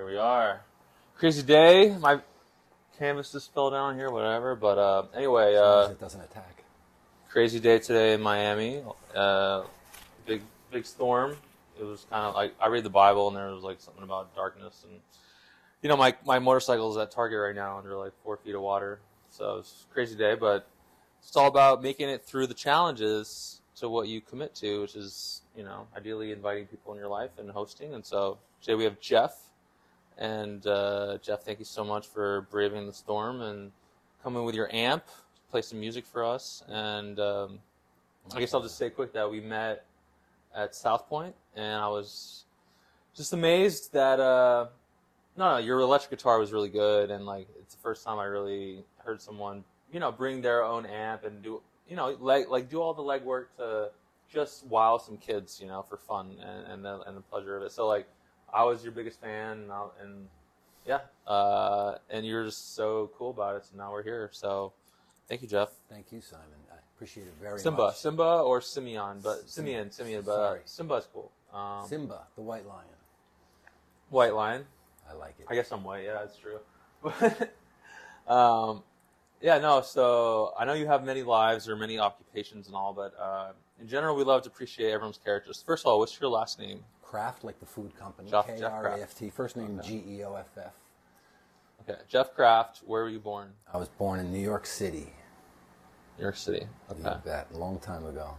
Here 0.00 0.06
we 0.06 0.16
are. 0.16 0.62
Crazy 1.18 1.42
day. 1.42 1.94
My 2.00 2.20
canvas 2.98 3.32
just 3.32 3.52
fell 3.52 3.70
down 3.70 3.96
here, 3.96 4.10
whatever. 4.10 4.56
But 4.56 4.78
uh, 4.78 5.02
anyway, 5.14 5.52
As 5.52 5.60
long 5.60 5.82
as 5.82 5.88
uh, 5.88 5.92
it 5.92 6.00
doesn't 6.00 6.20
attack. 6.22 6.64
crazy 7.28 7.60
day 7.60 7.80
today 7.80 8.14
in 8.14 8.22
Miami. 8.22 8.82
Uh, 9.14 9.64
big 10.24 10.40
big 10.72 10.86
storm. 10.86 11.36
It 11.78 11.84
was 11.84 12.06
kind 12.08 12.24
of 12.24 12.34
like 12.34 12.54
I 12.58 12.68
read 12.68 12.82
the 12.82 12.88
Bible 12.88 13.28
and 13.28 13.36
there 13.36 13.50
was 13.50 13.62
like 13.62 13.78
something 13.82 14.02
about 14.02 14.34
darkness 14.34 14.86
and 14.88 15.00
you 15.82 15.90
know 15.90 15.98
my 15.98 16.14
my 16.24 16.38
motorcycle 16.38 16.90
is 16.90 16.96
at 16.96 17.10
Target 17.10 17.38
right 17.38 17.54
now 17.54 17.76
under 17.76 17.94
like 17.94 18.12
four 18.24 18.38
feet 18.38 18.54
of 18.54 18.62
water. 18.62 19.00
So 19.28 19.58
it's 19.58 19.84
a 19.90 19.92
crazy 19.92 20.16
day, 20.16 20.34
but 20.34 20.66
it's 21.22 21.36
all 21.36 21.46
about 21.46 21.82
making 21.82 22.08
it 22.08 22.24
through 22.24 22.46
the 22.46 22.54
challenges 22.54 23.60
to 23.76 23.90
what 23.90 24.08
you 24.08 24.22
commit 24.22 24.54
to, 24.54 24.80
which 24.80 24.96
is 24.96 25.42
you 25.54 25.62
know 25.62 25.88
ideally 25.94 26.32
inviting 26.32 26.64
people 26.64 26.94
in 26.94 26.98
your 26.98 27.08
life 27.08 27.32
and 27.38 27.50
hosting. 27.50 27.92
And 27.92 28.02
so 28.02 28.38
today 28.62 28.76
we 28.76 28.84
have 28.84 28.98
Geoff. 28.98 29.49
And 30.20 30.66
uh, 30.66 31.18
Geoff, 31.22 31.42
thank 31.42 31.58
you 31.58 31.64
so 31.64 31.82
much 31.82 32.06
for 32.06 32.42
braving 32.50 32.86
the 32.86 32.92
storm 32.92 33.40
and 33.40 33.72
coming 34.22 34.44
with 34.44 34.54
your 34.54 34.72
amp, 34.72 35.06
to 35.06 35.50
play 35.50 35.62
some 35.62 35.80
music 35.80 36.04
for 36.04 36.22
us. 36.24 36.62
And 36.68 37.18
um, 37.18 37.58
I 38.34 38.38
guess 38.38 38.52
I'll 38.52 38.62
just 38.62 38.76
say 38.76 38.90
quick 38.90 39.14
that 39.14 39.30
we 39.30 39.40
met 39.40 39.86
at 40.54 40.74
South 40.74 41.08
Pointe, 41.08 41.34
and 41.56 41.80
I 41.80 41.88
was 41.88 42.44
just 43.14 43.32
amazed 43.32 43.92
that 43.94 44.20
uh, 44.20 44.66
no, 45.36 45.52
no, 45.52 45.58
your 45.58 45.80
electric 45.80 46.10
guitar 46.10 46.38
was 46.38 46.52
really 46.52 46.68
good, 46.68 47.10
and 47.10 47.24
like 47.24 47.48
it's 47.58 47.74
the 47.74 47.80
first 47.80 48.04
time 48.04 48.18
I 48.18 48.24
really 48.24 48.84
heard 48.98 49.22
someone, 49.22 49.64
you 49.92 50.00
know, 50.00 50.12
bring 50.12 50.42
their 50.42 50.64
own 50.64 50.84
amp 50.86 51.24
and 51.24 51.42
do, 51.42 51.62
you 51.88 51.96
know, 51.96 52.16
like 52.20 52.48
like 52.48 52.68
do 52.68 52.80
all 52.82 52.92
the 52.92 53.02
legwork 53.02 53.46
to 53.56 53.90
just 54.30 54.66
wow 54.66 54.98
some 54.98 55.16
kids, 55.16 55.60
you 55.60 55.66
know, 55.66 55.82
for 55.82 55.96
fun 55.96 56.36
and 56.42 56.66
and 56.72 56.84
the, 56.84 57.00
and 57.06 57.16
the 57.16 57.22
pleasure 57.22 57.56
of 57.56 57.62
it. 57.62 57.72
So 57.72 57.86
like, 57.86 58.06
I 58.52 58.64
was 58.64 58.82
your 58.82 58.92
biggest 58.92 59.20
fan, 59.20 59.58
and, 59.58 59.72
I, 59.72 59.86
and 60.02 60.28
yeah, 60.86 61.00
uh, 61.26 61.96
and 62.10 62.26
you're 62.26 62.44
just 62.44 62.74
so 62.74 63.10
cool 63.16 63.30
about 63.30 63.56
it. 63.56 63.64
So 63.64 63.76
now 63.76 63.92
we're 63.92 64.02
here. 64.02 64.30
So 64.32 64.72
thank 65.28 65.42
you, 65.42 65.48
Geoff. 65.48 65.70
Thank 65.88 66.12
you, 66.12 66.20
Simon. 66.20 66.46
I 66.72 66.76
appreciate 66.96 67.26
it 67.26 67.34
very 67.40 67.60
Simba, 67.60 67.82
much. 67.82 67.96
Simba 67.96 68.22
Simba, 68.22 68.42
or 68.42 68.60
Simeon, 68.60 69.20
but 69.22 69.48
Simeon, 69.48 69.90
Simeon, 69.90 70.22
but 70.24 70.32
uh, 70.32 70.48
sorry. 70.48 70.60
Simba's 70.64 71.08
cool. 71.12 71.30
Um, 71.52 71.86
Simba, 71.88 72.26
the 72.36 72.42
white 72.42 72.66
lion. 72.66 72.86
White 74.10 74.34
Lion. 74.34 74.64
I 75.08 75.14
like 75.14 75.36
it. 75.38 75.46
I 75.48 75.54
guess 75.54 75.70
I'm 75.72 75.84
white. 75.84 76.04
Yeah, 76.04 76.14
that's 76.14 76.36
true. 76.36 76.58
um, 78.32 78.82
yeah, 79.40 79.58
no. 79.58 79.80
So 79.80 80.52
I 80.58 80.64
know 80.64 80.74
you 80.74 80.86
have 80.86 81.04
many 81.04 81.22
lives 81.22 81.68
or 81.68 81.76
many 81.76 81.98
occupations 81.98 82.66
and 82.66 82.76
all, 82.76 82.92
but 82.92 83.14
uh, 83.18 83.52
in 83.80 83.88
general, 83.88 84.16
we 84.16 84.24
love 84.24 84.42
to 84.42 84.48
appreciate 84.48 84.90
everyone's 84.92 85.18
characters. 85.24 85.62
First 85.64 85.84
of 85.84 85.92
all, 85.92 85.98
what's 86.00 86.20
your 86.20 86.28
last 86.28 86.58
name? 86.58 86.80
Kraft, 87.10 87.42
like 87.42 87.58
the 87.58 87.66
food 87.66 87.96
company. 87.98 88.30
Geoff- 88.30 88.46
K 88.46 88.62
R 88.62 88.86
A 88.86 89.00
F 89.00 89.18
T. 89.18 89.30
First 89.30 89.56
name 89.56 89.80
Okay. 89.80 89.88
G 89.88 90.04
E 90.18 90.24
O 90.24 90.34
F 90.34 90.46
F. 90.56 90.72
Okay, 91.82 91.98
Geoff 92.08 92.32
Kraft. 92.34 92.82
Where 92.86 93.02
were 93.02 93.08
you 93.08 93.18
born? 93.18 93.52
I 93.72 93.78
was 93.78 93.88
born 93.88 94.20
in 94.20 94.32
New 94.32 94.38
York 94.38 94.64
City. 94.64 95.12
New 96.18 96.22
York 96.22 96.36
City. 96.36 96.66
Okay. 96.88 97.16
bet. 97.24 97.48
A 97.52 97.58
long 97.58 97.80
time 97.80 98.06
ago. 98.06 98.36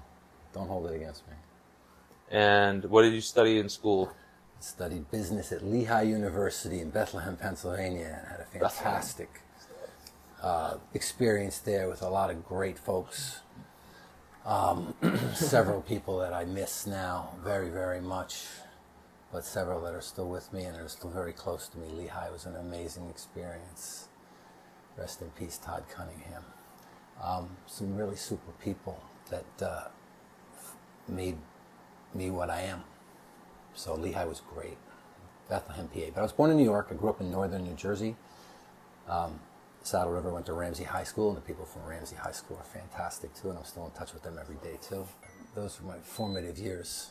Don't 0.53 0.67
hold 0.69 0.85
it 0.89 0.95
against 0.95 1.27
me. 1.27 1.33
And 2.29 2.85
what 2.85 3.01
did 3.01 3.13
you 3.13 3.19
study 3.21 3.59
in 3.59 3.67
school? 3.67 4.09
Studied 4.61 5.09
business 5.11 5.51
at 5.51 5.65
Lehigh 5.65 6.03
University 6.03 6.79
in 6.79 6.91
Bethlehem, 6.91 7.35
Pennsylvania, 7.35 8.19
and 8.21 8.27
had 8.27 8.39
a 8.39 8.69
fantastic 8.69 9.41
uh, 10.41 10.75
experience 10.93 11.57
there 11.59 11.89
with 11.89 12.01
a 12.03 12.09
lot 12.09 12.29
of 12.29 12.45
great 12.45 12.77
folks. 12.79 13.41
Um, 14.45 14.95
several 15.35 15.81
people 15.81 16.17
that 16.19 16.33
I 16.33 16.45
miss 16.45 16.87
now 16.87 17.29
very, 17.43 17.69
very 17.69 18.01
much, 18.01 18.45
but 19.31 19.45
several 19.45 19.81
that 19.81 19.93
are 19.93 20.01
still 20.01 20.27
with 20.27 20.51
me 20.51 20.63
and 20.63 20.75
are 20.77 20.87
still 20.87 21.11
very 21.11 21.33
close 21.33 21.67
to 21.69 21.77
me. 21.77 21.87
Lehigh 21.89 22.31
was 22.31 22.45
an 22.45 22.55
amazing 22.55 23.07
experience. 23.09 24.07
Rest 24.97 25.21
in 25.21 25.29
peace, 25.31 25.57
Todd 25.57 25.83
Cunningham. 25.89 26.43
Um, 27.23 27.49
some 27.67 27.95
really 27.95 28.15
super 28.15 28.51
people 28.63 28.99
that 29.29 29.65
uh, 29.65 29.87
made 31.07 31.37
me 32.15 32.31
what 32.31 32.49
I 32.49 32.61
am. 32.61 32.83
So 33.75 33.93
Lehigh 33.93 34.25
was 34.25 34.41
great. 34.53 34.77
Bethlehem, 35.49 35.87
PA. 35.87 35.99
But 36.13 36.19
I 36.19 36.23
was 36.23 36.31
born 36.31 36.49
in 36.49 36.57
New 36.57 36.63
York. 36.63 36.87
I 36.89 36.95
grew 36.95 37.09
up 37.09 37.21
in 37.21 37.29
northern 37.29 37.63
New 37.63 37.75
Jersey. 37.75 38.15
Um, 39.07 39.39
Saddle 39.83 40.13
River 40.13 40.31
went 40.31 40.45
to 40.45 40.53
Ramsey 40.53 40.83
High 40.83 41.03
School, 41.03 41.29
and 41.29 41.37
the 41.37 41.41
people 41.41 41.65
from 41.65 41.83
Ramsey 41.85 42.15
High 42.15 42.31
School 42.31 42.57
are 42.57 42.63
fantastic 42.63 43.33
too, 43.33 43.49
and 43.49 43.57
I'm 43.57 43.65
still 43.65 43.85
in 43.85 43.91
touch 43.91 44.13
with 44.13 44.23
them 44.23 44.37
every 44.39 44.57
day 44.57 44.77
too. 44.81 45.07
Those 45.55 45.81
were 45.81 45.87
my 45.87 45.97
formative 45.97 46.57
years 46.59 47.09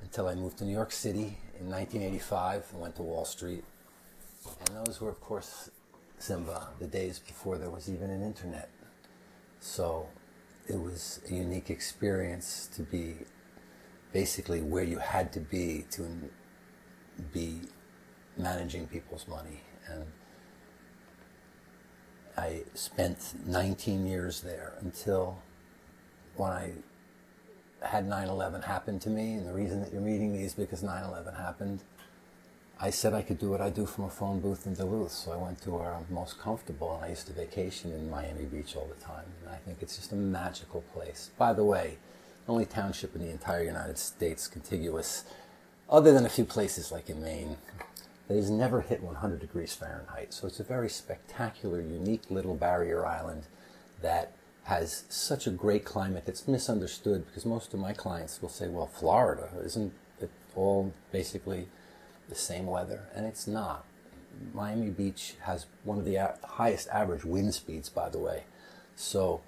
until 0.00 0.28
I 0.28 0.34
moved 0.34 0.58
to 0.58 0.64
New 0.64 0.72
York 0.72 0.92
City 0.92 1.38
in 1.58 1.68
1985 1.68 2.66
and 2.72 2.80
went 2.80 2.96
to 2.96 3.02
Wall 3.02 3.24
Street. 3.24 3.64
And 4.66 4.86
those 4.86 5.00
were, 5.00 5.08
of 5.08 5.20
course, 5.20 5.70
Simba, 6.18 6.68
the 6.78 6.86
days 6.86 7.18
before 7.18 7.58
there 7.58 7.70
was 7.70 7.90
even 7.90 8.10
an 8.10 8.22
internet. 8.22 8.70
So 9.60 10.08
it 10.68 10.80
was 10.80 11.20
a 11.28 11.34
unique 11.34 11.68
experience 11.68 12.68
to 12.74 12.82
be 12.82 13.16
basically 14.12 14.60
where 14.60 14.84
you 14.84 14.98
had 14.98 15.32
to 15.32 15.40
be 15.40 15.84
to 15.90 16.06
be 17.32 17.60
managing 18.38 18.86
people's 18.86 19.26
money. 19.26 19.60
And 19.88 20.04
I 22.36 22.62
spent 22.74 23.34
19 23.46 24.06
years 24.06 24.40
there 24.40 24.74
until 24.80 25.38
when 26.36 26.50
I 26.50 26.72
had 27.82 28.06
9 28.06 28.28
11 28.28 28.62
happen 28.62 28.98
to 29.00 29.10
me. 29.10 29.34
And 29.34 29.46
the 29.46 29.52
reason 29.52 29.80
that 29.80 29.92
you're 29.92 30.02
meeting 30.02 30.32
me 30.32 30.44
is 30.44 30.54
because 30.54 30.82
9 30.82 31.04
11 31.04 31.34
happened. 31.34 31.80
I 32.80 32.90
said 32.90 33.14
I 33.14 33.22
could 33.22 33.38
do 33.38 33.50
what 33.50 33.60
I 33.60 33.70
do 33.70 33.86
from 33.86 34.04
a 34.04 34.10
phone 34.10 34.40
booth 34.40 34.66
in 34.66 34.74
Duluth, 34.74 35.12
so 35.12 35.30
I 35.32 35.36
went 35.36 35.62
to 35.62 35.70
where 35.70 35.94
I'm 35.94 36.06
most 36.10 36.40
comfortable, 36.40 36.96
and 36.96 37.04
I 37.04 37.08
used 37.10 37.28
to 37.28 37.32
vacation 37.32 37.92
in 37.92 38.10
Miami 38.10 38.46
Beach 38.46 38.74
all 38.74 38.86
the 38.86 39.02
time. 39.02 39.24
And 39.42 39.54
I 39.54 39.58
think 39.58 39.78
it's 39.80 39.96
just 39.96 40.12
a 40.12 40.16
magical 40.16 40.82
place. 40.92 41.30
By 41.38 41.52
the 41.52 41.64
way, 41.64 41.98
the 42.46 42.52
only 42.52 42.66
township 42.66 43.14
in 43.14 43.22
the 43.22 43.30
entire 43.30 43.62
United 43.62 43.96
States 43.96 44.48
contiguous, 44.48 45.24
other 45.88 46.12
than 46.12 46.26
a 46.26 46.28
few 46.28 46.44
places 46.44 46.90
like 46.90 47.08
in 47.08 47.22
Maine, 47.22 47.56
that 48.28 48.36
has 48.36 48.50
never 48.50 48.80
hit 48.80 49.02
100 49.02 49.40
degrees 49.40 49.74
Fahrenheit. 49.74 50.32
So 50.32 50.46
it's 50.46 50.60
a 50.60 50.64
very 50.64 50.88
spectacular, 50.88 51.80
unique 51.80 52.30
little 52.30 52.54
barrier 52.54 53.04
island 53.04 53.44
that 54.00 54.32
has 54.64 55.04
such 55.08 55.46
a 55.46 55.50
great 55.50 55.84
climate 55.84 56.24
that's 56.24 56.48
misunderstood 56.48 57.26
because 57.26 57.44
most 57.44 57.74
of 57.74 57.80
my 57.80 57.92
clients 57.92 58.40
will 58.40 58.48
say, 58.48 58.66
well, 58.68 58.86
Florida, 58.86 59.50
isn't 59.62 59.92
it 60.20 60.30
all 60.54 60.92
basically 61.12 61.68
the 62.28 62.34
same 62.34 62.66
weather? 62.66 63.08
And 63.14 63.26
it's 63.26 63.46
not. 63.46 63.84
Miami 64.52 64.90
Beach 64.90 65.34
has 65.42 65.66
one 65.84 65.98
of 65.98 66.04
the 66.04 66.34
highest 66.44 66.88
average 66.88 67.24
wind 67.24 67.54
speeds, 67.54 67.88
by 67.88 68.08
the 68.08 68.18
way. 68.18 68.44
So 68.96 69.42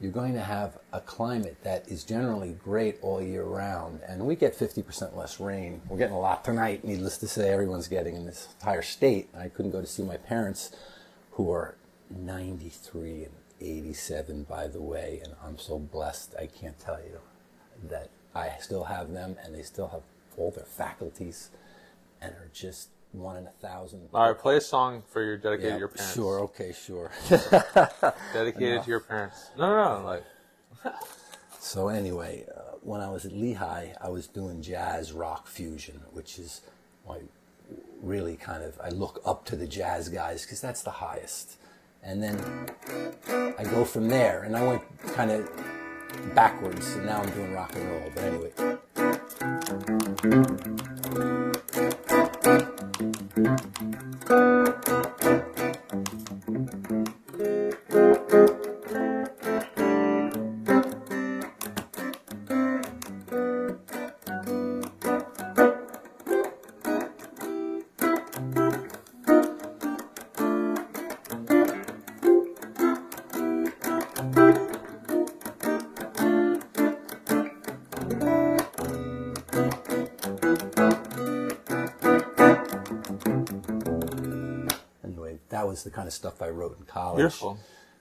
you're 0.00 0.12
going 0.12 0.34
to 0.34 0.42
have 0.42 0.78
a 0.92 1.00
climate 1.00 1.56
that 1.62 1.88
is 1.88 2.04
generally 2.04 2.52
great 2.62 2.98
all 3.02 3.22
year 3.22 3.44
round. 3.44 4.00
And 4.06 4.26
we 4.26 4.36
get 4.36 4.56
50% 4.56 5.16
less 5.16 5.40
rain. 5.40 5.80
We're 5.88 5.98
getting 5.98 6.14
a 6.14 6.20
lot 6.20 6.44
tonight, 6.44 6.84
needless 6.84 7.18
to 7.18 7.28
say, 7.28 7.50
everyone's 7.50 7.88
getting 7.88 8.14
in 8.14 8.26
this 8.26 8.48
entire 8.58 8.82
state. 8.82 9.28
I 9.36 9.48
couldn't 9.48 9.70
go 9.70 9.80
to 9.80 9.86
see 9.86 10.02
my 10.02 10.18
parents, 10.18 10.70
who 11.32 11.50
are 11.50 11.76
93 12.10 13.24
and 13.24 13.34
87, 13.60 14.44
by 14.44 14.66
the 14.68 14.80
way. 14.80 15.20
And 15.24 15.34
I'm 15.44 15.58
so 15.58 15.78
blessed, 15.78 16.34
I 16.38 16.46
can't 16.46 16.78
tell 16.78 16.98
you 16.98 17.20
that 17.88 18.10
I 18.34 18.52
still 18.60 18.84
have 18.84 19.12
them 19.12 19.36
and 19.42 19.54
they 19.54 19.62
still 19.62 19.88
have 19.88 20.02
all 20.36 20.50
their 20.50 20.64
faculties 20.64 21.50
and 22.20 22.32
are 22.32 22.50
just 22.52 22.88
one 23.16 23.36
in 23.36 23.46
a 23.46 23.50
thousand. 23.50 24.08
All 24.12 24.28
right, 24.30 24.38
play 24.38 24.56
a 24.56 24.60
song 24.60 25.02
for 25.10 25.22
your 25.22 25.36
dedicated 25.36 25.74
to 25.74 25.78
your 25.78 25.88
parents. 25.88 26.14
Sure, 26.14 26.40
okay, 26.40 26.72
sure. 26.72 27.10
Dedicated 28.32 28.82
to 28.82 28.88
your 28.90 29.00
parents. 29.00 29.50
No, 29.58 29.68
no, 29.68 30.00
no. 30.00 30.04
Like, 30.04 30.24
So 31.66 31.88
anyway, 31.88 32.46
uh, 32.56 32.76
when 32.82 33.00
I 33.00 33.10
was 33.10 33.26
at 33.26 33.32
Lehigh, 33.32 33.88
I 34.00 34.08
was 34.08 34.28
doing 34.28 34.62
jazz 34.62 35.12
rock 35.12 35.48
fusion, 35.48 36.00
which 36.12 36.38
is 36.38 36.60
like 37.08 37.24
really 38.00 38.36
kind 38.36 38.62
of 38.62 38.78
I 38.80 38.90
look 38.90 39.20
up 39.26 39.44
to 39.46 39.56
the 39.56 39.66
jazz 39.66 40.08
guys 40.08 40.42
because 40.42 40.60
that's 40.60 40.82
the 40.82 40.92
highest, 40.92 41.56
and 42.04 42.22
then 42.22 42.70
I 43.58 43.64
go 43.64 43.84
from 43.84 44.08
there, 44.08 44.44
and 44.44 44.56
I 44.56 44.64
went 44.64 44.82
kind 45.14 45.32
of 45.32 45.50
backwards, 46.36 46.92
and 46.94 47.06
now 47.06 47.20
I'm 47.22 47.30
doing 47.30 47.52
rock 47.52 47.74
and 47.74 47.90
roll. 47.90 48.12
But 48.14 48.24
anyway, 48.24 48.52
Música 53.36 54.75
was 85.76 85.84
the 85.84 85.90
kind 85.90 86.06
of 86.06 86.14
stuff 86.14 86.40
I 86.40 86.48
wrote 86.48 86.78
in 86.78 86.86
college. 86.86 87.18
Beautiful. 87.18 87.58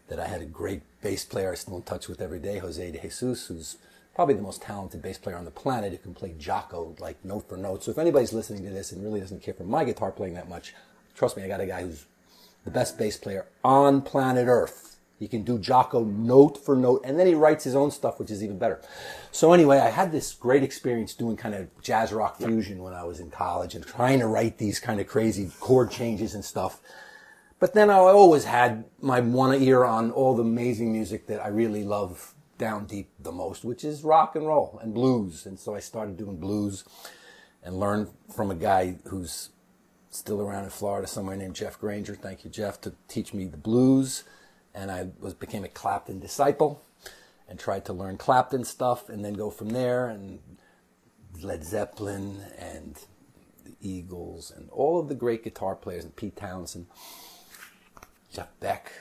That 0.07 0.19
I 0.19 0.27
had 0.27 0.41
a 0.41 0.45
great 0.45 0.81
bass 1.01 1.25
player 1.25 1.51
I 1.51 1.55
still 1.55 1.77
in 1.77 1.81
touch 1.81 2.07
with 2.07 2.21
every 2.21 2.39
day, 2.39 2.59
Jose 2.59 2.91
de 2.91 2.99
Jesus, 2.99 3.47
who's 3.47 3.77
probably 4.13 4.35
the 4.35 4.41
most 4.41 4.61
talented 4.61 5.01
bass 5.01 5.17
player 5.17 5.35
on 5.35 5.45
the 5.45 5.51
planet 5.51 5.91
who 5.91 5.97
can 5.97 6.13
play 6.13 6.33
Jaco 6.39 6.97
like 6.99 7.23
note 7.25 7.49
for 7.49 7.57
note. 7.57 7.83
So 7.83 7.91
if 7.91 7.97
anybody's 7.97 8.31
listening 8.31 8.63
to 8.63 8.69
this 8.69 8.91
and 8.91 9.03
really 9.03 9.19
doesn't 9.19 9.41
care 9.41 9.53
for 9.53 9.63
my 9.63 9.83
guitar 9.83 10.11
playing 10.11 10.35
that 10.35 10.47
much, 10.47 10.73
trust 11.15 11.35
me, 11.35 11.43
I 11.43 11.47
got 11.47 11.59
a 11.59 11.65
guy 11.65 11.81
who's 11.81 12.05
the 12.63 12.71
best 12.71 12.97
bass 12.97 13.17
player 13.17 13.47
on 13.63 14.01
planet 14.03 14.47
Earth. 14.47 14.95
He 15.17 15.27
can 15.27 15.43
do 15.43 15.57
Jaco 15.57 16.05
note 16.05 16.57
for 16.57 16.75
note, 16.75 17.01
and 17.03 17.17
then 17.17 17.25
he 17.25 17.33
writes 17.33 17.63
his 17.63 17.75
own 17.75 17.89
stuff, 17.89 18.19
which 18.19 18.29
is 18.29 18.43
even 18.43 18.57
better. 18.57 18.81
So 19.31 19.53
anyway, 19.53 19.79
I 19.79 19.89
had 19.89 20.11
this 20.11 20.33
great 20.33 20.61
experience 20.61 21.13
doing 21.13 21.35
kind 21.35 21.55
of 21.55 21.69
jazz 21.81 22.13
rock 22.13 22.37
fusion 22.37 22.83
when 22.83 22.93
I 22.93 23.05
was 23.05 23.19
in 23.19 23.31
college 23.31 23.75
and 23.75 23.85
trying 23.85 24.19
to 24.19 24.27
write 24.27 24.57
these 24.57 24.79
kind 24.79 24.99
of 24.99 25.07
crazy 25.07 25.49
chord 25.59 25.89
changes 25.89 26.35
and 26.35 26.43
stuff. 26.43 26.79
But 27.59 27.73
then 27.73 27.89
I 27.89 27.95
always 27.95 28.43
had 28.43 28.85
my 29.01 29.21
one 29.21 29.53
ear 29.61 29.83
on 29.85 30.11
all 30.11 30.35
the 30.35 30.43
amazing 30.43 30.91
music 30.91 31.27
that 31.27 31.43
I 31.43 31.47
really 31.47 31.83
love 31.83 32.33
down 32.57 32.85
deep 32.85 33.09
the 33.19 33.31
most, 33.31 33.63
which 33.63 33.83
is 33.83 34.03
rock 34.03 34.35
and 34.35 34.45
roll 34.45 34.79
and 34.81 34.93
blues. 34.93 35.45
And 35.45 35.59
so 35.59 35.75
I 35.75 35.79
started 35.79 36.17
doing 36.17 36.37
blues 36.37 36.83
and 37.63 37.79
learned 37.79 38.09
from 38.33 38.51
a 38.51 38.55
guy 38.55 38.97
who's 39.05 39.49
still 40.09 40.41
around 40.41 40.63
in 40.63 40.69
Florida 40.69 41.07
somewhere 41.07 41.35
named 41.35 41.55
Jeff 41.55 41.79
Granger. 41.79 42.15
Thank 42.15 42.43
you, 42.43 42.49
Jeff, 42.49 42.79
to 42.81 42.93
teach 43.07 43.33
me 43.33 43.45
the 43.45 43.57
blues. 43.57 44.23
And 44.73 44.91
I 44.91 45.07
was 45.19 45.33
became 45.33 45.63
a 45.63 45.69
Clapton 45.69 46.19
disciple 46.19 46.81
and 47.47 47.59
tried 47.59 47.85
to 47.85 47.93
learn 47.93 48.17
Clapton 48.17 48.63
stuff 48.63 49.09
and 49.09 49.23
then 49.23 49.33
go 49.33 49.49
from 49.49 49.69
there 49.69 50.07
and 50.07 50.39
Led 51.41 51.63
Zeppelin 51.63 52.43
and 52.57 52.99
the 53.63 53.75
Eagles 53.81 54.51
and 54.55 54.69
all 54.69 54.99
of 54.99 55.09
the 55.09 55.15
great 55.15 55.43
guitar 55.43 55.75
players 55.75 56.03
and 56.03 56.15
Pete 56.15 56.35
Townshend, 56.35 56.87
Jeff 58.35 58.49
Beck. 58.59 58.91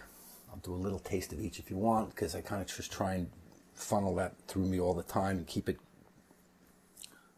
I'll 0.50 0.58
do 0.58 0.72
a 0.72 0.76
little 0.76 1.00
taste 1.00 1.32
of 1.32 1.40
each 1.40 1.58
if 1.58 1.69
you 1.70 1.76
want 1.76 2.10
because 2.10 2.34
I 2.36 2.40
kind 2.40 2.62
of 2.62 2.69
just 2.69 2.92
try 2.92 3.14
and 3.14 3.28
funnel 3.75 4.14
that 4.16 4.34
through 4.46 4.66
me 4.66 4.78
all 4.78 4.94
the 4.94 5.02
time 5.02 5.38
and 5.38 5.46
keep 5.46 5.69
it 5.69 5.78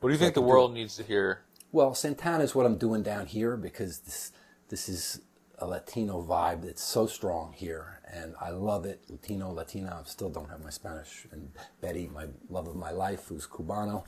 What 0.00 0.10
do 0.10 0.12
you 0.12 0.18
think 0.18 0.34
the 0.34 0.40
can 0.40 0.48
do 0.48 0.48
world 0.50 0.74
needs 0.74 0.96
to 0.96 1.02
hear? 1.02 1.40
well, 1.72 1.94
Santana 1.94 2.44
is 2.44 2.54
what 2.54 2.66
I'm 2.66 2.76
doing 2.76 3.02
down 3.02 3.26
here 3.26 3.56
because 3.56 4.00
this 4.00 4.32
this 4.68 4.88
is 4.88 5.20
a 5.58 5.66
Latino 5.66 6.22
vibe 6.22 6.62
that's 6.64 6.82
so 6.82 7.06
strong 7.06 7.52
here, 7.54 8.00
and 8.12 8.34
I 8.40 8.50
love 8.50 8.84
it. 8.84 9.00
Latino, 9.08 9.50
Latina. 9.52 9.98
I 9.98 10.06
still 10.08 10.28
don't 10.28 10.50
have 10.50 10.62
my 10.62 10.68
Spanish. 10.70 11.26
And 11.32 11.50
Betty, 11.80 12.10
my 12.12 12.26
love 12.50 12.66
of 12.68 12.76
my 12.76 12.90
life, 12.90 13.28
who's 13.28 13.46
Cubano, 13.46 14.04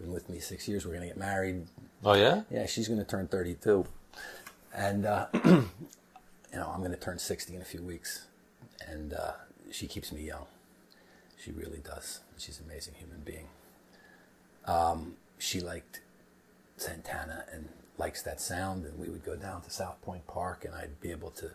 been 0.00 0.12
with 0.12 0.28
me 0.28 0.40
six 0.40 0.66
years. 0.66 0.84
We're 0.84 0.94
gonna 0.94 1.06
get 1.06 1.16
married. 1.18 1.66
Oh 2.04 2.14
yeah. 2.14 2.42
Yeah, 2.50 2.66
she's 2.66 2.88
gonna 2.88 3.04
turn 3.04 3.28
32, 3.28 3.86
and 4.74 5.06
uh, 5.06 5.26
you 6.52 6.58
know 6.58 6.70
I'm 6.72 6.82
gonna 6.82 6.96
turn 6.96 7.18
60 7.18 7.54
in 7.54 7.62
a 7.62 7.64
few 7.64 7.82
weeks, 7.82 8.26
and 8.86 9.14
uh, 9.14 9.32
she 9.70 9.86
keeps 9.86 10.12
me 10.12 10.22
young. 10.22 10.46
She 11.42 11.50
really 11.52 11.78
does. 11.78 12.20
She's 12.38 12.58
an 12.60 12.66
amazing 12.66 12.94
human 12.94 13.20
being. 13.24 13.48
Um, 14.64 15.14
she 15.38 15.60
liked 15.60 16.00
Santana 16.76 17.44
and 17.52 17.68
likes 17.98 18.22
that 18.22 18.40
sound, 18.40 18.84
and 18.84 18.98
we 18.98 19.08
would 19.08 19.24
go 19.24 19.36
down 19.36 19.62
to 19.62 19.70
South 19.70 20.00
Pointe 20.02 20.26
Park, 20.26 20.64
and 20.64 20.74
I'd 20.74 21.00
be 21.00 21.10
able 21.10 21.30
to 21.32 21.50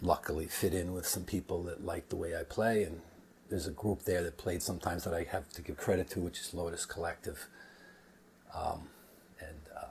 luckily 0.00 0.46
fit 0.46 0.72
in 0.72 0.92
with 0.92 1.06
some 1.06 1.24
people 1.24 1.62
that 1.64 1.84
like 1.84 2.08
the 2.08 2.16
way 2.16 2.38
I 2.38 2.44
play. 2.44 2.84
And 2.84 3.00
there's 3.50 3.66
a 3.66 3.72
group 3.72 4.02
there 4.04 4.22
that 4.22 4.38
played 4.38 4.62
sometimes 4.62 5.04
that 5.04 5.14
I 5.14 5.24
have 5.24 5.48
to 5.50 5.62
give 5.62 5.76
credit 5.76 6.08
to, 6.10 6.20
which 6.20 6.40
is 6.40 6.54
Lotus 6.54 6.86
Collective. 6.86 7.46
Um, 8.54 8.88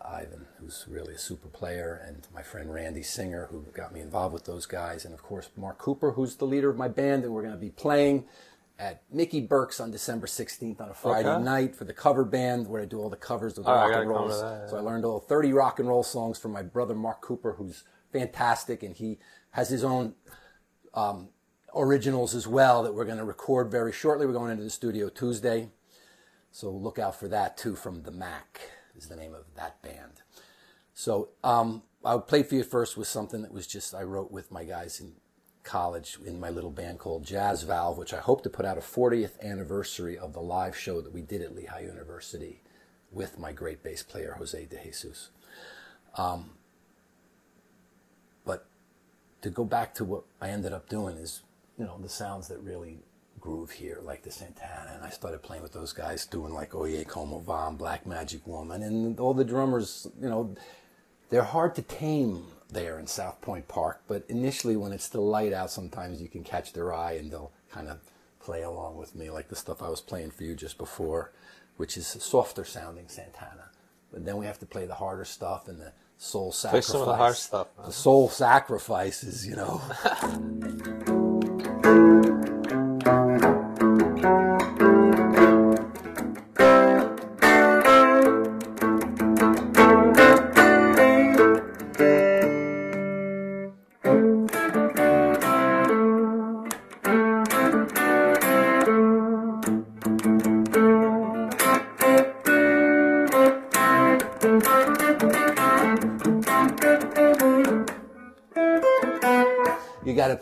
Ivan, 0.05 0.45
who's 0.59 0.85
really 0.89 1.13
a 1.15 1.19
super 1.19 1.47
player, 1.47 2.01
and 2.07 2.27
my 2.33 2.41
friend 2.41 2.73
Randy 2.73 3.03
Singer, 3.03 3.47
who 3.51 3.65
got 3.73 3.93
me 3.93 3.99
involved 3.99 4.33
with 4.33 4.45
those 4.45 4.65
guys, 4.65 5.05
and 5.05 5.13
of 5.13 5.21
course 5.23 5.49
Mark 5.55 5.77
Cooper, 5.77 6.11
who's 6.11 6.35
the 6.37 6.45
leader 6.45 6.69
of 6.69 6.77
my 6.77 6.87
band, 6.87 7.23
and 7.23 7.33
we're 7.33 7.41
going 7.41 7.53
to 7.53 7.59
be 7.59 7.69
playing 7.69 8.25
at 8.79 9.01
Mickey 9.11 9.41
Burke's 9.41 9.79
on 9.79 9.89
December 9.91 10.27
16th 10.27 10.79
on 10.79 10.89
a 10.89 10.93
Friday 10.93 11.29
Okay. 11.29 11.43
night 11.43 11.75
for 11.75 11.83
the 11.83 11.93
cover 11.93 12.23
band, 12.23 12.67
where 12.67 12.81
I 12.81 12.85
do 12.85 12.99
all 12.99 13.09
the 13.09 13.15
covers 13.17 13.57
of 13.57 13.65
the 13.65 13.71
Oh, 13.71 13.75
rock 13.75 13.91
and 13.95 14.09
rolls. 14.09 14.41
that, 14.41 14.59
yeah. 14.63 14.67
So 14.67 14.77
I 14.77 14.81
learned 14.81 15.03
all 15.05 15.19
30 15.19 15.51
rock 15.53 15.79
and 15.79 15.87
roll 15.89 16.03
songs 16.03 16.37
from 16.37 16.51
my 16.51 16.61
brother 16.61 16.93
Mark 16.95 17.21
Cooper, 17.21 17.53
who's 17.53 17.83
fantastic, 18.11 18.83
and 18.83 18.95
he 18.95 19.17
has 19.51 19.69
his 19.69 19.83
own 19.83 20.13
um, 20.93 21.29
originals 21.75 22.33
as 22.35 22.47
well 22.47 22.83
that 22.83 22.93
we're 22.93 23.05
going 23.05 23.17
to 23.17 23.25
record 23.25 23.69
very 23.71 23.91
shortly. 23.91 24.25
We're 24.25 24.33
going 24.33 24.51
into 24.51 24.63
the 24.63 24.69
studio 24.69 25.09
Tuesday, 25.09 25.69
so 26.51 26.69
look 26.69 26.99
out 26.99 27.19
for 27.19 27.27
that 27.27 27.57
too. 27.57 27.75
From 27.75 28.03
the 28.03 28.11
Mac 28.11 28.61
is 28.97 29.07
the 29.07 29.15
name 29.15 29.33
of 29.33 29.45
that 29.55 29.81
band. 29.81 30.21
So 30.93 31.29
um, 31.43 31.83
I 32.03 32.17
played 32.17 32.47
for 32.47 32.55
you 32.55 32.63
first 32.63 32.97
with 32.97 33.07
something 33.07 33.41
that 33.43 33.53
was 33.53 33.67
just 33.67 33.93
I 33.93 34.03
wrote 34.03 34.31
with 34.31 34.51
my 34.51 34.63
guys 34.63 34.99
in 34.99 35.13
college 35.63 36.17
in 36.25 36.39
my 36.39 36.49
little 36.49 36.71
band 36.71 36.97
called 36.97 37.25
Jazz 37.25 37.63
Valve, 37.63 37.97
which 37.97 38.13
I 38.13 38.19
hope 38.19 38.41
to 38.43 38.49
put 38.49 38.65
out 38.65 38.77
a 38.77 38.81
40th 38.81 39.39
anniversary 39.41 40.17
of 40.17 40.33
the 40.33 40.41
live 40.41 40.77
show 40.77 41.01
that 41.01 41.13
we 41.13 41.21
did 41.21 41.41
at 41.41 41.53
Lehigh 41.53 41.81
University 41.81 42.63
with 43.11 43.37
my 43.37 43.51
great 43.51 43.83
bass 43.83 44.01
player 44.01 44.35
Jose 44.37 44.65
De 44.65 44.83
Jesus. 44.83 45.29
Um, 46.15 46.51
but 48.45 48.65
to 49.41 49.49
go 49.49 49.65
back 49.65 49.93
to 49.95 50.05
what 50.05 50.23
I 50.41 50.49
ended 50.49 50.73
up 50.73 50.89
doing 50.89 51.17
is, 51.17 51.43
you 51.77 51.85
know, 51.85 51.97
the 52.01 52.09
sounds 52.09 52.47
that 52.47 52.59
really 52.59 52.99
groove 53.47 53.71
here, 53.71 53.99
like 54.03 54.23
the 54.23 54.31
Santana, 54.31 54.91
and 54.95 55.03
I 55.05 55.09
started 55.09 55.41
playing 55.41 55.63
with 55.63 55.71
those 55.71 55.93
guys, 55.93 56.25
doing 56.25 56.53
like 56.53 56.75
Oye 56.75 57.05
Como 57.07 57.39
Va, 57.39 57.67
and 57.69 57.77
Black 57.77 58.05
Magic 58.05 58.45
Woman, 58.45 58.83
and 58.83 59.17
all 59.21 59.33
the 59.33 59.45
drummers, 59.45 60.05
you 60.21 60.27
know, 60.27 60.53
they're 61.29 61.43
hard 61.43 61.73
to 61.75 61.81
tame 61.81 62.43
there 62.69 62.99
in 62.99 63.07
South 63.07 63.39
Pointe 63.39 63.69
Park, 63.69 64.01
but 64.05 64.25
initially 64.27 64.75
when 64.75 64.91
it's 64.91 65.05
still 65.05 65.25
light 65.25 65.53
out, 65.53 65.71
sometimes 65.71 66.21
you 66.21 66.27
can 66.27 66.43
catch 66.43 66.73
their 66.73 66.93
eye 66.93 67.13
and 67.13 67.31
they'll 67.31 67.53
kind 67.71 67.87
of 67.87 67.99
play 68.41 68.63
along 68.63 68.97
with 68.97 69.15
me, 69.15 69.29
like 69.29 69.47
the 69.47 69.55
stuff 69.55 69.81
I 69.81 69.87
was 69.87 70.01
playing 70.01 70.31
for 70.31 70.43
you 70.43 70.53
just 70.53 70.77
before, 70.77 71.31
which 71.77 71.95
is 71.95 72.05
softer 72.05 72.65
sounding 72.65 73.07
Santana. 73.07 73.69
But 74.11 74.25
then 74.25 74.35
we 74.35 74.45
have 74.45 74.59
to 74.59 74.65
play 74.65 74.85
the 74.85 74.95
harder 74.95 75.25
stuff 75.25 75.69
and 75.69 75.79
the 75.79 75.93
soul 76.17 76.51
sacrifice. 76.51 76.87
Play 76.87 76.91
some 76.91 77.01
of 77.01 77.07
the 77.07 77.15
hard 77.15 77.35
stuff. 77.35 77.67
man. 77.77 77.85
The 77.87 77.93
soul 77.93 78.27
sacrifices, 78.27 79.47
you 79.47 79.55
know. 79.55 79.81
You 84.27 84.56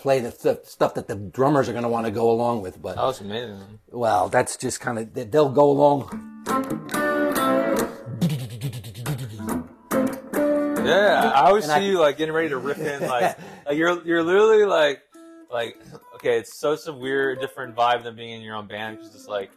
play 0.05 0.19
the 0.19 0.29
th- 0.31 0.59
stuff 0.65 0.93
that 0.93 1.07
the 1.07 1.15
drummers 1.15 1.67
are 1.67 1.71
going 1.71 1.83
to 1.83 1.89
want 1.89 2.05
to 2.05 2.11
go 2.11 2.29
along 2.29 2.61
with. 2.61 2.79
But 2.79 2.95
That 2.95 3.05
was 3.05 3.21
amazing. 3.21 3.79
well, 3.89 4.29
that's 4.29 4.55
just 4.55 4.79
kind 4.79 4.99
of 4.99 5.31
they'll 5.31 5.49
go 5.49 5.67
along. 5.71 6.21
Yeah, 10.85 11.31
I 11.33 11.47
always 11.47 11.63
And 11.63 11.73
see 11.73 11.87
I- 11.87 11.89
you 11.91 11.99
like 11.99 12.17
getting 12.17 12.35
ready 12.35 12.49
to 12.49 12.57
rip 12.57 12.77
in, 12.77 13.01
like, 13.07 13.35
like 13.65 13.75
you're 13.77 14.03
you're 14.05 14.21
literally 14.23 14.65
like, 14.65 15.01
like 15.51 15.75
okay, 16.15 16.37
it's 16.37 16.59
such 16.59 16.85
a 16.87 16.93
weird, 16.93 17.39
different 17.41 17.75
vibe 17.75 18.03
than 18.03 18.15
being 18.15 18.29
in 18.29 18.41
your 18.41 18.55
own 18.55 18.67
band 18.67 18.97
because 18.97 19.15
it's 19.15 19.27
like 19.27 19.49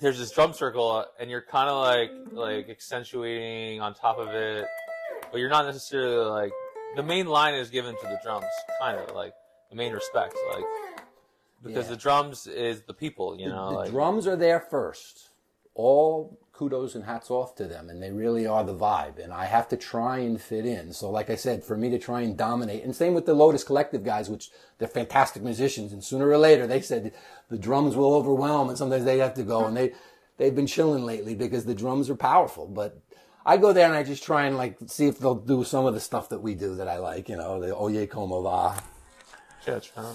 there's 0.00 0.18
this 0.18 0.30
drum 0.32 0.52
circle 0.52 1.06
and 1.18 1.30
you're 1.30 1.40
kind 1.40 1.70
of 1.70 1.78
like 1.82 2.10
like 2.32 2.68
accentuating 2.68 3.80
on 3.80 3.94
top 3.94 4.18
of 4.18 4.28
it, 4.28 4.66
but 5.32 5.38
you're 5.38 5.48
not 5.48 5.64
necessarily 5.64 6.26
like 6.26 6.52
the 6.96 7.02
main 7.02 7.24
line 7.26 7.54
is 7.54 7.70
given 7.70 7.94
to 7.96 8.02
the 8.02 8.20
drums, 8.22 8.44
kind 8.78 8.98
of 9.00 9.14
like 9.16 9.32
the 9.70 9.76
main 9.76 9.92
respect, 9.92 10.34
like 10.54 10.64
because 11.62 11.86
Yeah. 11.86 11.90
the 11.90 11.96
drums 11.96 12.46
is 12.46 12.82
the 12.82 12.94
people, 12.94 13.38
you 13.38 13.48
know, 13.48 13.68
the 13.70 13.74
like 13.76 13.90
drums 13.90 14.26
are 14.26 14.36
there 14.36 14.60
first. 14.60 15.30
All 15.74 16.38
kudos 16.52 16.94
and 16.94 17.04
hats 17.04 17.30
off 17.30 17.54
to 17.56 17.64
them, 17.66 17.90
and 17.90 18.02
they 18.02 18.10
really 18.10 18.46
are 18.46 18.64
the 18.64 18.74
vibe. 18.74 19.22
And 19.22 19.30
I 19.30 19.44
have 19.44 19.68
to 19.68 19.76
try 19.76 20.18
and 20.18 20.40
fit 20.40 20.64
in. 20.64 20.94
So, 20.94 21.10
like 21.10 21.28
I 21.28 21.34
said, 21.34 21.62
for 21.62 21.76
me 21.76 21.90
to 21.90 21.98
try 21.98 22.22
and 22.22 22.34
dominate, 22.34 22.82
and 22.82 22.96
same 22.96 23.12
with 23.12 23.26
the 23.26 23.34
Lotus 23.34 23.62
Collective 23.62 24.02
guys, 24.02 24.30
which 24.30 24.50
they're 24.78 24.88
fantastic 24.88 25.42
musicians. 25.42 25.92
And 25.92 26.02
sooner 26.02 26.26
or 26.26 26.38
later, 26.38 26.66
they 26.66 26.80
said 26.80 27.12
the 27.50 27.58
drums 27.58 27.94
will 27.94 28.14
overwhelm, 28.14 28.70
and 28.70 28.78
sometimes 28.78 29.04
they 29.04 29.18
have 29.18 29.34
to 29.34 29.42
go. 29.42 29.66
And 29.66 29.76
they 29.76 29.92
they've 30.38 30.54
been 30.54 30.66
chilling 30.66 31.04
lately 31.04 31.34
because 31.34 31.66
the 31.66 31.74
drums 31.74 32.08
are 32.08 32.16
powerful. 32.16 32.66
But 32.66 32.98
I 33.44 33.58
go 33.58 33.74
there 33.74 33.86
and 33.86 33.94
I 33.94 34.02
just 34.02 34.22
try 34.22 34.46
and 34.46 34.56
like 34.56 34.78
see 34.86 35.06
if 35.08 35.18
they'll 35.18 35.34
do 35.34 35.62
some 35.62 35.84
of 35.84 35.92
the 35.92 36.00
stuff 36.00 36.30
that 36.30 36.40
we 36.40 36.54
do 36.54 36.74
that 36.76 36.88
I 36.88 36.96
like. 36.98 37.28
You 37.28 37.36
know, 37.36 37.60
the 37.60 37.76
Oye 37.76 38.06
Como 38.06 38.40
Va. 38.40 38.76
Yeah, 39.66 39.80
try- 39.80 40.14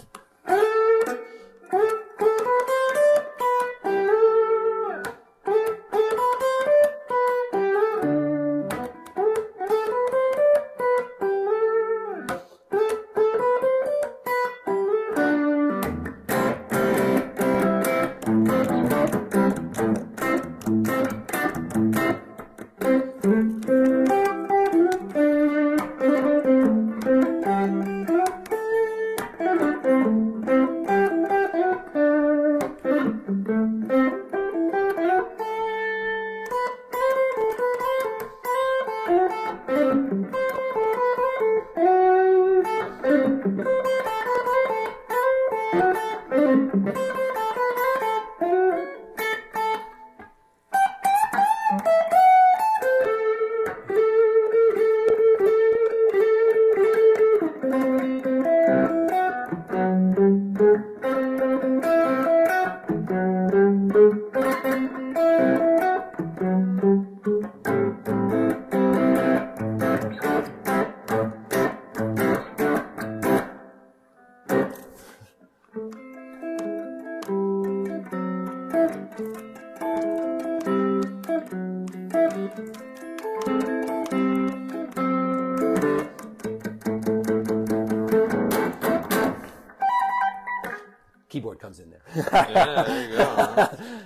yeah, 92.31 92.83
there 92.83 93.09
you 93.11 93.17
go. 93.17 93.35
man. 93.35 94.03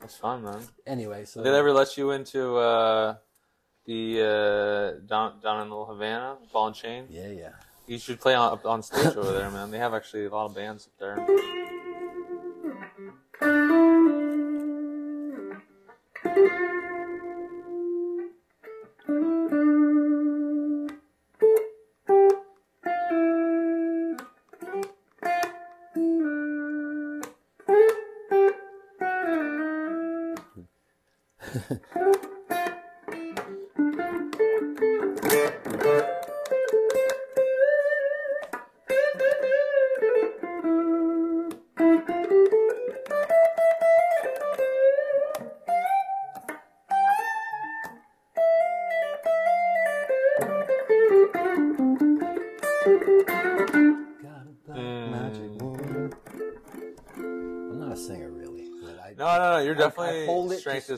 That's 0.00 0.16
fun, 0.16 0.42
man. 0.44 0.60
anyway, 0.86 1.24
so 1.24 1.42
Did 1.42 1.52
they 1.52 1.58
ever 1.58 1.72
let 1.72 1.96
you 1.96 2.12
into 2.12 2.56
uh, 2.56 3.16
the 3.86 4.20
uh, 5.00 5.06
down 5.06 5.40
down 5.42 5.62
in 5.62 5.70
Little 5.70 5.86
Havana, 5.86 6.36
Ball 6.52 6.68
and 6.68 6.76
Chain? 6.76 7.06
yeah, 7.10 7.28
yeah. 7.28 7.50
You 7.86 7.98
should 7.98 8.20
play 8.20 8.34
on 8.34 8.52
up 8.52 8.66
on 8.66 8.82
stage 8.82 9.16
over 9.16 9.32
there, 9.32 9.50
man. 9.50 9.70
They 9.70 9.78
have 9.78 9.94
actually 9.94 10.24
a 10.26 10.30
lot 10.30 10.46
of 10.46 10.54
bands 10.56 10.88
up 10.88 10.98
there. 10.98 11.26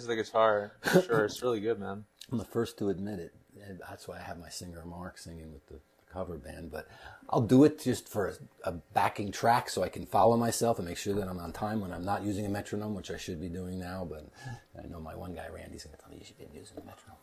Hold 0.06 0.20
it 0.20 0.26
strength 0.26 0.72
just- 0.72 0.82
is 0.82 0.82
the 0.82 0.92
guitar. 0.92 1.02
For 1.02 1.02
sure, 1.02 1.24
it's 1.24 1.42
really 1.42 1.60
good, 1.60 1.78
man. 1.78 2.04
I'm 2.32 2.38
the 2.38 2.44
first 2.44 2.78
to 2.78 2.88
admit 2.88 3.18
it. 3.18 3.34
And 3.66 3.80
that's 3.88 4.06
why 4.06 4.16
I 4.16 4.22
have 4.22 4.38
my 4.38 4.48
singer 4.48 4.84
Mark 4.86 5.18
singing 5.18 5.52
with 5.52 5.66
the, 5.66 5.80
cover 6.12 6.36
band. 6.38 6.70
But 6.70 6.88
I'll 7.30 7.40
do 7.40 7.64
it 7.64 7.80
just 7.82 8.08
for 8.08 8.28
a, 8.28 8.70
a 8.70 8.72
backing 8.72 9.30
track 9.30 9.68
so 9.68 9.82
I 9.82 9.88
can 9.88 10.06
follow 10.06 10.36
myself 10.36 10.78
and 10.78 10.88
make 10.88 10.96
sure 10.96 11.14
that 11.14 11.28
I'm 11.28 11.38
on 11.38 11.52
time 11.52 11.80
when 11.80 11.92
I'm 11.92 12.04
not 12.04 12.22
using 12.22 12.46
a 12.46 12.48
metronome, 12.48 12.94
which 12.94 13.10
I 13.10 13.16
should 13.16 13.40
be 13.40 13.48
doing 13.48 13.78
now. 13.78 14.06
But 14.08 14.26
I 14.82 14.86
know 14.86 15.00
my 15.00 15.14
one 15.14 15.34
guy, 15.34 15.46
Randy's 15.52 15.84
going 15.84 15.96
to 15.96 16.02
tell 16.02 16.10
me 16.10 16.18
you 16.20 16.24
should 16.24 16.38
be 16.38 16.46
using 16.58 16.76
a 16.78 16.80
metronome. 16.80 17.18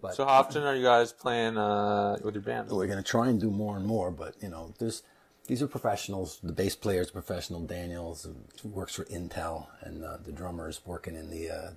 But 0.00 0.14
So 0.14 0.24
how 0.24 0.32
often 0.32 0.64
are 0.64 0.74
you 0.74 0.82
guys 0.82 1.12
playing 1.12 1.56
uh, 1.56 2.18
with 2.24 2.34
your 2.34 2.42
band? 2.42 2.70
we're 2.70 2.86
going 2.86 2.98
to 2.98 3.08
try 3.08 3.28
and 3.28 3.40
do 3.40 3.50
more 3.50 3.76
and 3.76 3.86
more. 3.86 4.10
But 4.10 4.34
you 4.42 4.48
know, 4.48 4.74
there's 4.78 5.02
these 5.46 5.62
are 5.62 5.68
professionals. 5.68 6.38
The 6.42 6.52
bass 6.52 6.76
player 6.76 7.00
is 7.00 7.10
a 7.10 7.12
professional. 7.12 7.60
Daniels 7.60 8.28
works 8.64 8.94
for 8.94 9.04
Intel, 9.06 9.66
and 9.80 10.04
uh, 10.04 10.18
the 10.24 10.32
drummer 10.32 10.68
is 10.68 10.80
working 10.86 11.16
in 11.16 11.30
the 11.30 11.50
uh, 11.50 11.70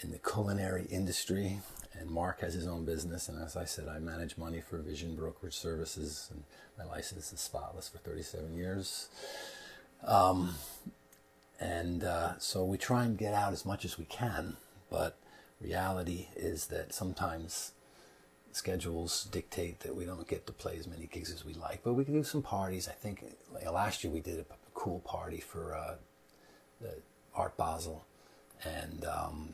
in 0.00 0.10
the 0.10 0.18
culinary 0.18 0.86
industry. 0.90 1.60
And 1.98 2.10
Mark 2.10 2.40
has 2.40 2.54
his 2.54 2.66
own 2.66 2.84
business. 2.84 3.28
And 3.28 3.42
as 3.42 3.56
I 3.56 3.64
said, 3.64 3.88
I 3.88 3.98
manage 3.98 4.36
money 4.36 4.60
for 4.60 4.78
Vision 4.78 5.16
Brokerage 5.16 5.56
Services, 5.56 6.28
and 6.30 6.44
my 6.76 6.84
license 6.84 7.32
is 7.32 7.40
spotless 7.40 7.88
for 7.88 7.98
37 7.98 8.54
years. 8.54 9.08
Um, 10.04 10.56
and 11.58 12.04
uh, 12.04 12.38
so 12.38 12.64
we 12.64 12.76
try 12.76 13.04
and 13.04 13.16
get 13.16 13.32
out 13.32 13.52
as 13.52 13.64
much 13.64 13.84
as 13.86 13.98
we 13.98 14.04
can, 14.04 14.56
but 14.90 15.16
reality 15.60 16.28
is 16.36 16.66
that 16.66 16.92
sometimes 16.92 17.72
schedules 18.52 19.24
dictate 19.24 19.80
that 19.80 19.94
we 19.94 20.04
don't 20.04 20.28
get 20.28 20.46
to 20.46 20.52
play 20.52 20.76
as 20.78 20.86
many 20.86 21.06
gigs 21.06 21.32
as 21.32 21.44
we 21.44 21.54
like. 21.54 21.82
But 21.82 21.94
we 21.94 22.04
can 22.04 22.14
do 22.14 22.24
some 22.24 22.42
parties. 22.42 22.88
I 22.88 22.92
think 22.92 23.24
like, 23.52 23.70
last 23.70 24.04
year 24.04 24.12
we 24.12 24.20
did 24.20 24.38
a 24.38 24.44
cool 24.74 25.00
party 25.00 25.40
for 25.40 25.74
uh, 25.74 25.94
the 26.80 26.94
Art 27.34 27.56
Basel, 27.56 28.04
and 28.64 29.04
um, 29.04 29.48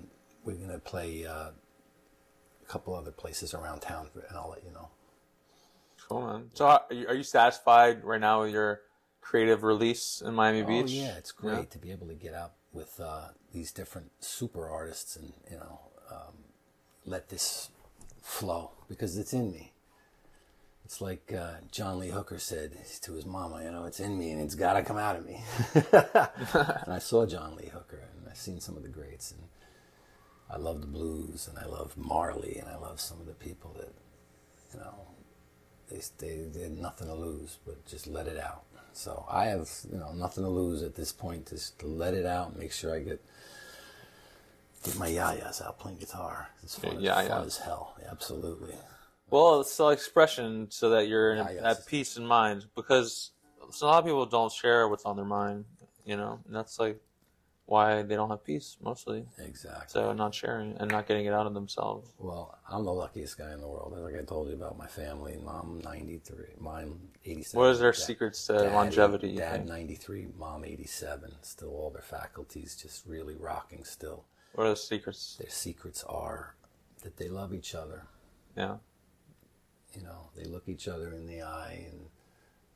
we're 0.44 0.54
gonna 0.56 0.78
play 0.78 1.24
uh, 1.26 1.50
a 1.50 2.66
couple 2.68 2.94
other 2.94 3.10
places 3.12 3.54
around 3.54 3.80
town, 3.80 4.08
and 4.14 4.36
I'll 4.36 4.50
let 4.50 4.64
you 4.64 4.72
know. 4.72 4.88
Cool, 6.08 6.26
man. 6.26 6.50
So 6.54 6.66
are 6.66 6.82
you, 6.90 7.06
are 7.08 7.14
you 7.14 7.22
satisfied 7.22 8.04
right 8.04 8.20
now 8.20 8.42
with 8.42 8.52
your 8.52 8.80
creative 9.20 9.62
release 9.62 10.22
in 10.24 10.34
Miami 10.34 10.62
Oh 10.62 10.66
Beach? 10.66 10.90
yeah, 10.92 11.16
it's 11.16 11.32
great 11.32 11.58
Yeah. 11.58 11.64
to 11.70 11.78
be 11.78 11.90
able 11.92 12.08
to 12.08 12.14
get 12.14 12.34
out 12.34 12.52
with 12.72 12.98
uh, 13.00 13.28
these 13.52 13.70
different 13.72 14.10
super 14.20 14.68
artists 14.68 15.16
and 15.16 15.32
you 15.50 15.56
know 15.58 15.78
um, 16.10 16.34
let 17.06 17.28
this 17.28 17.70
flow 18.20 18.72
because 18.88 19.16
it's 19.16 19.32
in 19.32 19.52
me. 19.52 19.72
It's 20.84 21.00
like 21.00 21.32
uh, 21.32 21.52
John 21.70 22.00
Lee 22.00 22.10
Hooker 22.10 22.38
said 22.38 22.72
to 23.02 23.12
his 23.12 23.24
mama, 23.24 23.62
you 23.64 23.70
know, 23.70 23.84
it's 23.84 24.00
in 24.00 24.18
me 24.18 24.32
and 24.32 24.40
it's 24.42 24.54
got 24.56 24.74
to 24.74 24.82
come 24.82 24.98
out 24.98 25.16
of 25.16 25.24
me. 25.24 25.40
and 25.92 26.92
I 26.92 26.98
saw 26.98 27.24
John 27.24 27.56
Lee 27.56 27.70
Hooker 27.72 28.02
and 28.18 28.28
I've 28.28 28.36
seen 28.36 28.60
some 28.60 28.76
of 28.76 28.82
the 28.82 28.88
greats 28.90 29.30
and 29.30 29.40
I 30.52 30.58
love 30.58 30.80
the 30.82 30.86
blues 30.86 31.48
and 31.48 31.58
I 31.58 31.66
love 31.66 31.96
Marley 31.96 32.58
and 32.58 32.68
I 32.68 32.76
love 32.76 33.00
some 33.00 33.20
of 33.20 33.26
the 33.26 33.32
people 33.32 33.74
that, 33.78 33.92
you 34.74 34.80
know, 34.80 34.94
they, 35.90 36.00
they, 36.18 36.44
they 36.44 36.62
had 36.64 36.78
nothing 36.78 37.08
to 37.08 37.14
lose, 37.14 37.58
but 37.66 37.84
just 37.86 38.06
let 38.06 38.26
it 38.26 38.38
out. 38.38 38.64
So 38.92 39.24
I 39.30 39.46
have, 39.46 39.70
you 39.90 39.98
know, 39.98 40.12
nothing 40.12 40.44
to 40.44 40.50
lose 40.50 40.82
at 40.82 40.94
this 40.94 41.12
point. 41.12 41.48
Just 41.48 41.78
to 41.78 41.86
let 41.86 42.12
it 42.14 42.26
out, 42.26 42.58
make 42.58 42.72
sure 42.72 42.94
I 42.94 42.98
get 43.00 43.24
get 44.84 44.98
my 44.98 45.08
yayas 45.08 45.64
out 45.64 45.78
playing 45.78 45.98
guitar. 45.98 46.48
It's 46.62 46.78
fun, 46.78 47.00
Yeah, 47.00 47.14
fun 47.14 47.26
yayas. 47.42 47.46
as 47.46 47.56
hell. 47.58 47.94
Absolutely. 48.10 48.74
Well, 49.30 49.62
it's 49.62 49.72
self 49.72 49.94
expression 49.94 50.66
so 50.70 50.90
that 50.90 51.08
you're 51.08 51.32
in 51.32 51.38
Yeah, 51.38 51.70
at 51.70 51.86
peace 51.86 52.18
in 52.18 52.26
mind 52.26 52.66
because 52.74 53.30
so 53.70 53.86
a 53.86 53.88
lot 53.88 53.98
of 54.00 54.04
people 54.04 54.26
don't 54.26 54.52
share 54.52 54.86
what's 54.88 55.04
on 55.06 55.16
their 55.16 55.24
mind, 55.24 55.64
you 56.04 56.16
know, 56.16 56.40
and 56.46 56.54
that's 56.54 56.78
like 56.78 57.00
why 57.66 58.02
they 58.02 58.16
don't 58.16 58.28
have 58.30 58.44
peace 58.44 58.76
mostly. 58.82 59.24
Exactly. 59.38 59.86
So 59.88 60.12
not 60.12 60.34
sharing 60.34 60.76
and 60.78 60.90
not 60.90 61.06
getting 61.06 61.26
it 61.26 61.32
out 61.32 61.46
of 61.46 61.54
themselves. 61.54 62.12
Well, 62.18 62.58
I'm 62.68 62.84
the 62.84 62.92
luckiest 62.92 63.38
guy 63.38 63.52
in 63.52 63.60
the 63.60 63.68
world. 63.68 63.94
Like 63.96 64.16
I 64.20 64.24
told 64.24 64.48
you 64.48 64.54
about 64.54 64.76
my 64.76 64.86
family. 64.88 65.38
Mom, 65.42 65.80
93. 65.84 66.44
Mine, 66.58 66.98
87. 67.24 67.58
What 67.60 67.70
is 67.70 67.78
their 67.78 67.92
Dad- 67.92 67.98
secrets 68.00 68.46
to 68.48 68.54
Dad, 68.54 68.72
longevity? 68.72 69.34
Dad, 69.36 69.66
93. 69.66 70.28
Mom, 70.38 70.64
87. 70.64 71.32
Still 71.42 71.70
all 71.70 71.90
their 71.90 72.02
faculties 72.02 72.76
just 72.76 73.06
really 73.06 73.36
rocking 73.36 73.84
still. 73.84 74.24
What 74.54 74.66
are 74.66 74.70
the 74.70 74.76
secrets? 74.76 75.36
Their 75.40 75.48
secrets 75.50 76.04
are 76.08 76.56
that 77.02 77.16
they 77.16 77.28
love 77.28 77.54
each 77.54 77.74
other. 77.74 78.04
Yeah. 78.56 78.76
you 79.94 80.02
know, 80.02 80.28
they 80.36 80.44
look 80.44 80.68
each 80.68 80.88
other 80.88 81.12
in 81.14 81.26
the 81.26 81.42
eye 81.42 81.86
and 81.90 82.06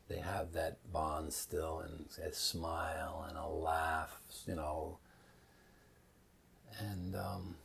they 0.07 0.19
have 0.19 0.53
that 0.53 0.77
bond 0.91 1.33
still 1.33 1.79
and 1.79 2.05
a 2.25 2.33
smile 2.33 3.25
and 3.27 3.37
a 3.37 3.47
laugh, 3.47 4.19
you 4.47 4.55
know, 4.55 4.97
and 6.79 7.15
um, 7.15 7.55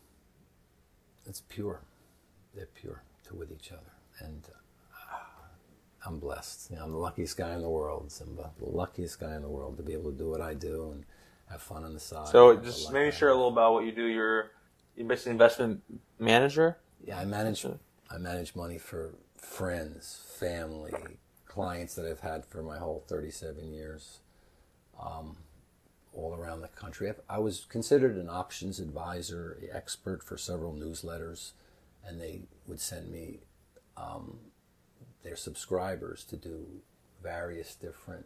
it's 1.27 1.43
pure. 1.49 1.83
They're 2.55 2.69
pure 2.75 3.03
to 3.29 3.35
with 3.35 3.53
each 3.53 3.73
other, 3.73 3.93
and 4.19 4.43
uh, 5.13 5.17
I'm 6.05 6.19
blessed. 6.19 6.71
You 6.71 6.77
know, 6.77 6.85
I'm 6.85 6.91
the 6.93 6.99
luckiest 6.99 7.37
guy 7.37 7.55
in 7.55 7.63
the 7.63 7.71
world, 7.71 8.11
Simba. 8.11 8.51
The 8.59 8.69
luckiest 8.69 9.21
guy 9.21 9.35
in 9.37 9.43
the 9.43 9.49
world 9.49 9.77
to 9.77 9.83
be 9.83 9.93
able 9.93 10.11
to 10.11 10.19
do 10.19 10.29
what 10.29 10.41
I 10.41 10.55
do 10.55 10.91
and 10.93 11.05
have 11.51 11.63
fun 11.63 11.85
on 11.85 11.95
the 11.95 12.01
side. 12.01 12.29
So 12.29 12.57
just 12.57 12.93
maybe 12.93 13.11
share 13.11 13.29
a 13.29 13.35
little 13.35 13.49
about 13.49 13.73
what 13.75 13.85
you 13.85 13.93
do. 13.93 14.07
You're 14.07 14.51
you're 14.97 15.07
basically 15.07 15.33
investment 15.33 15.83
manager. 16.19 16.79
Yeah, 17.05 17.19
I 17.19 17.25
manage. 17.25 17.65
I 18.11 18.19
manage 18.19 18.55
money 18.55 18.77
for 18.79 19.15
friends, 19.37 20.21
family, 20.39 20.93
clients 21.53 21.95
that 21.95 22.07
I've 22.07 22.21
had 22.21 22.47
for 22.47 22.63
my 22.63 22.79
whole 22.79 23.05
37 23.07 23.75
years, 23.75 24.21
um, 24.99 25.37
all 26.15 26.35
around 26.35 26.63
the 26.63 26.69
country. 26.69 27.13
I 27.29 27.41
was 27.41 27.67
considered 27.69 28.17
an 28.17 28.31
options 28.31 28.81
advisor 28.81 29.59
expert 29.71 30.23
for 30.23 30.39
several 30.39 30.73
newsletters, 30.73 31.53
and 32.03 32.19
they 32.19 32.45
would 32.67 32.81
send 32.81 33.13
me 33.13 33.41
um, 33.99 34.39
their 35.23 35.37
subscribers 35.37 36.25
to 36.25 36.37
do 36.37 36.65
various 37.23 37.75
different 37.75 38.25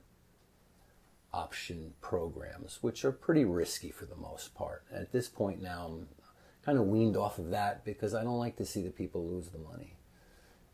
option 1.35 1.95
programs, 2.01 2.79
which 2.81 3.05
are 3.05 3.11
pretty 3.11 3.45
risky 3.45 3.91
for 3.91 4.07
the 4.07 4.15
most 4.15 4.55
part. 4.55 4.85
At 4.95 5.11
this 5.11 5.29
point 5.29 5.61
now, 5.61 5.87
I'm 5.87 6.09
kind 6.65 6.79
of 6.79 6.87
weaned 6.87 7.17
off 7.17 7.41
of 7.41 7.51
that 7.51 7.85
because 7.85 8.15
I 8.15 8.23
don't 8.23 8.39
like 8.39 8.55
to 8.59 8.65
see 8.65 8.83
the 8.83 8.91
people 8.91 9.27
lose 9.27 9.49
the 9.49 9.59
money. 9.59 9.96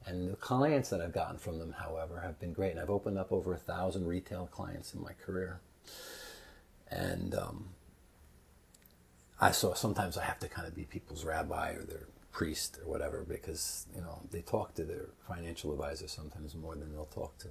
And 0.06 0.32
the 0.32 0.36
clients 0.36 0.90
that 0.90 1.00
I've 1.00 1.12
gotten 1.12 1.38
from 1.38 1.58
them, 1.58 1.74
however, 1.78 2.20
have 2.20 2.40
been 2.40 2.52
great. 2.52 2.72
And 2.72 2.80
I've 2.80 2.90
opened 2.90 3.18
up 3.18 3.32
over 3.32 3.54
a 3.54 3.58
thousand 3.58 4.06
retail 4.06 4.48
clients 4.50 4.94
in 4.94 5.02
my 5.02 5.12
career. 5.24 5.60
And 6.90 7.34
um, 7.34 7.68
I 9.40 9.50
saw 9.50 9.74
sometimes 9.74 10.16
I 10.16 10.24
have 10.24 10.38
to 10.40 10.48
kind 10.48 10.68
of 10.68 10.74
be 10.74 10.84
people's 10.84 11.24
rabbi 11.24 11.72
or 11.72 11.82
their 11.82 12.06
priest 12.32 12.78
or 12.82 12.90
whatever 12.90 13.24
because 13.28 13.86
you 13.94 14.00
know 14.00 14.20
they 14.30 14.40
talk 14.40 14.74
to 14.74 14.84
their 14.84 15.10
financial 15.28 15.72
advisor 15.72 16.08
sometimes 16.08 16.54
more 16.54 16.74
than 16.74 16.92
they'll 16.92 17.04
talk 17.06 17.36
to 17.38 17.48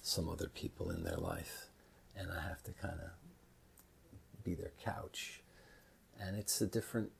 some 0.00 0.28
other 0.28 0.48
people 0.48 0.90
in 0.90 1.02
their 1.04 1.16
life, 1.16 1.66
and 2.16 2.30
I 2.30 2.40
have 2.40 2.62
to 2.64 2.72
kind 2.72 2.94
of 2.94 4.44
be 4.44 4.54
their 4.54 4.72
couch, 4.82 5.42
and 6.20 6.36
it's 6.36 6.60
a 6.60 6.66
different 6.66 7.10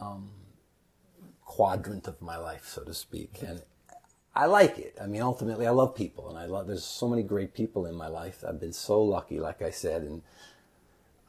um, 0.00 0.30
quadrant 1.48 2.06
of 2.06 2.20
my 2.22 2.36
life, 2.36 2.66
so 2.66 2.82
to 2.84 2.94
speak, 2.94 3.42
and. 3.42 3.62
I 4.34 4.46
like 4.46 4.78
it. 4.78 4.96
I 5.02 5.08
mean, 5.08 5.22
ultimately, 5.22 5.66
I 5.66 5.70
love 5.70 5.96
people, 5.96 6.28
and 6.28 6.38
I 6.38 6.46
love. 6.46 6.68
There's 6.68 6.84
so 6.84 7.08
many 7.08 7.24
great 7.24 7.54
people 7.54 7.86
in 7.86 7.96
my 7.96 8.06
life. 8.06 8.44
I've 8.48 8.60
been 8.60 8.72
so 8.72 9.02
lucky, 9.02 9.40
like 9.40 9.62
I 9.62 9.70
said, 9.70 10.02
and 10.02 10.22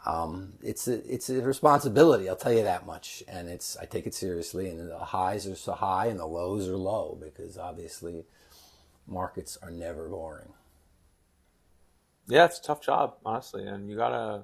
um, 0.05 0.53
it's 0.61 0.87
a 0.87 0.95
it's 1.11 1.29
a 1.29 1.41
responsibility. 1.41 2.29
I'll 2.29 2.35
tell 2.35 2.53
you 2.53 2.63
that 2.63 2.85
much, 2.85 3.23
and 3.27 3.49
it's 3.49 3.77
I 3.77 3.85
take 3.85 4.07
it 4.07 4.13
seriously. 4.13 4.69
And 4.69 4.89
the 4.89 4.99
highs 4.99 5.47
are 5.47 5.55
so 5.55 5.73
high, 5.73 6.07
and 6.07 6.19
the 6.19 6.27
lows 6.27 6.69
are 6.69 6.77
low 6.77 7.17
because 7.19 7.57
obviously, 7.57 8.25
markets 9.07 9.57
are 9.61 9.71
never 9.71 10.07
boring. 10.07 10.53
Yeah, 12.27 12.45
it's 12.45 12.59
a 12.59 12.63
tough 12.63 12.81
job, 12.81 13.15
honestly, 13.25 13.65
and 13.65 13.89
you 13.89 13.95
gotta 13.95 14.43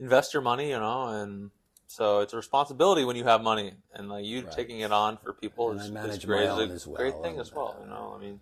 invest 0.00 0.34
your 0.34 0.42
money, 0.42 0.70
you 0.70 0.80
know, 0.80 1.08
and 1.08 1.50
so 1.86 2.20
it's 2.20 2.32
a 2.32 2.36
responsibility 2.36 3.04
when 3.04 3.16
you 3.16 3.24
have 3.24 3.42
money, 3.42 3.74
and 3.94 4.08
like 4.08 4.24
you 4.24 4.42
Right. 4.42 4.52
taking 4.52 4.80
it 4.80 4.92
on 4.92 5.18
for 5.18 5.32
people 5.32 5.70
And 5.70 5.80
is, 5.80 6.18
is 6.18 6.24
great. 6.24 6.48
own 6.48 6.70
a 6.70 6.74
as 6.74 6.86
great 6.86 7.14
thing 7.22 7.38
as 7.38 7.52
well. 7.52 7.76
uh, 7.78 7.84
You 7.84 7.90
know, 7.90 8.14
I 8.16 8.20
mean, 8.20 8.40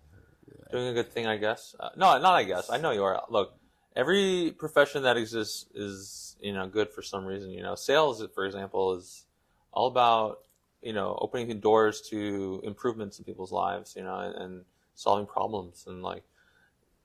doing 0.71 0.87
a 0.87 0.93
good 0.93 1.11
thing, 1.11 1.27
I 1.27 1.37
guess. 1.37 1.75
Uh, 1.79 1.89
no, 1.95 2.17
not 2.19 2.33
I 2.33 2.43
guess. 2.43 2.69
I 2.69 2.77
know 2.77 2.91
you 2.91 3.03
are. 3.03 3.21
Look, 3.29 3.53
every 3.95 4.53
profession 4.57 5.03
that 5.03 5.17
exists 5.17 5.65
is 5.75 6.35
you 6.39 6.53
know 6.53 6.67
good 6.67 6.89
for 6.89 7.01
some 7.01 7.25
reason. 7.25 7.51
You 7.51 7.63
know, 7.63 7.75
sales, 7.75 8.25
for 8.33 8.45
example, 8.45 8.93
is 8.95 9.25
all 9.71 9.87
about 9.87 10.39
you 10.81 10.93
know 10.93 11.17
opening 11.21 11.59
doors 11.59 12.01
to 12.09 12.61
improvements 12.63 13.19
in 13.19 13.25
people's 13.25 13.51
lives. 13.51 13.95
You 13.95 14.03
know, 14.03 14.17
and, 14.17 14.35
and 14.35 14.65
solving 14.95 15.25
problems 15.25 15.85
and 15.87 16.03
like 16.03 16.23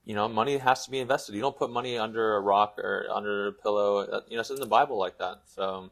you 0.05 0.15
know, 0.15 0.27
money 0.29 0.57
has 0.57 0.85
to 0.87 0.91
be 0.91 1.01
invested. 1.01 1.35
You 1.35 1.43
don't 1.43 1.57
put 1.57 1.71
money 1.71 1.99
under 1.99 2.37
a 2.37 2.41
rock 2.41 2.79
or 2.79 3.07
under 3.13 3.49
a 3.49 3.53
pillow. 3.53 3.99
Uh, 3.99 4.21
You 4.29 4.37
know, 4.37 4.41
it's 4.41 4.51
in 4.51 4.59
the 4.59 4.67
Bible 4.67 4.99
like 4.99 5.19
that. 5.19 5.43
So, 5.45 5.91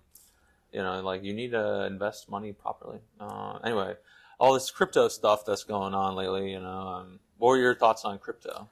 you 0.72 0.83
know, 0.83 1.00
like 1.00 1.22
you 1.22 1.33
need 1.33 1.52
to 1.52 1.85
invest 1.85 2.31
money 2.31 2.52
properly. 2.52 2.98
Uh, 3.20 3.59
anyway, 3.64 3.94
all 4.38 4.55
this 4.55 4.70
crypto 4.70 5.09
stuff 5.09 5.44
that's 5.46 5.64
going 5.64 5.94
on 5.94 6.14
lately, 6.14 6.52
you 6.52 6.61
know, 6.61 6.68
um, 6.68 7.20
what 7.38 7.50
were 7.50 7.59
your 7.59 7.74
thoughts 7.74 8.05
on 8.05 8.18
crypto? 8.18 8.68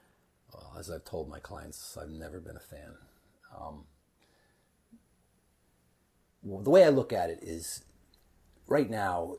Well, 0.53 0.75
as 0.77 0.89
I've 0.89 1.05
told 1.05 1.29
my 1.29 1.39
clients, 1.39 1.97
I've 1.99 2.09
never 2.09 2.39
been 2.39 2.55
a 2.55 2.59
fan. 2.59 2.95
Um, 3.59 3.83
the 6.43 6.69
way 6.69 6.83
I 6.83 6.89
look 6.89 7.11
at 7.11 7.29
it 7.29 7.39
is, 7.41 7.83
right 8.67 8.89
now, 8.89 9.37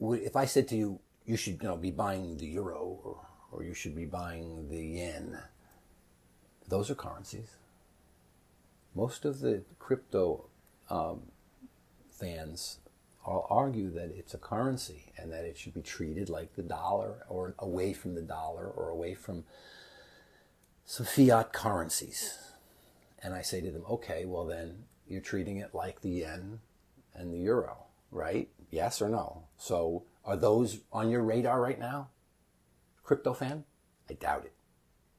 if 0.00 0.36
I 0.36 0.46
said 0.46 0.68
to 0.68 0.76
you, 0.76 1.00
you 1.26 1.36
should 1.36 1.62
you 1.62 1.68
know 1.68 1.76
be 1.76 1.90
buying 1.90 2.38
the 2.38 2.46
euro 2.46 2.98
or, 3.04 3.26
or 3.52 3.62
you 3.62 3.74
should 3.74 3.94
be 3.94 4.06
buying 4.06 4.68
the 4.70 4.82
yen, 4.82 5.38
those 6.66 6.90
are 6.90 6.94
currencies. 6.94 7.56
Most 8.94 9.24
of 9.24 9.40
the 9.40 9.62
crypto 9.78 10.46
um, 10.88 11.22
fans 12.18 12.78
all 13.24 13.46
argue 13.50 13.90
that 13.90 14.10
it's 14.16 14.34
a 14.34 14.38
currency 14.38 15.12
and 15.16 15.30
that 15.32 15.44
it 15.44 15.56
should 15.56 15.74
be 15.74 15.82
treated 15.82 16.28
like 16.28 16.54
the 16.54 16.62
dollar 16.62 17.26
or 17.28 17.54
away 17.58 17.92
from 17.92 18.14
the 18.14 18.22
dollar 18.22 18.66
or 18.66 18.88
away 18.88 19.14
from 19.14 19.44
some 20.84 21.06
fiat 21.06 21.52
currencies. 21.52 22.38
And 23.22 23.34
I 23.34 23.42
say 23.42 23.60
to 23.60 23.70
them, 23.70 23.84
okay, 23.90 24.24
well 24.24 24.46
then 24.46 24.84
you're 25.06 25.20
treating 25.20 25.58
it 25.58 25.74
like 25.74 26.00
the 26.00 26.10
yen 26.10 26.60
and 27.14 27.32
the 27.32 27.38
euro, 27.38 27.84
right? 28.10 28.48
Yes 28.70 29.02
or 29.02 29.08
no? 29.08 29.44
So 29.56 30.04
are 30.24 30.36
those 30.36 30.80
on 30.92 31.10
your 31.10 31.22
radar 31.22 31.60
right 31.60 31.78
now? 31.78 32.08
Crypto 33.02 33.34
fan? 33.34 33.64
I 34.08 34.14
doubt 34.14 34.44
it. 34.44 34.54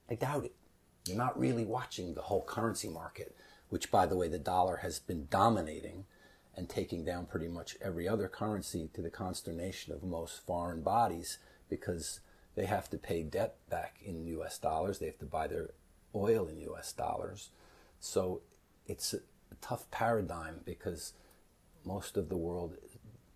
I 0.10 0.16
doubt 0.16 0.46
it. 0.46 0.56
You're 1.06 1.18
not 1.18 1.40
really 1.40 1.66
watching 1.66 2.14
the 2.14 2.22
whole 2.22 2.44
currency 2.44 2.90
market, 2.90 3.36
which 3.70 3.92
by 3.92 4.06
the 4.06 4.16
way, 4.16 4.28
the 4.28 4.40
dollar 4.40 4.78
has 4.78 5.00
been 5.00 5.28
dominating 5.30 6.06
and 6.60 6.68
taking 6.68 7.06
down 7.06 7.26
pretty 7.26 7.48
much 7.48 7.78
every 7.82 8.06
other 8.06 8.28
currency 8.28 8.90
to 8.94 9.02
the 9.02 9.10
consternation 9.10 9.94
of 9.94 10.04
most 10.04 10.46
foreign 10.46 10.82
bodies 10.82 11.38
because 11.70 12.20
they 12.56 12.66
have 12.66 12.90
to 12.90 12.98
pay 12.98 13.24
debt 13.24 13.56
back 13.70 13.96
in 14.04 14.26
US 14.26 14.58
dollars. 14.58 15.00
They 15.00 15.06
have 15.06 15.20
to 15.20 15.26
buy 15.26 15.48
their 15.48 15.70
oil 16.14 16.48
in 16.48 16.60
US 16.72 16.92
dollars. 16.92 17.52
So 18.02 18.42
it's 18.86 19.14
a, 19.14 19.20
tough 19.62 19.90
paradigm 19.90 20.62
because 20.64 21.14
most 21.84 22.16
of 22.16 22.30
the 22.30 22.38
world 22.38 22.76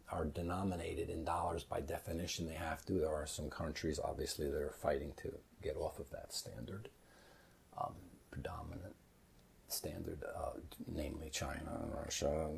are 0.09 0.25
denominated 0.25 1.09
in 1.09 1.25
dollars 1.25 1.63
by 1.63 1.81
definition. 1.81 2.45
They 2.45 2.53
have 2.53 2.85
to. 2.85 2.93
There 2.93 3.09
are 3.09 3.25
some 3.25 3.49
countries, 3.49 3.99
obviously, 4.01 4.49
that 4.49 4.61
are 4.61 4.75
fighting 4.81 5.13
to 5.23 5.33
get 5.61 5.75
off 5.75 5.99
of 5.99 6.09
that 6.11 6.31
standard, 6.31 6.89
um, 7.77 7.93
predominant 8.31 8.95
standard, 9.69 10.23
uh, 10.23 10.59
namely 10.87 11.29
China 11.29 11.81
and 11.81 11.93
Russia. 11.93 12.51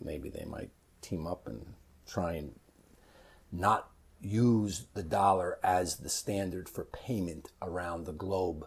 Maybe 0.00 0.28
they 0.28 0.44
might 0.44 0.70
team 1.00 1.26
up 1.26 1.46
and 1.46 1.74
try 2.06 2.34
and 2.34 2.58
not 3.50 3.90
use 4.20 4.86
the 4.94 5.02
dollar 5.02 5.58
as 5.62 5.96
the 5.96 6.08
standard 6.08 6.68
for 6.68 6.84
payment 6.84 7.52
around 7.62 8.04
the 8.04 8.12
globe, 8.12 8.66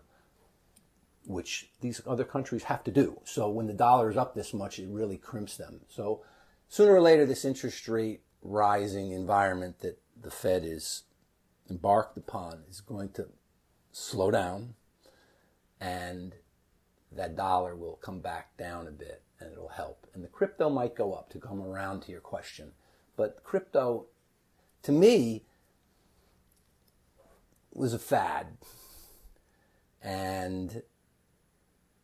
which 1.26 1.70
these 1.82 2.02
other 2.08 2.24
countries 2.24 2.64
have 2.64 2.84
to 2.84 2.92
do. 2.92 3.20
So 3.26 3.50
when 3.50 3.68
the 3.68 3.74
dollar 3.74 4.10
is 4.10 4.18
up 4.18 4.34
this 4.34 4.54
much, 4.54 4.80
it 4.80 4.88
really 4.90 5.18
crimps 5.18 5.58
them. 5.58 5.82
So 5.90 6.24
sooner 6.70 6.94
or 6.94 7.02
later, 7.02 7.26
this 7.26 7.46
interest 7.46 7.88
rate 7.88 8.22
rising 8.42 9.12
environment 9.12 9.80
that 9.80 10.00
the 10.20 10.32
Fed 10.32 10.64
is 10.64 11.04
embarked 11.70 12.18
upon 12.18 12.64
is 12.70 12.82
going 12.82 13.10
to 13.10 13.28
slow 13.92 14.32
down 14.32 14.76
and 15.80 16.36
that 17.12 17.36
dollar 17.36 17.76
will 17.76 17.96
come 17.96 18.20
back 18.20 18.56
down 18.58 18.88
a 18.88 18.92
bit 18.92 19.22
and 19.42 19.52
it'll 19.52 19.68
help. 19.70 20.08
And 20.14 20.24
the 20.24 20.28
crypto 20.28 20.70
might 20.70 20.96
go 20.96 21.14
up 21.14 21.30
to 21.32 21.40
come 21.40 21.62
around 21.62 22.02
to 22.04 22.12
your 22.12 22.22
question. 22.22 22.72
But 23.18 23.44
crypto, 23.44 24.06
to 24.84 24.92
me, 24.92 25.44
was 27.74 27.94
a 27.94 28.00
fad. 28.00 28.58
And 30.02 30.84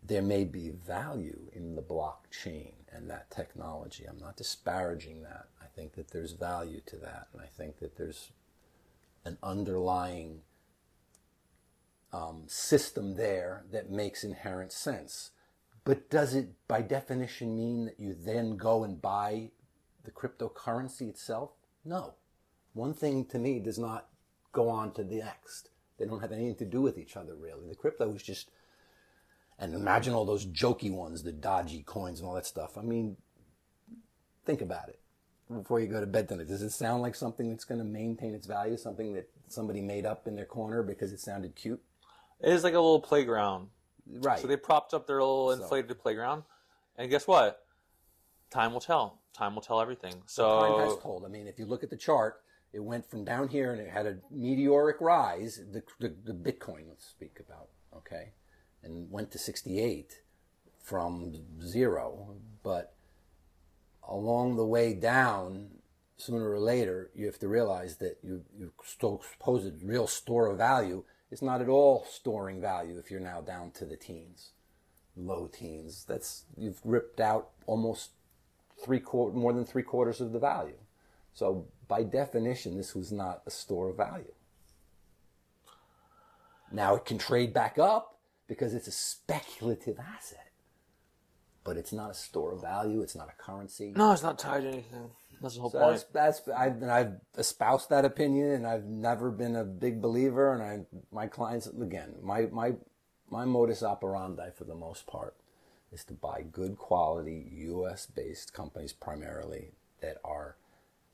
there 0.04 0.22
may 0.22 0.44
be 0.44 0.70
value 0.70 1.50
in 1.54 1.76
the 1.76 1.82
blockchain 1.82 2.74
and 2.92 3.10
that 3.10 3.30
technology. 3.30 4.06
I'm 4.06 4.20
not 4.20 4.38
disparaging 4.38 5.24
that. 5.24 5.48
I 5.62 5.66
think 5.76 5.94
that 5.94 6.12
there's 6.12 6.32
value 6.32 6.82
to 6.88 6.96
that. 6.98 7.28
And 7.34 7.42
I 7.42 7.48
think 7.48 7.80
that 7.80 7.98
there's 7.98 8.32
an 9.26 9.38
underlying 9.44 10.42
um, 12.14 12.44
system 12.48 13.16
there 13.16 13.66
that 13.72 13.92
makes 13.92 14.24
inherent 14.24 14.72
sense. 14.72 15.32
But 15.88 16.10
does 16.10 16.36
it, 16.36 16.50
by 16.68 16.82
definition, 16.82 17.56
mean 17.56 17.86
that 17.86 17.98
you 17.98 18.14
then 18.14 18.58
go 18.58 18.84
and 18.84 19.02
buy 19.02 19.52
the 20.04 20.12
cryptocurrency 20.12 21.08
itself? 21.08 21.52
No. 21.86 22.16
One 22.74 22.94
thing 22.94 23.24
to 23.28 23.40
me 23.40 23.60
does 23.60 23.80
not 23.80 24.10
go 24.52 24.68
on 24.68 24.92
to 24.96 25.04
the 25.06 25.20
next. 25.20 25.70
They 25.98 26.06
don't 26.06 26.20
have 26.20 26.34
anything 26.34 26.56
to 26.56 26.66
do 26.66 26.82
with 26.82 26.98
each 26.98 27.16
other, 27.16 27.36
really. 27.36 27.70
The 27.70 27.76
crypto 27.76 28.14
is 28.14 28.22
just, 28.22 28.52
and 29.58 29.74
imagine 29.74 30.14
all 30.14 30.26
those 30.26 30.46
jokey 30.46 30.92
ones, 30.92 31.24
the 31.24 31.32
dodgy 31.32 31.84
coins 31.84 32.20
and 32.20 32.28
all 32.28 32.36
that 32.36 32.46
stuff. 32.46 32.78
I 32.78 32.82
mean, 32.82 33.16
think 34.46 34.62
about 34.62 34.90
it 34.90 35.00
before 35.50 35.80
you 35.80 35.88
go 35.88 36.02
to 36.02 36.06
bed 36.06 36.28
tonight. 36.28 36.50
Does 36.50 36.64
it 36.64 36.72
sound 36.72 37.02
like 37.02 37.16
something 37.16 37.50
that's 37.50 37.64
going 37.64 37.80
to 37.80 37.86
maintain 37.86 38.34
its 38.34 38.46
value, 38.46 38.76
something 38.76 39.14
that 39.14 39.30
somebody 39.48 39.80
made 39.80 40.06
up 40.06 40.28
in 40.28 40.36
their 40.36 40.44
corner 40.44 40.84
because 40.84 41.14
it 41.14 41.22
sounded 41.22 41.56
cute? 41.56 41.82
It 42.42 42.52
is 42.52 42.66
like 42.66 42.74
a 42.74 42.82
little 42.82 43.00
playground. 43.00 43.70
Right. 44.10 44.40
So 44.40 44.48
they 44.48 44.58
propped 44.58 44.94
up 44.94 45.08
their 45.08 45.20
little 45.20 45.56
So- 45.56 45.62
inflated 45.62 46.00
playground, 46.00 46.44
and 46.98 47.10
guess 47.10 47.28
what? 47.28 47.66
Time 48.50 48.74
will 48.74 48.80
tell. 48.80 49.20
Time 49.34 49.56
will 49.56 49.62
tell 49.62 49.82
everything. 49.82 50.24
So 50.26 50.60
Time 50.62 50.88
has 50.88 50.98
told. 51.02 51.26
I 51.26 51.28
mean, 51.28 51.48
if 51.48 51.60
you 51.60 51.66
look 51.66 51.84
at 51.84 51.90
the 51.90 51.98
chart, 51.98 52.42
it 52.74 52.80
went 52.80 53.10
from 53.10 53.24
down 53.24 53.48
here 53.50 53.72
and 53.72 53.82
it 53.82 53.90
had 53.90 54.06
a 54.06 54.18
meteoric 54.32 54.98
rise, 55.00 55.62
the, 55.72 55.84
the, 56.00 56.14
the 56.24 56.34
Bitcoin, 56.34 56.88
let's 56.90 57.06
speak 57.06 57.40
about, 57.40 57.70
okay, 57.96 58.34
and 58.84 59.10
went 59.12 59.32
to 59.32 59.38
68 59.38 60.22
from 60.82 61.34
zero. 61.62 62.36
But 62.64 62.94
along 64.08 64.56
the 64.56 64.66
way 64.66 64.94
down, 64.94 65.70
sooner 66.18 66.50
or 66.52 66.60
later, 66.60 67.12
you 67.14 67.26
have 67.26 67.40
to 67.40 67.48
realize 67.48 67.98
that 67.98 68.18
you, 68.24 68.44
your 68.58 68.72
supposed 68.86 69.84
real 69.84 70.08
store 70.08 70.48
of 70.48 70.58
value 70.58 71.04
is 71.32 71.42
not 71.42 71.62
at 71.62 71.70
all 71.70 72.06
storing 72.10 72.62
value 72.62 72.98
if 72.98 73.12
you're 73.12 73.20
now 73.20 73.42
down 73.42 73.72
to 73.72 73.86
the 73.86 73.98
teens, 73.98 74.52
low 75.16 75.48
teens. 75.48 76.06
That's, 76.08 76.46
you've 76.56 76.80
ripped 76.84 77.20
out 77.20 77.50
almost 77.66 78.12
three 78.84 79.00
quarter, 79.00 79.36
more 79.36 79.54
than 79.54 79.66
three 79.66 79.84
quarters 79.84 80.22
of 80.22 80.32
the 80.32 80.40
value. 80.40 80.78
So 81.34 81.68
by 81.88 82.04
definition, 82.04 82.78
this 82.78 82.96
was 82.96 83.12
not 83.12 83.42
a 83.46 83.52
store 83.52 83.90
of 83.90 83.98
value. 83.98 84.34
Now 86.72 86.96
it 86.96 87.06
can 87.06 87.18
trade 87.18 87.54
back 87.54 87.78
up 87.78 88.20
because 88.48 88.74
it's 88.74 88.88
a 88.88 88.92
speculative 88.92 90.00
asset, 90.00 90.52
but 91.64 91.78
it's 91.78 91.94
not 91.94 92.12
a 92.12 92.14
store 92.14 92.54
of 92.54 92.62
value. 92.62 93.02
It's 93.02 93.16
not 93.16 93.30
a 93.30 93.42
currency. 93.42 93.94
No, 93.96 94.12
it's 94.12 94.24
not 94.24 94.40
tied 94.40 94.62
to 94.64 94.70
anything. 94.70 95.12
That's 95.42 95.56
the 95.56 95.62
whole 95.62 95.72
So 95.72 95.80
point. 95.80 96.04
that's, 96.14 96.40
that's 96.40 96.48
I've, 96.50 96.84
I've 96.84 97.14
espoused 97.38 97.90
that 97.90 98.06
opinion, 98.06 98.52
and 98.52 98.68
I've 98.68 98.86
never 98.86 99.32
been 99.32 99.56
a 99.56 99.64
big 99.66 100.02
believer. 100.02 100.54
And 100.54 100.64
I, 100.64 100.86
my 101.12 101.28
clients, 101.28 101.68
again, 101.68 102.16
my 102.22 102.48
my 102.48 102.74
my 103.30 103.46
modus 103.46 103.84
operandi 103.84 104.50
for 104.56 104.64
the 104.66 104.76
most 104.76 105.08
part 105.08 105.36
is 105.92 106.04
to 106.06 106.14
buy 106.14 106.44
good 106.52 106.78
quality 106.78 107.48
U.S. 107.54 108.06
based 108.08 108.54
companies 108.54 108.94
primarily 108.94 109.72
that 110.02 110.18
are 110.24 110.56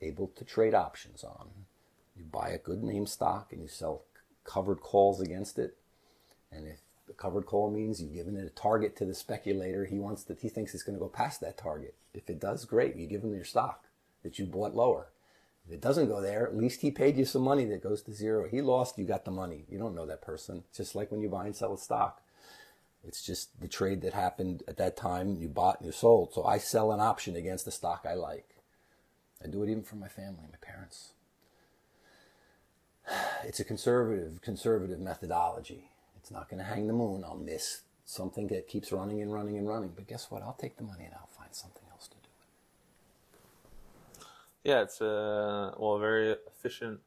able 0.01 0.27
to 0.36 0.45
trade 0.45 0.73
options 0.73 1.23
on. 1.23 1.49
You 2.15 2.25
buy 2.25 2.49
a 2.49 2.57
good 2.59 2.83
name 2.83 3.07
stock 3.07 3.53
and 3.53 3.62
you 3.62 3.67
sell 3.67 4.03
covered 4.45 4.81
calls 4.81 5.21
against 5.21 5.59
it. 5.59 5.77
And 6.51 6.67
if 6.67 6.79
the 7.07 7.13
covered 7.13 7.45
call 7.45 7.71
means 7.71 8.01
you've 8.01 8.13
given 8.15 8.38
it 8.38 8.45
a 8.45 8.49
target 8.49 8.95
to 8.97 9.05
the 9.05 9.15
speculator, 9.15 9.86
he 9.86 9.99
wants 9.99 10.23
that 10.25 10.41
he 10.41 10.49
thinks 10.49 10.73
it's 10.73 10.83
going 10.83 10.97
to 10.97 11.01
go 11.03 11.09
past 11.09 11.41
that 11.41 11.57
target. 11.57 11.95
If 12.13 12.29
it 12.29 12.39
does, 12.39 12.65
great. 12.65 12.95
You 12.95 13.07
give 13.07 13.23
him 13.23 13.36
your 13.36 13.45
stock 13.45 13.83
that 14.23 14.39
you 14.39 14.45
bought 14.45 14.75
lower. 14.75 15.07
If 15.65 15.73
it 15.73 15.81
doesn't 15.81 16.09
go 16.09 16.21
there, 16.21 16.45
at 16.45 16.57
least 16.57 16.81
he 16.81 16.91
paid 16.91 17.17
you 17.17 17.25
some 17.25 17.43
money 17.43 17.65
that 17.65 17.83
goes 17.83 18.01
to 18.03 18.13
zero. 18.13 18.47
He 18.49 18.62
lost, 18.62 18.97
you 18.97 19.05
got 19.05 19.23
the 19.23 19.31
money. 19.31 19.65
You 19.69 19.77
don't 19.77 19.95
know 19.95 20.05
that 20.05 20.21
person. 20.21 20.63
It's 20.67 20.77
just 20.77 20.95
like 20.95 21.12
when 21.12 21.21
you 21.21 21.29
buy 21.29 21.45
and 21.45 21.55
sell 21.55 21.73
a 21.73 21.77
stock. 21.77 22.21
It's 23.05 23.23
just 23.23 23.59
the 23.59 23.67
trade 23.67 24.01
that 24.01 24.13
happened 24.13 24.63
at 24.67 24.77
that 24.77 24.97
time. 24.97 25.36
You 25.36 25.47
bought 25.47 25.79
and 25.79 25.86
you 25.86 25.91
sold. 25.91 26.33
So 26.33 26.43
I 26.43 26.57
sell 26.57 26.91
an 26.91 26.99
option 26.99 27.36
against 27.36 27.65
the 27.65 27.71
stock 27.71 28.05
I 28.09 28.13
like. 28.13 28.55
I 29.43 29.47
do 29.47 29.63
it 29.63 29.69
even 29.69 29.83
for 29.83 29.95
my 29.95 30.07
family, 30.07 30.45
my 30.49 30.57
parents. 30.62 31.13
It's 33.45 33.59
a 33.59 33.65
conservative, 33.65 34.41
conservative 34.41 34.99
methodology. 34.99 35.91
It's 36.15 36.31
not 36.31 36.49
going 36.49 36.59
to 36.59 36.69
hang 36.69 36.88
the 36.88 36.93
moon. 36.93 37.25
I'll 37.25 37.36
miss 37.36 37.81
something 38.05 38.47
that 38.47 38.69
keeps 38.69 38.93
running 38.93 39.21
and 39.21 39.33
running 39.33 39.57
and 39.57 39.67
running. 39.67 39.91
But 39.93 40.07
guess 40.07 40.31
what? 40.31 40.41
I'll 40.41 40.53
take 40.53 40.77
the 40.77 40.83
money 40.83 41.03
and 41.03 41.13
I'll 41.13 41.27
find 41.38 41.53
something. 41.53 41.83
Yeah, 44.63 44.82
it's 44.82 45.02
a 45.02 45.73
well, 45.78 45.93
a 45.93 45.99
very 45.99 46.36
efficient 46.47 47.02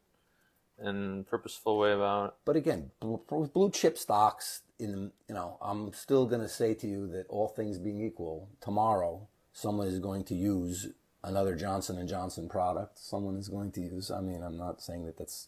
and 0.79 1.25
purposeful 1.27 1.77
way 1.77 1.91
about 1.91 2.25
it. 2.25 2.33
But 2.45 2.55
again, 2.55 2.91
blue, 2.99 3.21
blue 3.53 3.71
chip 3.71 3.97
stocks. 3.97 4.61
In 4.79 5.11
you 5.27 5.33
know, 5.33 5.57
I'm 5.59 5.91
still 5.93 6.27
going 6.27 6.41
to 6.41 6.49
say 6.49 6.75
to 6.75 6.87
you 6.87 7.07
that 7.07 7.25
all 7.29 7.47
things 7.47 7.79
being 7.79 8.01
equal, 8.01 8.49
tomorrow 8.61 9.27
someone 9.53 9.87
is 9.87 9.97
going 9.99 10.23
to 10.25 10.35
use 10.35 10.89
another 11.23 11.55
Johnson 11.55 11.97
and 11.97 12.07
Johnson 12.07 12.47
product. 12.47 12.99
Someone 12.99 13.37
is 13.37 13.49
going 13.49 13.71
to 13.71 13.81
use. 13.81 14.11
I 14.11 14.21
mean, 14.21 14.43
I'm 14.43 14.57
not 14.57 14.81
saying 14.81 15.05
that 15.05 15.17
that's 15.17 15.47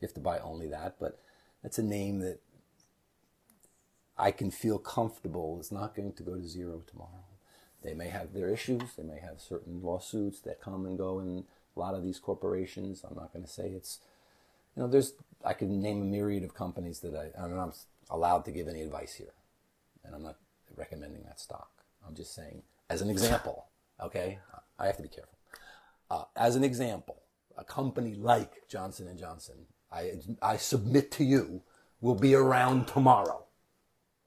you 0.00 0.06
have 0.06 0.14
to 0.14 0.20
buy 0.20 0.38
only 0.40 0.68
that, 0.68 0.96
but 1.00 1.18
that's 1.62 1.78
a 1.78 1.82
name 1.82 2.20
that 2.20 2.40
I 4.18 4.32
can 4.32 4.50
feel 4.50 4.78
comfortable 4.78 5.58
is 5.60 5.72
not 5.72 5.94
going 5.94 6.12
to 6.12 6.22
go 6.22 6.34
to 6.34 6.46
zero 6.46 6.82
tomorrow. 6.86 7.24
They 7.82 7.94
may 7.94 8.08
have 8.08 8.32
their 8.32 8.48
issues. 8.48 8.94
They 8.96 9.04
may 9.04 9.20
have 9.20 9.40
certain 9.40 9.82
lawsuits 9.82 10.40
that 10.40 10.60
come 10.60 10.84
and 10.86 10.98
go 10.98 11.20
in 11.20 11.44
a 11.76 11.78
lot 11.78 11.94
of 11.94 12.02
these 12.02 12.18
corporations. 12.18 13.04
I'm 13.08 13.16
not 13.16 13.32
going 13.32 13.44
to 13.44 13.50
say 13.50 13.68
it's 13.68 14.00
you 14.78 14.82
know, 14.82 14.88
there's 14.88 15.14
I 15.44 15.54
can 15.54 15.80
name 15.80 16.02
a 16.02 16.04
myriad 16.04 16.44
of 16.44 16.54
companies 16.54 17.00
that 17.00 17.14
I 17.14 17.42
I'm 17.42 17.54
not 17.56 17.76
allowed 18.10 18.44
to 18.44 18.52
give 18.52 18.68
any 18.68 18.80
advice 18.82 19.14
here, 19.14 19.34
and 20.04 20.14
I'm 20.14 20.22
not 20.22 20.36
recommending 20.76 21.22
that 21.24 21.40
stock. 21.40 21.70
I'm 22.06 22.14
just 22.14 22.34
saying 22.34 22.62
as 22.88 23.02
an 23.02 23.10
example. 23.10 23.64
Okay, 24.00 24.38
I 24.78 24.86
have 24.86 24.96
to 24.98 25.02
be 25.02 25.08
careful. 25.08 25.36
Uh, 26.08 26.22
as 26.36 26.54
an 26.54 26.62
example, 26.62 27.20
a 27.56 27.64
company 27.64 28.14
like 28.14 28.68
Johnson 28.68 29.08
and 29.08 29.18
Johnson, 29.18 29.56
I 29.90 30.12
I 30.40 30.56
submit 30.56 31.10
to 31.12 31.24
you, 31.24 31.62
will 32.00 32.14
be 32.14 32.36
around 32.36 32.86
tomorrow. 32.86 33.47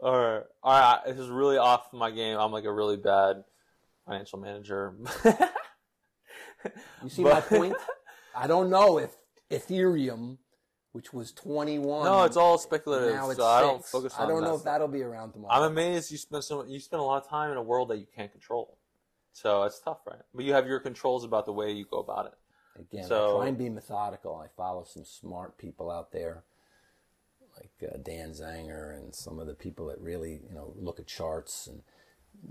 All 0.02 0.18
right, 0.18 0.44
all 0.64 0.80
right. 0.80 1.00
This 1.06 1.18
is 1.20 1.30
really 1.30 1.58
off 1.58 1.94
my 1.94 2.10
game. 2.12 2.38
I'm 2.38 2.52
like 2.52 2.66
a 2.66 2.72
really 2.72 2.98
bad 2.98 3.44
financial 4.06 4.40
manager. 4.40 4.96
You 7.04 7.10
see 7.10 7.24
But- 7.24 7.34
my 7.52 7.58
point? 7.58 7.76
I 8.36 8.48
don't 8.48 8.70
know 8.70 8.98
if 8.98 9.16
Ethereum, 9.50 10.38
which 10.94 11.12
was 11.12 11.32
21, 11.34 12.06
no, 12.06 12.24
it's 12.24 12.38
all 12.38 12.58
speculative. 12.58 13.14
now 13.16 13.30
it's 13.30 13.40
so 13.40 13.46
I 13.46 13.62
don't 13.62 13.84
focus 13.84 14.14
on 14.16 14.26
I 14.26 14.30
don't 14.30 14.44
know 14.44 14.56
if 14.56 14.64
that'll 14.64 14.88
be 14.88 15.02
around 15.02 15.34
tomorrow. 15.34 15.54
I'm 15.54 15.72
amazed 15.72 16.12
you 16.12 16.18
spend 16.18 16.44
so 16.44 16.64
you 16.66 16.80
spend 16.80 17.02
a 17.02 17.04
lot 17.04 17.24
of 17.24 17.28
time 17.30 17.52
in 17.52 17.58
a 17.58 17.62
world 17.64 17.90
that 17.90 17.98
you 17.98 18.06
can't 18.16 18.32
control. 18.32 18.78
So 19.34 19.64
it's 19.64 19.80
tough, 19.80 20.00
right? 20.06 20.22
But 20.34 20.46
you 20.46 20.54
have 20.54 20.68
your 20.68 20.80
controls 20.80 21.24
about 21.24 21.46
the 21.46 21.52
way 21.54 21.72
you 21.72 21.86
go 21.90 22.00
about 22.00 22.28
it. 22.28 22.34
Again, 22.80 23.06
So- 23.08 23.38
I 23.38 23.40
try 23.42 23.48
and 23.50 23.58
be 23.58 23.70
methodical. 23.70 24.36
I 24.36 24.48
follow 24.56 24.84
some 24.84 25.04
smart 25.04 25.58
people 25.58 25.90
out 25.92 26.12
there, 26.12 26.44
like 27.56 27.92
uh, 27.92 27.98
Dan 27.98 28.32
Zanger 28.32 28.96
and 28.96 29.14
some 29.14 29.40
of 29.40 29.48
the 29.48 29.54
people 29.54 29.88
that 29.88 30.00
really, 30.00 30.42
you 30.48 30.56
know, 30.56 30.74
look 30.78 31.00
at 31.00 31.08
charts 31.08 31.68
and 31.68 31.82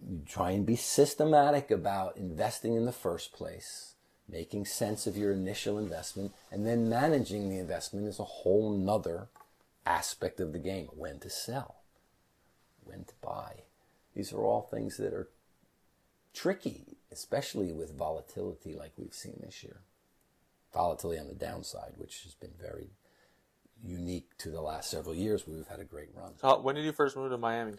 you 0.08 0.22
try 0.26 0.50
and 0.50 0.66
be 0.66 0.76
systematic 0.76 1.70
about 1.70 2.16
investing 2.16 2.74
in 2.74 2.84
the 2.84 2.92
first 2.92 3.32
place, 3.32 3.94
making 4.28 4.66
sense 4.66 5.06
of 5.06 5.16
your 5.16 5.32
initial 5.32 5.78
investment, 5.78 6.32
and 6.50 6.66
then 6.66 6.88
managing 6.88 7.48
the 7.48 7.58
investment 7.58 8.06
is 8.06 8.18
a 8.18 8.24
whole 8.24 8.70
nother 8.70 9.28
aspect 9.86 10.38
of 10.40 10.52
the 10.52 10.58
game. 10.58 10.88
When 10.94 11.18
to 11.20 11.30
sell, 11.30 11.76
when 12.84 13.04
to 13.04 13.14
buy. 13.20 13.62
These 14.14 14.32
are 14.32 14.44
all 14.44 14.62
things 14.62 14.96
that 14.98 15.12
are 15.12 15.28
tricky, 16.34 16.98
especially 17.10 17.72
with 17.72 17.96
volatility 17.96 18.74
like 18.74 18.92
we've 18.96 19.14
seen 19.14 19.40
this 19.42 19.64
year 19.64 19.80
volatility 20.72 21.20
on 21.20 21.28
the 21.28 21.34
downside, 21.34 21.92
which 21.96 22.22
has 22.22 22.34
been 22.34 22.52
very 22.60 22.90
unique 23.84 24.36
to 24.38 24.50
the 24.50 24.60
last 24.60 24.90
several 24.90 25.14
years. 25.14 25.46
We've 25.46 25.66
had 25.66 25.80
a 25.80 25.84
great 25.84 26.08
run. 26.14 26.32
So 26.40 26.60
when 26.60 26.74
did 26.74 26.84
you 26.84 26.92
first 26.92 27.16
move 27.16 27.30
to 27.30 27.38
Miami? 27.38 27.74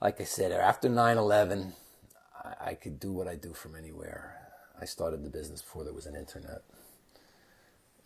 Like 0.00 0.20
I 0.20 0.24
said, 0.24 0.52
after 0.52 0.88
9 0.88 1.16
11, 1.16 1.72
I, 2.44 2.70
I 2.70 2.74
could 2.74 3.00
do 3.00 3.12
what 3.12 3.28
I 3.28 3.36
do 3.36 3.52
from 3.52 3.74
anywhere. 3.74 4.36
I 4.80 4.84
started 4.84 5.24
the 5.24 5.30
business 5.30 5.62
before 5.62 5.84
there 5.84 5.92
was 5.92 6.06
an 6.06 6.16
internet. 6.16 6.62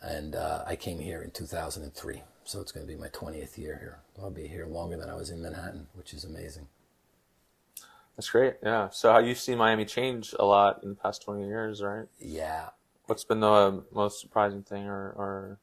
And 0.01 0.35
uh, 0.35 0.63
I 0.65 0.75
came 0.75 0.99
here 0.99 1.21
in 1.21 1.31
2003. 1.31 2.21
So 2.45 2.61
it's 2.61 2.71
going 2.71 2.85
to 2.85 2.91
be 2.91 2.99
my 2.99 3.09
20th 3.09 3.57
year 3.57 3.77
here. 3.79 3.99
I'll 4.21 4.31
be 4.31 4.47
here 4.47 4.65
longer 4.65 4.97
than 4.97 5.09
I 5.09 5.15
was 5.15 5.29
in 5.29 5.41
Manhattan, 5.41 5.87
which 5.93 6.13
is 6.13 6.23
amazing. 6.23 6.67
That's 8.15 8.29
great. 8.29 8.55
Yeah. 8.63 8.89
So 8.91 9.11
how 9.11 9.19
you've 9.19 9.39
seen 9.39 9.57
Miami 9.57 9.85
change 9.85 10.33
a 10.39 10.45
lot 10.45 10.81
in 10.83 10.89
the 10.89 10.95
past 10.95 11.21
20 11.23 11.45
years, 11.45 11.81
right? 11.81 12.05
Yeah. 12.19 12.69
What's 13.05 13.23
been 13.23 13.39
the 13.39 13.83
most 13.93 14.19
surprising 14.19 14.63
thing 14.63 14.87
or, 14.87 15.11
or 15.11 15.59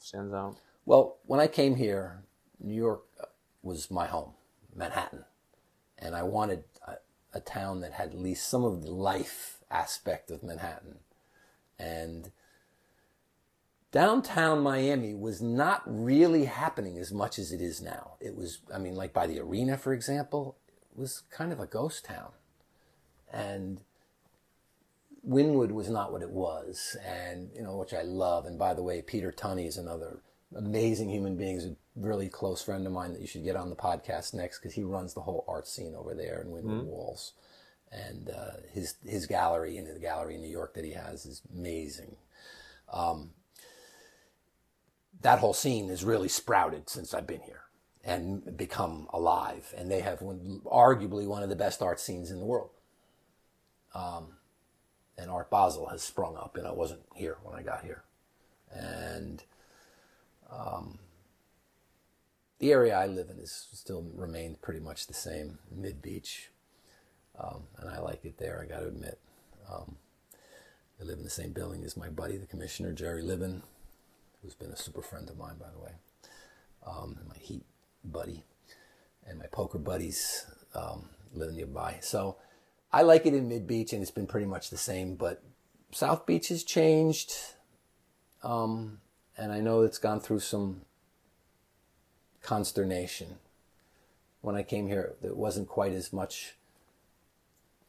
stands 0.00 0.32
out? 0.32 0.56
Well, 0.84 1.18
when 1.26 1.40
I 1.40 1.46
came 1.46 1.76
here, 1.76 2.24
New 2.60 2.74
York 2.74 3.04
uh, 3.20 3.26
was 3.62 3.90
my 3.90 4.06
home, 4.06 4.32
Manhattan, 4.74 5.24
and 5.98 6.14
I 6.16 6.22
wanted 6.24 6.64
a, 6.86 6.94
a 7.32 7.40
town 7.40 7.80
that 7.80 7.92
had 7.92 8.10
at 8.10 8.18
least 8.18 8.48
some 8.48 8.64
of 8.64 8.82
the 8.82 8.90
life 8.90 9.60
aspect 9.70 10.30
of 10.30 10.42
Manhattan. 10.42 10.98
And 11.78 12.32
downtown 13.92 14.60
Miami 14.60 15.14
was 15.14 15.40
not 15.40 15.82
really 15.86 16.46
happening 16.46 16.98
as 16.98 17.12
much 17.12 17.38
as 17.38 17.52
it 17.52 17.60
is 17.60 17.80
now. 17.80 18.14
It 18.20 18.36
was, 18.36 18.58
I 18.74 18.78
mean, 18.78 18.96
like 18.96 19.12
by 19.12 19.26
the 19.26 19.38
arena, 19.40 19.76
for 19.76 19.92
example, 19.92 20.56
it 20.68 20.98
was 20.98 21.22
kind 21.30 21.52
of 21.52 21.60
a 21.60 21.66
ghost 21.66 22.04
town. 22.04 22.32
And 23.32 23.80
Wynwood 25.26 25.70
was 25.70 25.88
not 25.88 26.12
what 26.12 26.22
it 26.22 26.30
was, 26.30 26.96
and 27.06 27.50
you 27.54 27.62
know, 27.62 27.76
which 27.76 27.94
I 27.94 28.02
love. 28.02 28.44
And 28.44 28.58
by 28.58 28.74
the 28.74 28.82
way, 28.82 29.00
Peter 29.00 29.32
Tunney 29.32 29.66
is 29.66 29.76
another 29.76 30.20
amazing 30.56 31.08
human 31.08 31.36
being. 31.36 31.54
He's 31.54 31.66
a 31.66 31.76
really 31.96 32.28
close 32.28 32.62
friend 32.62 32.86
of 32.86 32.92
mine 32.92 33.12
that 33.12 33.20
you 33.20 33.26
should 33.26 33.44
get 33.44 33.56
on 33.56 33.70
the 33.70 33.76
podcast 33.76 34.34
next 34.34 34.58
because 34.58 34.74
he 34.74 34.82
runs 34.82 35.14
the 35.14 35.20
whole 35.20 35.44
art 35.48 35.66
scene 35.66 35.94
over 35.94 36.14
there 36.14 36.40
in 36.42 36.48
Wynwood 36.48 36.84
Walls, 36.84 37.32
and 37.90 38.30
uh, 38.30 38.56
his 38.72 38.96
his 39.06 39.26
gallery 39.26 39.76
and 39.76 39.86
the 39.86 39.98
gallery 40.00 40.34
in 40.34 40.42
New 40.42 40.50
York 40.50 40.74
that 40.74 40.84
he 40.84 40.92
has 40.92 41.26
is 41.26 41.42
amazing. 41.54 42.16
Um, 42.92 43.30
that 45.20 45.38
whole 45.38 45.54
scene 45.54 45.88
has 45.88 46.04
really 46.04 46.28
sprouted 46.28 46.88
since 46.88 47.14
I've 47.14 47.26
been 47.26 47.42
here 47.42 47.62
and 48.04 48.56
become 48.56 49.08
alive, 49.12 49.72
and 49.76 49.90
they 49.90 50.00
have 50.00 50.20
one, 50.20 50.60
arguably 50.66 51.26
one 51.26 51.42
of 51.42 51.48
the 51.48 51.56
best 51.56 51.80
art 51.80 52.00
scenes 52.00 52.30
in 52.30 52.40
the 52.40 52.44
world 52.44 52.70
and 55.22 55.30
Art 55.30 55.50
Basel 55.50 55.86
has 55.86 56.02
sprung 56.02 56.36
up, 56.36 56.56
and 56.56 56.66
I 56.66 56.72
wasn't 56.72 57.02
here 57.14 57.38
when 57.42 57.56
I 57.56 57.62
got 57.62 57.84
here. 57.84 58.02
And 58.72 59.42
um, 60.50 60.98
the 62.62 62.70
area 62.70 62.96
I 62.96 63.06
live 63.08 63.28
in 63.28 63.40
is 63.40 63.66
still 63.72 64.06
remained 64.14 64.62
pretty 64.62 64.78
much 64.78 65.08
the 65.08 65.14
same, 65.14 65.58
mid 65.68 66.00
beach, 66.00 66.52
um, 67.36 67.64
and 67.76 67.90
I 67.90 67.98
like 67.98 68.24
it 68.24 68.38
there. 68.38 68.62
I 68.62 68.72
got 68.72 68.82
to 68.82 68.86
admit. 68.86 69.18
Um, 69.68 69.96
I 71.00 71.04
live 71.04 71.18
in 71.18 71.24
the 71.24 71.30
same 71.30 71.50
building 71.50 71.82
as 71.82 71.96
my 71.96 72.08
buddy, 72.08 72.36
the 72.36 72.46
commissioner, 72.46 72.92
Jerry 72.92 73.24
Libbin, 73.24 73.62
who's 74.40 74.54
been 74.54 74.70
a 74.70 74.76
super 74.76 75.02
friend 75.02 75.28
of 75.28 75.36
mine, 75.36 75.56
by 75.58 75.70
the 75.74 75.84
way, 75.84 75.90
um, 76.86 77.18
my 77.28 77.34
Heat 77.36 77.64
buddy, 78.04 78.44
and 79.26 79.40
my 79.40 79.46
poker 79.46 79.78
buddies 79.78 80.46
um, 80.76 81.08
live 81.34 81.52
nearby. 81.52 81.98
So 82.00 82.36
I 82.92 83.02
like 83.02 83.26
it 83.26 83.34
in 83.34 83.48
Mid 83.48 83.66
Beach, 83.66 83.92
and 83.92 84.02
it's 84.02 84.12
been 84.12 84.28
pretty 84.28 84.46
much 84.46 84.70
the 84.70 84.78
same, 84.78 85.16
but 85.16 85.42
South 85.90 86.26
Beach 86.26 86.46
has 86.50 86.62
changed. 86.62 87.32
Um, 88.44 89.00
and 89.36 89.50
I 89.50 89.58
know 89.58 89.82
it's 89.82 89.98
gone 89.98 90.20
through 90.20 90.40
some 90.40 90.82
consternation. 92.42 93.38
When 94.40 94.56
I 94.56 94.62
came 94.62 94.88
here, 94.88 95.14
there 95.22 95.34
wasn't 95.34 95.68
quite 95.68 95.92
as 95.92 96.12
much 96.12 96.54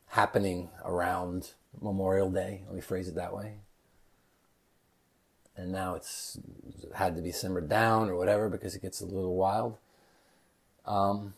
happening 0.10 0.70
around 0.86 1.52
Memorial 1.82 2.30
Day. 2.30 2.62
Let 2.66 2.76
me 2.76 2.82
phrase 2.82 3.08
it 3.08 3.16
that 3.16 3.36
way. 3.36 3.56
And 5.56 5.72
now 5.72 5.96
it's 5.96 6.38
had 6.96 7.16
to 7.16 7.22
be 7.22 7.32
simmered 7.32 7.70
down 7.70 8.10
or 8.10 8.16
whatever 8.16 8.50
because 8.50 8.76
it 8.76 8.82
gets 8.82 9.02
a 9.02 9.06
little 9.06 9.36
wild. 9.36 9.78
Um, 10.86 11.34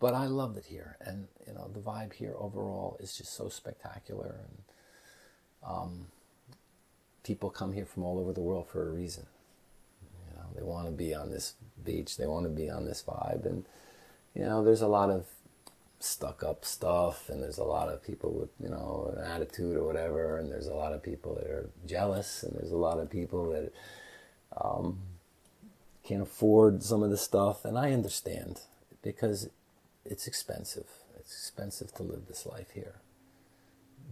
but 0.00 0.14
I 0.14 0.26
loved 0.26 0.56
it 0.56 0.66
here, 0.66 0.96
and 1.00 1.26
you 1.46 1.52
know 1.54 1.68
the 1.72 1.80
vibe 1.80 2.12
here 2.12 2.34
overall 2.38 2.96
is 3.00 3.16
just 3.16 3.34
so 3.34 3.48
spectacular, 3.48 4.36
and 4.44 4.62
um, 5.66 6.06
people 7.24 7.50
come 7.50 7.72
here 7.72 7.86
from 7.86 8.04
all 8.04 8.18
over 8.18 8.32
the 8.32 8.40
world 8.40 8.68
for 8.68 8.88
a 8.88 8.92
reason. 8.92 9.26
You 10.28 10.36
know, 10.36 10.46
they 10.54 10.62
want 10.62 10.86
to 10.86 10.92
be 10.92 11.14
on 11.14 11.30
this 11.30 11.54
beach, 11.88 12.16
they 12.16 12.26
want 12.26 12.44
to 12.44 12.50
be 12.50 12.68
on 12.68 12.84
this 12.84 13.02
vibe, 13.06 13.46
and 13.46 13.64
you 14.34 14.44
know, 14.44 14.62
there's 14.62 14.82
a 14.82 14.88
lot 14.88 15.10
of 15.10 15.26
stuck 16.00 16.42
up 16.42 16.64
stuff, 16.64 17.28
and 17.28 17.42
there's 17.42 17.58
a 17.58 17.64
lot 17.64 17.88
of 17.88 18.04
people 18.04 18.30
with 18.32 18.50
you 18.62 18.68
know 18.68 19.12
an 19.16 19.24
attitude 19.24 19.76
or 19.76 19.84
whatever, 19.84 20.38
and 20.38 20.50
there's 20.50 20.66
a 20.66 20.74
lot 20.74 20.92
of 20.92 21.02
people 21.02 21.34
that 21.36 21.46
are 21.46 21.70
jealous, 21.86 22.42
and 22.42 22.56
there's 22.56 22.72
a 22.72 22.76
lot 22.76 22.98
of 22.98 23.10
people 23.10 23.50
that 23.50 23.72
um, 24.62 24.98
can't 26.04 26.22
afford 26.22 26.82
some 26.82 27.02
of 27.02 27.10
the 27.10 27.16
stuff, 27.16 27.64
and 27.64 27.78
I 27.78 27.92
understand 27.92 28.60
because 29.02 29.48
it's 30.04 30.26
expensive. 30.26 30.88
It's 31.18 31.32
expensive 31.32 31.92
to 31.94 32.02
live 32.02 32.26
this 32.28 32.46
life 32.46 32.70
here, 32.74 32.96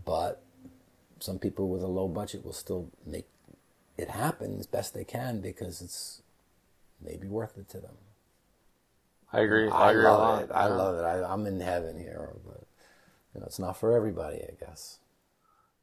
but 0.05 0.43
some 1.21 1.39
people 1.39 1.69
with 1.69 1.83
a 1.83 1.87
low 1.87 2.09
budget 2.09 2.45
will 2.45 2.53
still 2.53 2.91
make 3.05 3.27
it 3.97 4.11
happen 4.11 4.59
as 4.59 4.67
best 4.67 4.93
they 4.93 5.05
can 5.05 5.41
because 5.41 5.81
it's 5.81 6.21
maybe 7.03 7.29
worth 7.29 7.57
it 7.59 7.69
to 7.71 7.81
them. 7.81 7.97
I 9.33 9.41
agree. 9.41 9.69
I, 9.69 9.89
I, 9.89 9.91
agree 9.91 10.05
love 10.05 10.43
it. 10.43 10.51
I 10.53 10.69
yeah. 10.69 10.75
love 10.75 10.95
it. 10.97 11.03
I, 11.03 11.33
I'm 11.33 11.47
in 11.47 11.61
heaven 11.61 11.99
here, 11.99 12.31
but 12.47 12.65
you 13.35 13.41
know, 13.41 13.47
it's 13.47 13.59
not 13.59 13.77
for 13.77 13.93
everybody, 13.95 14.37
I 14.39 14.53
guess. 14.59 14.99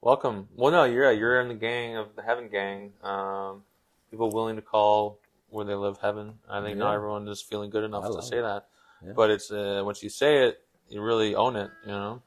Welcome. 0.02 0.47
Well, 0.56 0.71
no, 0.71 0.84
you're 0.86 1.12
you're 1.12 1.39
in 1.39 1.47
the 1.47 1.54
gang 1.54 1.95
of 1.97 2.15
the 2.15 2.21
Heaven 2.23 2.49
Gang. 2.49 2.93
Um, 3.04 3.63
people 4.12 4.30
willing 4.32 4.56
to 4.58 4.62
call 4.62 5.19
where 5.49 5.65
they 5.65 5.76
live 5.76 5.97
heaven. 6.02 6.39
I 6.49 6.62
think 6.62 6.78
not 6.78 6.93
everyone 6.93 7.28
is 7.28 7.41
feeling 7.41 7.69
good 7.69 7.84
enough 7.84 8.06
to 8.13 8.21
say 8.21 8.39
it. 8.39 8.41
that. 8.41 8.67
Yeah. 9.06 9.13
But 9.15 9.30
it's 9.30 9.52
uh, 9.52 9.82
once 9.86 10.02
you 10.04 10.10
say 10.10 10.47
it, 10.47 10.62
you 10.89 11.02
really 11.02 11.36
own 11.36 11.56
it. 11.56 11.69
You 11.86 11.91
know, 11.91 12.21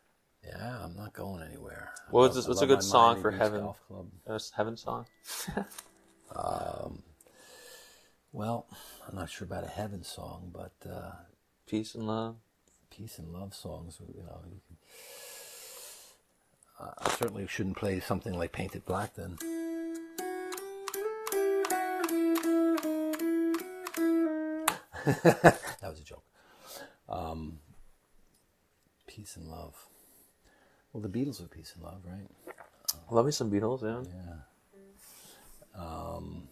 Yeah, 0.47 0.85
I'm 0.85 0.95
not 0.97 1.13
going 1.13 1.43
anywhere. 1.43 1.91
Well, 2.11 2.25
love- 2.25 2.35
what's- 2.35 2.47
what's 2.49 2.63
a 2.63 2.67
good 2.67 2.83
song 2.83 3.21
for 3.21 3.31
heaven? 3.31 3.63
Golf 3.63 3.81
Club. 3.89 4.07
Heaven 4.55 4.77
song. 4.77 5.07
Um, 6.35 7.03
well, 8.37 8.67
I'm 9.09 9.17
not 9.17 9.31
sure 9.31 9.47
about 9.47 9.65
a 9.65 9.69
heaven 9.69 10.05
song, 10.05 10.51
but 10.53 10.75
uh, 10.89 11.13
Peace 11.67 11.95
and 11.95 12.07
love. 12.07 12.37
peace 12.91 13.19
and 13.19 13.33
love 13.33 13.55
songs. 13.55 13.99
You 13.99 14.23
know, 14.23 14.41
you 14.47 14.61
can, 14.69 14.77
uh, 16.79 16.93
I 16.99 17.11
certainly 17.13 17.47
shouldn't 17.47 17.79
play 17.79 17.99
something 17.99 18.35
like 18.35 18.53
"Painted 18.53 18.85
Black" 18.85 19.15
then. 19.15 19.39
that 25.07 25.59
was 25.83 26.01
a 26.01 26.05
joke. 26.05 26.25
Um, 27.09 27.61
peace 29.07 29.37
and 29.37 29.49
love. 29.49 29.75
Well, 30.93 31.01
the 31.03 31.09
Beatles 31.09 31.43
are 31.43 31.49
peace 31.49 31.73
and 31.75 31.85
love, 31.85 32.03
right? 32.05 32.29
Love 33.11 33.27
me 33.27 33.33
some 33.33 33.51
Beatles, 33.51 33.83
yeah. 33.83 34.03
Yeah. 34.15 35.81
Um, 35.81 36.49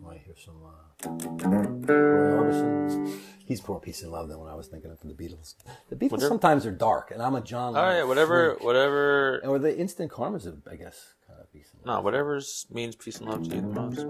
want 0.02 0.18
to 0.18 0.24
hear 0.24 0.36
some 0.36 0.56
uh, 0.64 0.70
Roy 1.92 2.50
Orbison. 2.52 3.12
He's 3.44 3.66
more 3.66 3.80
peace 3.80 4.02
and 4.02 4.12
love 4.12 4.28
than 4.28 4.38
what 4.38 4.48
I 4.48 4.54
was 4.54 4.68
thinking 4.68 4.90
of 4.92 5.00
for 5.00 5.08
the 5.08 5.14
Beatles. 5.14 5.54
The 5.88 5.96
Beatles 5.96 6.12
Whatever. 6.12 6.28
sometimes 6.28 6.66
are 6.66 6.70
dark, 6.72 7.10
and 7.10 7.20
I'm 7.20 7.34
a 7.34 7.40
John. 7.40 7.76
All 7.76 7.82
right, 7.82 8.04
whatever, 8.04 8.52
freak. 8.54 8.64
whatever. 8.64 9.40
Or 9.44 9.58
the 9.58 9.76
Instant 9.76 10.10
Karmas, 10.12 10.46
I 10.70 10.76
guess, 10.76 11.14
kind 11.26 11.40
of 11.40 11.52
peace 11.52 11.68
and 11.72 11.84
love. 11.84 11.96
No, 11.98 12.02
whatever 12.02 12.40
means 12.70 12.94
peace 12.96 13.18
and 13.18 13.28
love 13.28 13.48
to 13.48 13.54
you 13.56 13.60
the 13.62 13.66
most. 13.68 14.06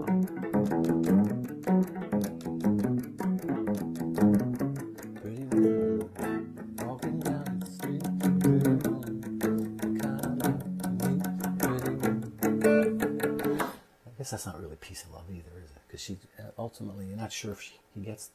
Guess 14.31 14.45
that's 14.45 14.53
not 14.53 14.61
really 14.63 14.77
peace 14.77 15.03
and 15.03 15.13
love 15.13 15.25
either, 15.29 15.59
is 15.61 15.71
it? 15.71 15.81
Because 15.87 16.01
she 16.01 16.17
uh, 16.39 16.43
ultimately, 16.57 17.05
you're 17.05 17.17
not 17.17 17.33
sure 17.33 17.51
if 17.51 17.61
she, 17.61 17.73
he 17.93 17.99
gets 18.01 18.29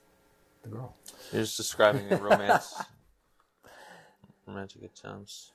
the 0.63 0.69
girl. 0.69 0.95
You're 1.33 1.43
just 1.43 1.57
describing 1.57 2.13
a 2.13 2.17
romance. 2.17 2.75
Romantic 4.47 4.83
attempts. 4.83 5.53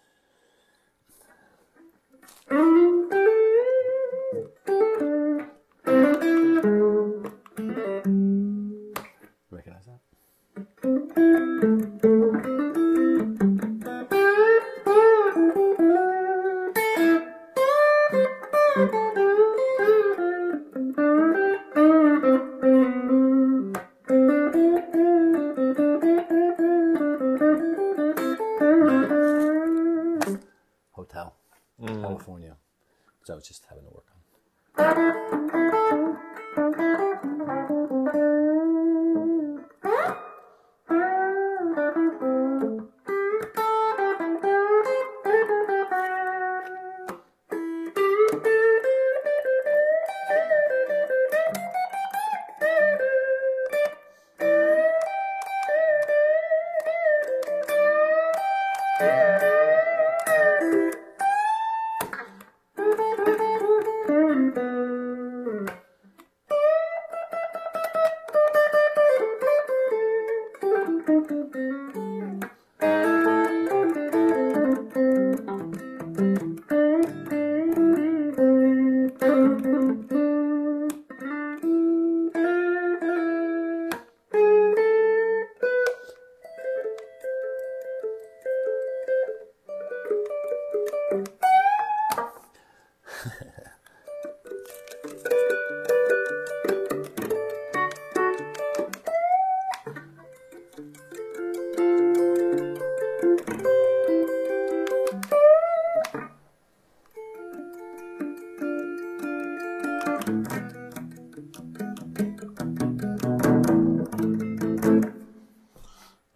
Recognize 9.51 9.86
that? 9.86 9.99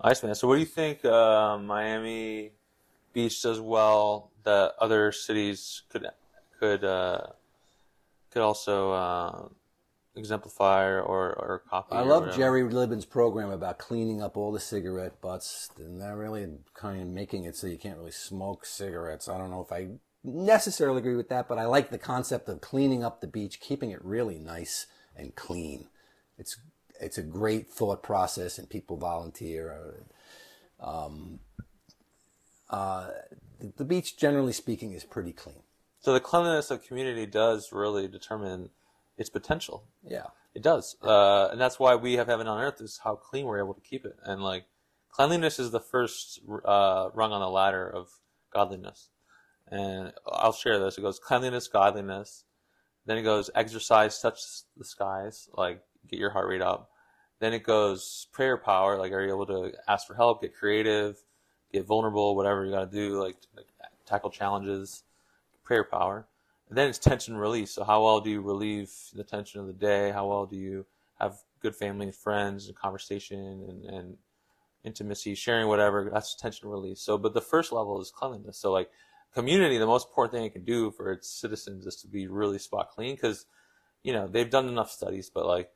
Nice 0.05 0.21
man. 0.21 0.35
So, 0.35 0.47
what 0.47 0.55
do 0.55 0.59
you 0.59 0.67
think 0.67 1.03
uh, 1.03 1.57
Miami 1.57 2.51
Beach 3.11 3.41
does 3.41 3.59
well 3.59 4.29
that 4.43 4.73
other 4.79 5.11
cities 5.11 5.81
could 5.89 6.05
could 6.59 6.83
uh, 6.83 7.21
could 8.29 8.43
also 8.43 8.91
uh, 8.91 9.47
exemplify 10.15 10.83
or 10.83 11.33
or 11.33 11.63
copy? 11.67 11.95
I 11.95 12.01
or 12.01 12.05
love 12.05 12.21
whatever? 12.21 12.37
Jerry 12.37 12.61
Libbin's 12.61 13.05
program 13.05 13.49
about 13.49 13.79
cleaning 13.79 14.21
up 14.21 14.37
all 14.37 14.51
the 14.51 14.59
cigarette 14.59 15.21
butts 15.21 15.71
and 15.75 15.99
they're 15.99 16.15
really 16.15 16.49
kind 16.75 17.01
of 17.01 17.07
making 17.07 17.45
it 17.45 17.55
so 17.55 17.65
you 17.65 17.79
can't 17.79 17.97
really 17.97 18.11
smoke 18.11 18.63
cigarettes. 18.63 19.27
I 19.27 19.39
don't 19.39 19.49
know 19.49 19.61
if 19.61 19.71
I 19.71 19.87
necessarily 20.23 20.99
agree 20.99 21.15
with 21.15 21.29
that, 21.29 21.47
but 21.47 21.57
I 21.57 21.65
like 21.65 21.89
the 21.89 21.97
concept 21.97 22.47
of 22.47 22.61
cleaning 22.61 23.03
up 23.03 23.21
the 23.21 23.27
beach, 23.27 23.59
keeping 23.59 23.89
it 23.89 24.05
really 24.05 24.37
nice 24.37 24.85
and 25.15 25.33
clean. 25.33 25.87
It's 26.37 26.57
it's 27.05 27.17
a 27.17 27.23
great 27.23 27.67
thought 27.69 28.01
process, 28.03 28.57
and 28.57 28.69
people 28.69 28.97
volunteer. 28.97 30.05
Um, 30.79 31.39
uh, 32.69 33.09
the, 33.59 33.73
the 33.77 33.85
beach, 33.85 34.17
generally 34.17 34.53
speaking, 34.53 34.91
is 34.91 35.03
pretty 35.03 35.31
clean. 35.31 35.63
So 35.99 36.13
the 36.13 36.19
cleanliness 36.19 36.71
of 36.71 36.83
community 36.83 37.25
does 37.25 37.71
really 37.71 38.07
determine 38.07 38.69
its 39.17 39.29
potential. 39.29 39.85
Yeah. 40.03 40.27
It 40.53 40.63
does, 40.63 40.95
uh, 41.01 41.49
and 41.51 41.59
that's 41.59 41.79
why 41.79 41.95
we 41.95 42.13
have 42.13 42.27
heaven 42.27 42.47
on 42.47 42.61
earth 42.61 42.79
is 42.79 43.01
how 43.03 43.15
clean 43.15 43.45
we're 43.45 43.59
able 43.59 43.73
to 43.73 43.81
keep 43.81 44.05
it. 44.05 44.15
And 44.23 44.41
like, 44.41 44.65
cleanliness 45.11 45.59
is 45.59 45.71
the 45.71 45.81
first 45.81 46.39
uh, 46.63 47.09
rung 47.13 47.33
on 47.33 47.41
the 47.41 47.49
ladder 47.49 47.89
of 47.89 48.07
godliness. 48.53 49.09
And 49.67 50.13
I'll 50.25 50.53
share 50.53 50.79
this. 50.79 50.97
It 50.97 51.01
goes 51.01 51.19
cleanliness, 51.19 51.67
godliness. 51.67 52.45
Then 53.05 53.17
it 53.17 53.23
goes 53.23 53.49
exercise, 53.53 54.21
touch 54.21 54.39
the 54.77 54.85
skies, 54.85 55.49
like 55.53 55.81
get 56.09 56.19
your 56.19 56.31
heart 56.31 56.47
rate 56.47 56.61
up. 56.61 56.89
Then 57.45 57.53
it 57.53 57.61
goes 57.61 58.25
prayer 58.31 58.57
power, 58.57 58.97
like 58.97 59.11
are 59.11 59.21
you 59.21 59.29
able 59.29 59.45
to 59.45 59.71
ask 59.87 60.07
for 60.07 60.15
help, 60.15 60.41
get 60.41 60.55
creative, 60.55 61.15
get 61.71 61.85
vulnerable, 61.85 62.35
whatever 62.35 62.65
you 62.65 62.71
got 62.71 62.89
to 62.89 62.97
do, 62.97 63.21
like, 63.21 63.35
like 63.55 63.67
tackle 64.07 64.31
challenges, 64.31 65.03
prayer 65.63 65.83
power. 65.83 66.25
And 66.69 66.75
then 66.75 66.89
it's 66.89 66.97
tension 66.97 67.37
release. 67.37 67.69
So 67.69 67.83
how 67.83 68.03
well 68.03 68.19
do 68.19 68.31
you 68.31 68.41
relieve 68.41 68.91
the 69.13 69.23
tension 69.23 69.61
of 69.61 69.67
the 69.67 69.73
day? 69.73 70.09
How 70.09 70.27
well 70.27 70.47
do 70.47 70.55
you 70.55 70.87
have 71.19 71.37
good 71.59 71.75
family 71.75 72.07
and 72.07 72.15
friends 72.15 72.65
and 72.65 72.75
conversation 72.75 73.37
and, 73.37 73.85
and 73.85 74.17
intimacy, 74.83 75.35
sharing 75.35 75.67
whatever? 75.67 76.09
That's 76.11 76.33
tension 76.33 76.67
release. 76.67 76.99
So, 76.99 77.15
but 77.15 77.35
the 77.35 77.41
first 77.41 77.71
level 77.71 78.01
is 78.01 78.09
cleanliness. 78.09 78.57
So 78.57 78.71
like 78.71 78.89
community, 79.35 79.77
the 79.77 79.85
most 79.85 80.07
important 80.07 80.33
thing 80.33 80.45
it 80.45 80.53
can 80.53 80.65
do 80.65 80.89
for 80.89 81.11
its 81.11 81.29
citizens 81.29 81.85
is 81.85 81.97
to 81.97 82.07
be 82.07 82.25
really 82.25 82.57
spot 82.57 82.89
clean 82.89 83.13
because, 83.13 83.45
you 84.01 84.13
know, 84.13 84.27
they've 84.27 84.49
done 84.49 84.67
enough 84.67 84.89
studies, 84.89 85.29
but 85.29 85.45
like 85.45 85.69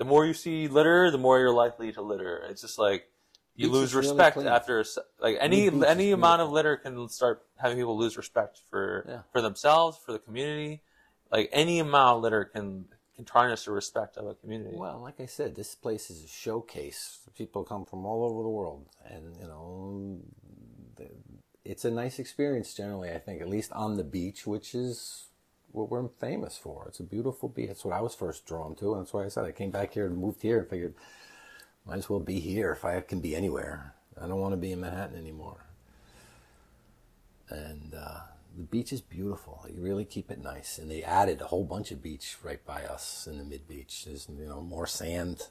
the 0.00 0.06
more 0.06 0.24
you 0.24 0.32
see 0.32 0.66
litter, 0.66 1.10
the 1.10 1.18
more 1.18 1.38
you're 1.38 1.52
likely 1.52 1.92
to 1.92 2.00
litter. 2.00 2.42
It's 2.48 2.62
just 2.62 2.78
like 2.78 3.04
you 3.54 3.66
Beach 3.66 3.72
lose 3.74 3.88
is 3.90 3.94
really 3.96 4.08
respect 4.08 4.38
after 4.38 4.82
like 5.20 5.36
any 5.38 5.68
beach 5.68 5.84
any 5.86 6.10
amount 6.12 6.40
of 6.40 6.50
litter 6.50 6.78
can 6.78 7.06
start 7.10 7.44
having 7.56 7.76
people 7.76 7.98
lose 7.98 8.16
respect 8.16 8.62
for 8.70 9.04
Yeah. 9.06 9.22
for 9.30 9.42
themselves, 9.42 9.98
for 9.98 10.12
the 10.12 10.18
community. 10.18 10.80
Like 11.30 11.50
any 11.52 11.80
amount 11.80 12.16
of 12.16 12.22
litter 12.22 12.46
can 12.46 12.86
can 13.14 13.26
tarnish 13.26 13.66
the 13.66 13.72
respect 13.72 14.16
of 14.16 14.26
a 14.26 14.34
community. 14.34 14.74
Well, 14.74 15.00
like 15.02 15.20
I 15.20 15.26
said, 15.26 15.54
this 15.54 15.74
place 15.74 16.08
is 16.08 16.24
a 16.24 16.28
showcase. 16.28 17.18
People 17.36 17.62
come 17.64 17.84
from 17.84 18.06
all 18.06 18.24
over 18.24 18.42
the 18.42 18.48
world, 18.48 18.86
and 19.04 19.36
you 19.36 19.46
know, 19.46 20.20
it's 21.62 21.84
a 21.84 21.90
nice 21.90 22.18
experience 22.18 22.72
generally. 22.72 23.10
I 23.10 23.18
think, 23.18 23.42
at 23.42 23.50
least 23.50 23.70
on 23.72 23.98
the 23.98 24.04
beach, 24.04 24.46
which 24.46 24.74
is 24.74 25.26
what 25.72 25.90
we're 25.90 26.08
famous 26.20 26.56
for. 26.56 26.84
It's 26.88 27.00
a 27.00 27.04
beautiful 27.04 27.48
beach. 27.48 27.68
That's 27.68 27.84
what 27.84 27.94
I 27.94 28.00
was 28.00 28.14
first 28.14 28.46
drawn 28.46 28.74
to, 28.76 28.92
and 28.92 29.02
that's 29.02 29.12
why 29.12 29.24
I 29.24 29.28
said 29.28 29.44
I 29.44 29.52
came 29.52 29.70
back 29.70 29.94
here 29.94 30.06
and 30.06 30.16
moved 30.16 30.42
here 30.42 30.60
and 30.60 30.68
figured 30.68 30.94
might 31.86 31.98
as 31.98 32.10
well 32.10 32.20
be 32.20 32.40
here 32.40 32.72
if 32.72 32.84
I 32.84 33.00
can 33.00 33.20
be 33.20 33.34
anywhere. 33.34 33.94
I 34.20 34.26
don't 34.26 34.40
want 34.40 34.52
to 34.52 34.58
be 34.58 34.72
in 34.72 34.80
Manhattan 34.80 35.18
anymore. 35.18 35.64
And 37.48 37.94
uh, 37.94 38.20
the 38.56 38.62
beach 38.64 38.92
is 38.92 39.00
beautiful. 39.00 39.64
You 39.72 39.80
really 39.80 40.04
keep 40.04 40.30
it 40.30 40.42
nice. 40.42 40.78
And 40.78 40.90
they 40.90 41.02
added 41.02 41.40
a 41.40 41.46
whole 41.46 41.64
bunch 41.64 41.90
of 41.90 42.02
beach 42.02 42.36
right 42.42 42.64
by 42.64 42.84
us 42.84 43.26
in 43.26 43.38
the 43.38 43.44
mid 43.44 43.66
beach. 43.66 44.04
There's 44.04 44.28
you 44.28 44.46
know 44.46 44.60
more 44.60 44.86
sand, 44.86 45.48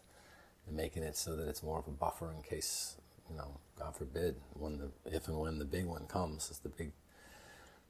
and 0.67 0.77
making 0.77 1.03
it 1.03 1.17
so 1.17 1.35
that 1.35 1.47
it's 1.47 1.63
more 1.63 1.79
of 1.79 1.87
a 1.87 1.91
buffer 1.91 2.31
in 2.31 2.43
case 2.43 2.95
you 3.29 3.37
know, 3.37 3.59
God 3.77 3.95
forbid, 3.95 4.35
when 4.53 4.77
the 4.77 4.89
if 5.05 5.27
and 5.27 5.39
when 5.39 5.59
the 5.59 5.65
big 5.65 5.85
one 5.85 6.05
comes, 6.07 6.49
is 6.49 6.59
the 6.59 6.69
big. 6.69 6.91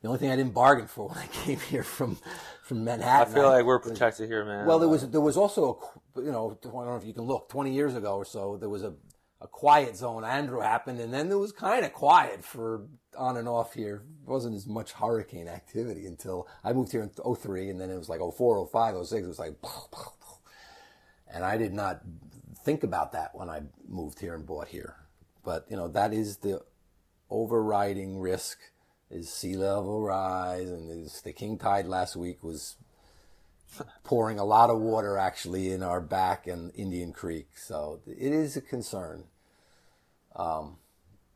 The 0.02 0.08
only 0.08 0.20
thing 0.20 0.32
I 0.32 0.36
didn't 0.36 0.54
bargain 0.54 0.88
for 0.88 1.10
when 1.10 1.18
I 1.18 1.28
came 1.32 1.60
here 1.60 1.84
from 1.84 2.18
from 2.64 2.84
Manhattan. 2.84 3.34
I 3.34 3.36
feel 3.36 3.50
like 3.50 3.66
we're 3.66 3.80
protected 3.80 4.30
here, 4.30 4.46
man. 4.46 4.66
Well, 4.66 4.80
there 4.80 4.90
was 4.90 5.10
there 5.10 5.22
was 5.22 5.38
also 5.38 5.80
a 6.16 6.22
you 6.22 6.32
know 6.32 6.58
I 6.62 6.64
don't 6.64 6.86
know 6.86 6.96
if 6.96 7.06
you 7.06 7.14
can 7.14 7.24
look 7.24 7.50
twenty 7.50 7.74
years 7.74 7.96
ago 7.96 8.16
or 8.16 8.26
so 8.26 8.58
there 8.58 8.70
was 8.70 8.84
a, 8.84 8.94
a 9.42 9.48
quiet 9.48 9.98
zone. 9.98 10.24
Andrew 10.24 10.62
happened, 10.62 11.00
and 11.00 11.14
then 11.14 11.30
there 11.30 11.38
was 11.38 11.52
kind 11.52 11.86
of 11.86 11.94
quiet 11.94 12.44
for 12.44 12.86
on 13.18 13.38
and 13.38 13.48
off 13.48 13.74
here. 13.74 14.04
It 14.24 14.30
wasn't 14.30 14.56
as 14.56 14.68
much 14.68 14.94
hurricane 14.94 15.48
activity 15.48 16.06
until 16.06 16.48
I 16.64 16.74
moved 16.74 16.92
here 16.92 17.02
in 17.02 17.36
03, 17.36 17.70
and 17.70 17.82
then 17.82 17.90
it 17.90 17.98
was 17.98 18.10
like 18.10 18.22
04, 18.22 18.68
05, 18.68 19.08
06. 19.08 19.12
It 19.24 19.28
was 19.28 19.40
like, 19.40 19.56
and 21.34 21.44
I 21.44 21.58
did 21.58 21.74
not 21.74 22.02
think 22.64 22.84
about 22.84 23.12
that 23.14 23.32
when 23.34 23.50
I 23.50 23.64
moved 23.88 24.20
here 24.20 24.36
and 24.36 24.46
bought 24.46 24.70
here. 24.70 24.96
But 25.44 25.66
you 25.70 25.76
know 25.76 25.90
that 25.90 26.14
is 26.14 26.38
the 26.38 26.62
overriding 27.30 28.20
risk 28.20 28.60
is 29.12 29.32
sea 29.32 29.56
level 29.56 30.02
rise, 30.02 30.70
and 30.70 31.10
the 31.24 31.34
king 31.34 31.58
tide 31.58 31.88
last 31.88 32.16
week 32.16 32.44
was 32.44 32.76
pouring 34.04 34.40
a 34.40 34.46
lot 34.46 34.70
of 34.70 34.80
water 34.80 35.18
actually 35.18 35.72
in 35.72 35.84
our 35.84 36.02
back 36.02 36.48
and 36.48 36.72
Indian 36.76 37.14
Creek. 37.14 37.50
So 37.56 38.00
it 38.06 38.32
is 38.32 38.58
a 38.58 38.62
concern. 38.62 39.26
Um, 40.36 40.78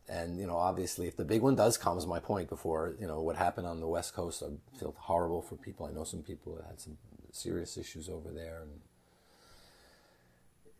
and 0.07 0.37
you 0.37 0.45
know, 0.45 0.57
obviously, 0.57 1.07
if 1.07 1.15
the 1.15 1.25
big 1.25 1.41
one 1.41 1.55
does 1.55 1.77
come, 1.77 1.97
is 1.97 2.05
my 2.05 2.19
point 2.19 2.49
before. 2.49 2.95
You 2.99 3.07
know 3.07 3.21
what 3.21 3.37
happened 3.37 3.67
on 3.67 3.79
the 3.79 3.87
West 3.87 4.13
Coast. 4.13 4.43
I 4.43 4.77
feel 4.77 4.95
horrible 4.97 5.41
for 5.41 5.55
people. 5.55 5.85
I 5.85 5.91
know 5.91 6.03
some 6.03 6.23
people 6.23 6.55
that 6.55 6.65
had 6.65 6.81
some 6.81 6.97
serious 7.31 7.77
issues 7.77 8.09
over 8.09 8.29
there, 8.29 8.61
and 8.61 8.81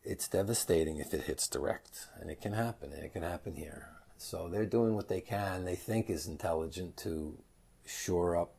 it's 0.04 0.28
devastating 0.28 0.98
if 0.98 1.14
it 1.14 1.24
hits 1.24 1.48
direct, 1.48 2.10
and 2.20 2.30
it 2.30 2.42
can 2.42 2.54
happen, 2.54 2.92
and 2.92 3.04
it 3.04 3.14
can 3.14 3.24
happen 3.24 3.56
here. 3.56 3.93
So 4.18 4.48
they're 4.50 4.66
doing 4.66 4.96
what 4.96 5.10
they 5.10 5.22
can. 5.22 5.66
They 5.66 5.76
think 5.76 6.10
is 6.10 6.28
intelligent 6.28 6.98
to 6.98 7.38
shore 7.86 8.38
up 8.38 8.56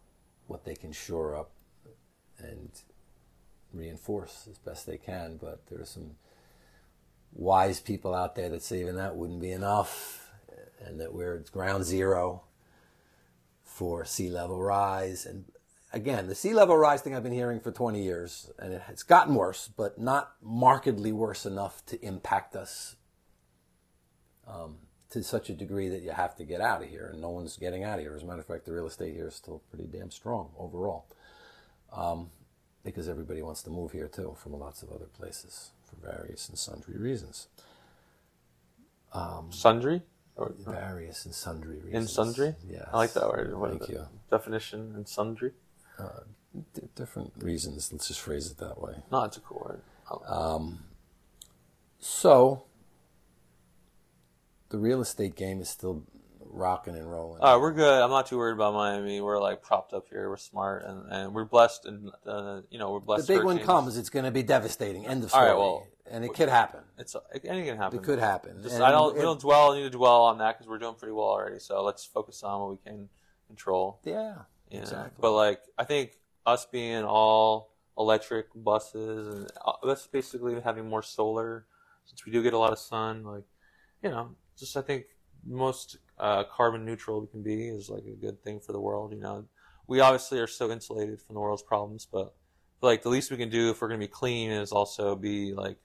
what 0.47 0.65
they 0.65 0.75
can 0.75 0.93
shore 0.93 1.37
up 1.37 1.51
and 2.39 2.71
reinforce 3.73 4.47
as 4.51 4.59
best 4.59 4.87
they 4.87 4.99
can. 4.99 5.39
But 5.41 5.67
there 5.67 5.81
are 5.81 5.87
some 5.87 6.13
wise 7.33 7.81
people 7.81 8.15
out 8.15 8.35
there 8.35 8.49
that 8.51 8.63
say 8.63 8.81
even 8.81 8.97
that 8.97 9.17
wouldn't 9.17 9.41
be 9.41 9.53
enough, 9.53 10.31
and 10.85 11.01
that 11.01 11.13
we're 11.13 11.37
at 11.37 11.51
ground 11.51 11.85
zero 11.85 12.43
for 13.63 14.05
sea 14.05 14.31
level 14.31 14.63
rise. 14.63 15.27
And 15.27 15.47
again, 15.93 16.29
the 16.29 16.35
sea 16.35 16.55
level 16.55 16.77
rise 16.77 17.03
thing 17.03 17.15
I've 17.15 17.23
been 17.23 17.33
hearing 17.33 17.61
for 17.61 17.73
20 17.73 18.03
years, 18.03 18.51
and 18.59 18.75
it, 18.75 18.83
it's 18.89 19.03
gotten 19.03 19.35
worse, 19.35 19.69
but 19.69 19.99
not 19.99 20.35
markedly 20.43 21.13
worse 21.13 21.47
enough 21.47 21.85
to 21.87 22.01
impact 22.05 22.55
us 22.55 22.97
um, 24.47 24.77
to 25.15 25.23
such 25.23 25.49
a 25.51 25.55
degree 25.55 25.89
that 25.89 26.03
you 26.03 26.11
have 26.11 26.37
to 26.37 26.45
get 26.45 26.61
out 26.61 26.83
of 26.83 26.89
here, 26.89 27.09
and 27.13 27.21
no 27.23 27.31
one's 27.31 27.57
getting 27.57 27.83
out 27.85 27.99
of 27.99 28.05
here. 28.05 28.15
As 28.15 28.23
a 28.23 28.27
matter 28.27 28.41
of 28.41 28.47
fact, 28.47 28.67
the 28.67 28.73
real 28.73 28.87
estate 28.87 29.15
here 29.15 29.29
is 29.29 29.35
still 29.35 29.63
pretty 29.71 29.87
damn 29.91 30.11
strong 30.11 30.51
overall, 30.59 31.07
um, 31.93 32.31
because 32.85 33.09
everybody 33.09 33.41
wants 33.43 33.63
to 33.63 33.71
move 33.71 33.93
here 33.93 34.09
too 34.09 34.37
from 34.39 34.59
lots 34.59 34.83
of 34.83 34.91
other 34.93 35.07
places 35.07 35.71
for 35.83 35.97
various 35.97 36.49
and 36.49 36.59
sundry 36.59 36.97
reasons. 36.99 37.49
Um, 39.13 39.51
sundry 39.53 40.03
or 40.37 40.53
Various 40.59 41.25
and 41.25 41.33
sundry 41.35 41.77
reasons. 41.77 41.95
in 41.95 42.09
sundry. 42.09 42.55
Yeah. 42.69 42.87
I 42.93 42.97
like 42.97 43.13
that 43.13 43.29
word. 43.29 43.57
What 43.57 43.71
Thank 43.79 43.89
you. 43.89 44.07
Definition 44.31 44.95
in 44.97 45.07
sundry. 45.07 45.53
Uh, 45.99 46.21
D- 46.75 46.83
different 46.97 47.33
reasons. 47.39 47.91
Let's 47.93 48.09
just 48.09 48.21
phrase 48.21 48.51
it 48.51 48.59
that 48.59 48.81
way. 48.81 48.95
No, 49.13 49.23
it's 49.23 49.37
a 49.37 49.41
cool 49.41 49.63
word. 49.65 49.81
Oh, 50.11 50.75
So, 52.01 52.65
the 54.71 54.79
real 54.79 55.01
estate 55.01 55.37
game 55.37 55.61
is 55.61 55.69
still 55.69 56.05
rocking 56.41 56.95
and 56.97 57.11
rolling. 57.11 57.43
All 57.43 57.55
right, 57.55 57.61
we're 57.61 57.73
good. 57.73 58.03
I'm 58.03 58.11
not 58.11 58.27
too 58.27 58.39
worried 58.39 58.53
about 58.55 58.75
Miami. 58.75 59.21
We're 59.21 59.41
like 59.41 59.63
propped 59.63 59.93
up 59.93 60.07
here. 60.09 60.29
We're 60.29 60.37
smart 60.37 60.85
and, 60.85 61.11
and 61.11 61.35
we're 61.35 61.45
blessed. 61.45 61.87
And 61.87 62.11
uh, 62.27 62.61
you 62.71 62.79
know, 62.79 62.93
we're 62.93 63.01
blessed. 63.01 63.27
the 63.27 63.35
big 63.37 63.45
one 63.45 63.59
comes, 63.59 63.97
it's 63.97 64.11
going 64.11 64.25
to 64.25 64.31
be 64.31 64.43
devastating. 64.43 65.07
End 65.07 65.25
of 65.25 65.31
story. 65.31 65.49
right, 65.49 65.57
well, 65.57 65.87
and 66.11 66.25
it 66.25 66.35
could 66.35 66.49
happen. 66.49 66.81
It's 66.99 67.17
anything 67.45 67.67
can 67.67 67.77
happen. 67.77 67.99
It 67.99 68.05
could 68.05 68.19
happen. 68.19 68.63
Just, 68.63 68.81
I 68.81 68.91
don't. 68.91 69.15
it- 69.15 69.19
we 69.19 69.23
don't 69.23 69.41
dwell. 69.41 69.75
Need 69.75 69.83
to 69.83 69.91
dwell 69.91 70.23
on 70.23 70.39
that 70.39 70.57
because 70.57 70.69
we're 70.69 70.79
doing 70.79 70.95
pretty 70.95 71.13
well 71.13 71.27
already. 71.27 71.59
So 71.59 71.83
let's 71.83 72.05
focus 72.05 72.43
on 72.43 72.61
what 72.61 72.71
we 72.71 72.77
can 72.85 73.09
control. 73.47 74.01
Yeah, 74.05 74.35
Yeah. 74.71 74.81
exactly. 74.81 75.19
But 75.21 75.33
like, 75.33 75.61
I 75.79 75.85
think 75.85 76.13
us 76.47 76.67
being 76.67 77.05
all 77.05 77.73
electric 77.97 78.47
buses 78.55 79.35
and 79.35 79.51
uh, 79.65 79.73
that's 79.87 80.07
basically 80.07 80.61
having 80.61 80.89
more 80.89 81.03
solar, 81.03 81.67
since 82.05 82.25
we 82.27 82.33
do 82.33 82.43
get 82.43 82.53
a 82.53 82.59
lot 82.59 82.73
of 82.73 82.79
sun. 82.79 83.25
Like, 83.25 83.45
you 84.03 84.11
know, 84.11 84.31
just 84.59 84.77
I 84.77 84.83
think 84.83 85.07
most 85.47 85.99
uh, 86.19 86.45
carbon 86.45 86.85
neutral 86.85 87.21
we 87.21 87.27
can 87.27 87.43
be 87.43 87.69
is 87.69 87.91
like 87.91 88.05
a 88.05 88.17
good 88.17 88.43
thing 88.43 88.61
for 88.61 88.73
the 88.73 88.81
world. 88.81 89.13
You 89.13 89.21
know, 89.21 89.45
we 89.87 90.01
obviously 90.01 90.41
are 90.41 90.47
so 90.47 90.71
insulated 90.71 91.21
from 91.21 91.35
the 91.35 91.41
world's 91.41 91.63
problems, 91.63 92.07
but 92.11 92.35
like 92.81 93.03
the 93.03 93.09
least 93.09 93.31
we 93.31 93.37
can 93.37 93.51
do 93.51 93.71
if 93.71 93.81
we're 93.81 93.89
gonna 93.89 93.99
be 93.99 94.09
clean 94.09 94.51
is 94.51 94.73
also 94.73 95.17
be 95.17 95.53
like 95.53 95.79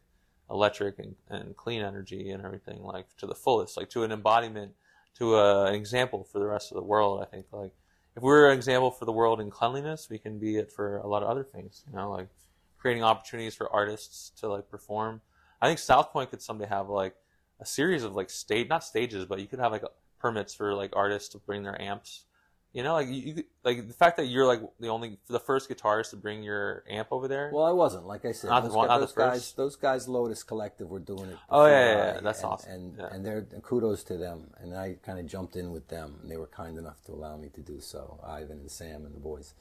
electric 0.49 0.99
and, 0.99 1.15
and 1.29 1.55
clean 1.55 1.81
energy 1.81 2.29
and 2.31 2.43
everything 2.43 2.81
like 2.81 3.05
to 3.17 3.27
the 3.27 3.35
fullest, 3.35 3.77
like 3.77 3.89
to 3.91 4.03
an 4.03 4.11
embodiment, 4.11 4.73
to 5.17 5.35
a, 5.35 5.65
an 5.65 5.75
example 5.75 6.23
for 6.23 6.39
the 6.39 6.47
rest 6.47 6.71
of 6.71 6.75
the 6.75 6.83
world. 6.83 7.21
I 7.21 7.25
think 7.25 7.47
like 7.51 7.71
if 8.15 8.23
we're 8.23 8.49
an 8.49 8.57
example 8.57 8.91
for 8.91 9.05
the 9.05 9.11
world 9.11 9.39
in 9.39 9.49
cleanliness, 9.49 10.07
we 10.09 10.17
can 10.17 10.39
be 10.39 10.57
it 10.57 10.71
for 10.71 10.97
a 10.97 11.07
lot 11.07 11.23
of 11.23 11.29
other 11.29 11.43
things. 11.43 11.83
You 11.87 11.97
know, 11.97 12.11
like 12.11 12.29
creating 12.77 13.03
opportunities 13.03 13.55
for 13.55 13.71
artists 13.71 14.31
to 14.39 14.47
like 14.47 14.69
perform. 14.69 15.21
I 15.61 15.67
think 15.67 15.79
South 15.79 16.11
Pointe 16.11 16.29
could 16.29 16.41
someday 16.41 16.67
have 16.67 16.89
like 16.89 17.15
a 17.59 17.65
series 17.65 18.03
of 18.03 18.15
like 18.15 18.29
stage, 18.29 18.69
not 18.69 18.83
stages, 18.83 19.25
but 19.25 19.39
you 19.39 19.47
could 19.47 19.59
have 19.59 19.71
like 19.71 19.83
permits 20.19 20.53
for 20.53 20.73
like 20.73 20.95
artists 20.95 21.29
to 21.29 21.37
bring 21.39 21.63
their 21.63 21.79
amps. 21.81 22.25
You 22.71 22.83
know, 22.83 22.93
like 22.93 23.07
you, 23.07 23.13
you 23.15 23.43
like 23.63 23.87
the 23.87 23.93
fact 23.95 24.17
that 24.17 24.25
you're 24.27 24.45
like 24.45 24.61
the 24.79 24.89
only 24.89 25.17
the 25.27 25.39
first 25.39 25.69
guitarist 25.71 26.11
to 26.11 26.17
bring 26.17 26.43
your 26.43 26.83
amp 26.87 27.07
over 27.09 27.27
there. 27.27 27.49
Well, 27.51 27.63
I 27.65 27.71
wasn't. 27.71 28.05
Like 28.05 28.25
I 28.25 28.31
said, 28.31 28.49
Not 28.49 28.63
those, 28.63 28.73
one- 28.73 28.87
guys, 28.87 28.89
not 28.89 28.99
the 28.99 29.05
those 29.07 29.15
guys, 29.15 29.33
first? 29.37 29.57
those 29.57 29.75
guys, 29.75 30.07
Lotus 30.07 30.43
Collective, 30.43 30.87
were 30.87 30.99
doing 30.99 31.31
it. 31.31 31.37
Oh, 31.49 31.65
yeah, 31.65 31.71
yeah, 31.71 31.95
yeah. 32.13 32.19
That's 32.21 32.41
and, 32.43 32.47
awesome. 32.51 32.71
And 32.71 32.97
Yeah. 32.99 33.07
and 33.11 33.25
they're 33.25 33.47
and 33.51 33.63
kudos 33.63 34.03
to 34.03 34.17
them. 34.17 34.51
And 34.59 34.75
I 34.77 34.97
kind 35.03 35.17
of 35.17 35.25
jumped 35.25 35.55
in 35.55 35.71
with 35.71 35.87
them, 35.87 36.19
and 36.21 36.29
they 36.29 36.37
were 36.37 36.45
kind 36.45 36.77
enough 36.77 37.03
to 37.05 37.11
allow 37.13 37.37
me 37.37 37.49
to 37.55 37.61
do 37.61 37.79
so. 37.79 38.19
Ivan 38.23 38.59
and 38.59 38.69
Sam 38.69 39.03
and 39.03 39.15
the 39.15 39.19
boys. 39.19 39.55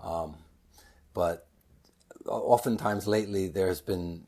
Um, 0.00 0.34
but 1.14 1.46
oftentimes 2.26 3.06
lately, 3.06 3.46
there's 3.46 3.80
been 3.80 4.26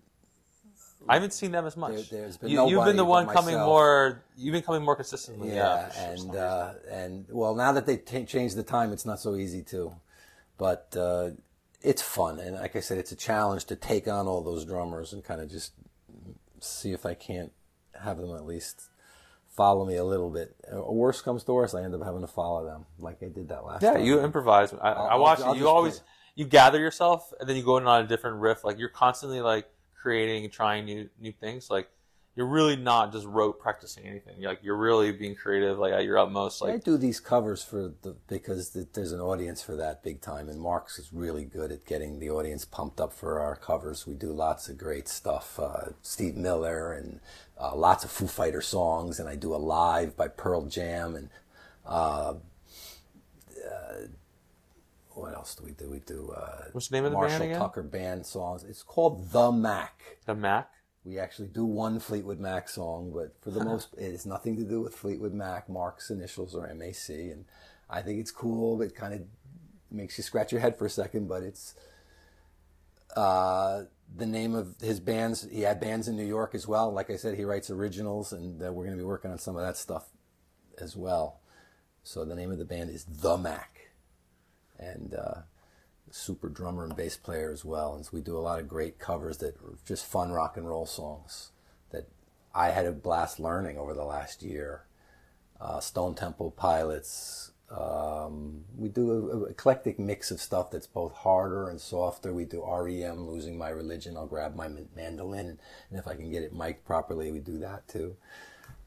I 1.09 1.15
haven't 1.15 1.33
seen 1.33 1.51
them 1.53 1.67
as 1.67 1.77
much. 1.77 2.09
There- 2.11 2.21
there's 2.21 2.37
been 2.37 2.51
you, 2.51 2.69
you've 2.69 2.85
been 2.85 2.97
the 2.97 3.05
one 3.05 3.27
coming 3.27 3.55
myself. 3.55 3.67
more. 3.67 4.23
You've 4.37 4.53
been 4.53 4.63
coming 4.63 4.83
more 4.83 4.97
consistently. 4.97 5.49
Yeah, 5.49 5.55
yeah, 5.55 5.89
for 5.89 5.95
sure, 5.95 6.11
for 6.13 6.17
some 6.19 6.29
and 6.31 6.37
uh, 6.39 6.73
and 6.91 7.27
well, 7.31 7.55
now 7.55 7.73
that 7.73 7.87
they've 7.87 8.05
changed 8.27 8.57
the 8.57 8.63
time, 8.63 8.93
it's 8.93 9.05
not 9.07 9.21
so 9.21 9.35
easy 9.37 9.63
to, 9.65 9.93
but 10.59 10.95
uh, 10.97 11.31
it's 11.81 12.03
fun, 12.03 12.39
and 12.39 12.57
like 12.57 12.77
I 12.77 12.81
said, 12.81 12.99
it's 12.99 13.13
a 13.13 13.17
challenge 13.17 13.65
to 13.67 13.77
take 13.77 14.07
on 14.09 14.27
all 14.27 14.43
those 14.43 14.65
drummers 14.65 15.13
and 15.13 15.25
kind 15.25 15.41
of 15.41 15.51
just 15.51 15.73
see 16.61 16.93
if 16.93 17.05
I 17.05 17.15
can't 17.15 17.53
have 18.01 18.19
them 18.19 18.35
at 18.37 18.45
least 18.47 18.83
follow 19.49 19.85
me 19.85 19.97
a 19.97 20.05
little 20.05 20.31
bit. 20.31 20.55
Or 20.71 20.95
worse 20.95 21.21
comes 21.21 21.45
to 21.45 21.53
worse, 21.53 21.75
I 21.75 21.83
end 21.83 21.95
up 21.95 22.03
having 22.05 22.21
to 22.23 22.27
follow 22.27 22.65
them, 22.65 22.87
like 22.99 23.23
I 23.23 23.27
did 23.29 23.49
that 23.49 23.65
last 23.65 23.81
time. 23.83 23.93
Yeah, 23.93 23.97
time. 23.99 24.07
you 24.07 24.21
improvise. 24.21 24.73
I, 24.73 24.77
I 24.77 24.93
I'll- 25.09 25.21
watch 25.21 25.41
I'll 25.41 25.53
it. 25.55 25.59
You 25.59 25.69
always 25.69 25.99
play. 25.99 26.07
you 26.37 26.45
gather 26.47 26.79
yourself, 26.79 27.33
and 27.41 27.49
then 27.49 27.57
you 27.57 27.63
go 27.65 27.77
in 27.79 27.87
on 27.87 28.05
a 28.05 28.07
different 28.07 28.37
riff. 28.39 28.63
Like 28.65 28.79
you're 28.79 28.89
constantly 28.89 29.41
like 29.41 29.69
creating 30.03 30.45
and 30.45 30.53
trying 30.53 30.85
new 30.85 31.09
new 31.21 31.33
things. 31.33 31.71
Like 31.71 31.89
you're 32.35 32.47
really 32.47 32.77
not 32.77 33.13
just 33.13 33.27
rote 33.27 33.61
practicing 33.61 34.07
anything. 34.07 34.37
You're, 34.39 34.51
like 34.51 34.61
you're 34.63 34.77
really 34.77 35.13
being 35.13 35.35
creative, 35.35 35.79
like 35.79 35.93
at 35.93 36.05
your 36.05 36.19
utmost. 36.19 36.63
I 36.63 36.73
Like 36.73 36.85
do 36.85 36.97
these 36.97 37.21
covers 37.21 37.63
for 37.63 37.93
the 38.03 38.17
because 38.27 38.71
th- 38.71 38.89
there's 38.95 39.13
an 39.13 39.21
audience 39.21 39.63
for 39.63 39.77
that 39.77 40.03
big 40.03 40.21
time, 40.21 40.49
and 40.49 40.61
Mark's 40.61 40.99
is 40.99 41.13
really 41.13 41.45
good 41.45 41.71
at 41.71 41.85
getting 41.85 42.19
the 42.19 42.31
audience 42.31 42.65
pumped 42.65 43.01
up 43.01 43.13
for 43.13 43.39
our 43.39 43.57
covers. 43.57 44.07
We 44.07 44.15
do 44.15 44.33
lots 44.33 44.69
of 44.69 44.79
great 44.79 45.09
stuff. 45.09 45.59
Uh, 45.61 45.91
Steve 46.01 46.37
Miller 46.37 46.93
and 46.93 47.21
uh, 47.61 47.77
lots 47.77 48.03
of 48.03 48.11
Foo 48.11 48.27
Fighter 48.27 48.63
songs, 48.63 49.21
and 49.21 49.29
I 49.29 49.37
do 49.37 49.55
a 49.55 49.57
live 49.57 50.17
by 50.17 50.29
Pearl 50.29 50.63
Jam 50.67 51.15
and. 51.15 51.29
Uh, 51.85 52.35
uh, 53.69 54.07
what 55.15 55.35
else 55.35 55.55
do 55.55 55.65
we 55.65 55.73
do? 55.73 55.91
We 55.91 56.01
do 56.01 56.33
uh, 56.37 56.65
What's 56.73 56.89
the 56.89 56.97
name 56.97 57.05
of 57.05 57.13
the 57.13 57.17
Marshall 57.19 57.39
band 57.39 57.51
again? 57.51 57.61
Tucker 57.61 57.83
band 57.83 58.27
songs. 58.27 58.65
It's 58.65 58.83
called 58.83 59.31
The 59.31 59.53
Mac. 59.53 60.01
the 60.27 60.35
Mac. 60.35 60.71
We 61.05 61.19
actually 61.19 61.49
do 61.49 61.65
one 61.65 61.99
Fleetwood 61.99 62.39
Mac 62.39 62.69
song, 62.69 63.13
but 63.13 63.35
for 63.43 63.51
the 63.51 63.65
most, 63.65 63.89
it 63.99 64.13
has 64.13 64.25
nothing 64.25 64.57
to 64.57 64.63
do 64.63 64.81
with 64.81 64.95
Fleetwood 64.95 65.35
Mac. 65.35 65.69
Mark's 65.69 66.11
initials 66.11 66.55
are 66.55 66.73
MAC, 66.75 67.09
and 67.09 67.45
I 67.91 68.03
think 68.03 68.21
it's 68.21 68.31
cool. 68.31 68.81
It 68.83 68.95
kind 68.95 69.13
of 69.13 69.23
makes 69.91 70.17
you 70.17 70.23
scratch 70.23 70.53
your 70.53 70.61
head 70.61 70.79
for 70.79 70.87
a 70.87 70.91
second, 70.91 71.27
but 71.27 71.43
it's 71.43 71.75
uh, 73.17 73.83
the 74.15 74.27
name 74.27 74.55
of 74.55 74.77
his 74.81 75.01
bands. 75.01 75.47
He 75.51 75.63
had 75.63 75.81
bands 75.81 76.07
in 76.07 76.17
New 76.17 76.27
York 76.27 76.55
as 76.55 76.69
well. 76.69 76.93
Like 76.93 77.11
I 77.11 77.17
said, 77.17 77.37
he 77.37 77.45
writes 77.45 77.69
originals, 77.69 78.33
and 78.33 78.63
uh, 78.63 78.73
we're 78.73 78.85
going 78.85 78.97
to 78.97 79.03
be 79.03 79.07
working 79.07 79.33
on 79.33 79.39
some 79.39 79.57
of 79.57 79.63
that 79.63 79.77
stuff 79.77 80.09
as 80.81 80.97
well. 80.97 81.41
So 82.05 82.25
the 82.25 82.35
name 82.35 82.53
of 82.53 82.59
the 82.59 82.65
band 82.65 82.91
is 82.91 83.05
The 83.05 83.37
Mac, 83.37 83.82
and 84.79 85.15
uh, 85.15 85.41
super 86.11 86.49
drummer 86.49 86.85
and 86.85 86.97
bass 86.97 87.17
player 87.17 87.51
as 87.53 87.65
well. 87.65 87.95
And 87.95 88.05
so 88.05 88.11
we 88.13 88.21
do 88.21 88.37
a 88.37 88.41
lot 88.41 88.61
of 88.61 88.69
great 88.69 88.99
covers 88.99 89.39
that 89.39 89.57
are 89.57 89.75
just 89.87 90.07
fun 90.07 90.33
rock 90.33 90.57
and 90.57 90.69
roll 90.69 90.87
songs 90.87 91.51
that 91.91 92.09
I 92.55 92.71
had 92.71 92.87
a 92.87 92.93
blast 92.93 93.41
learning 93.41 93.79
over 93.79 93.95
the 93.95 94.05
last 94.05 94.43
year. 94.43 94.85
Uh, 95.61 95.81
Stone 95.81 96.17
Temple 96.17 96.51
Pilots. 96.51 97.53
Um, 97.71 98.65
we 98.77 98.89
do 98.89 99.31
an 99.31 99.51
eclectic 99.51 99.99
mix 99.99 100.31
of 100.31 100.41
stuff 100.41 100.71
that's 100.71 100.87
both 100.87 101.15
harder 101.15 101.71
and 101.71 101.81
softer. 101.81 102.35
We 102.35 102.45
do 102.45 102.63
REM, 102.63 103.27
Losing 103.27 103.57
My 103.57 103.71
Religion. 103.71 104.17
I'll 104.17 104.27
grab 104.27 104.55
my 104.55 104.69
mandolin, 104.95 105.59
and 105.89 105.99
if 105.99 106.07
I 106.07 106.15
can 106.15 106.31
get 106.31 106.43
it 106.43 106.53
mic'd 106.53 106.85
properly, 106.85 107.31
we 107.31 107.39
do 107.39 107.59
that 107.59 107.89
too. 107.89 108.17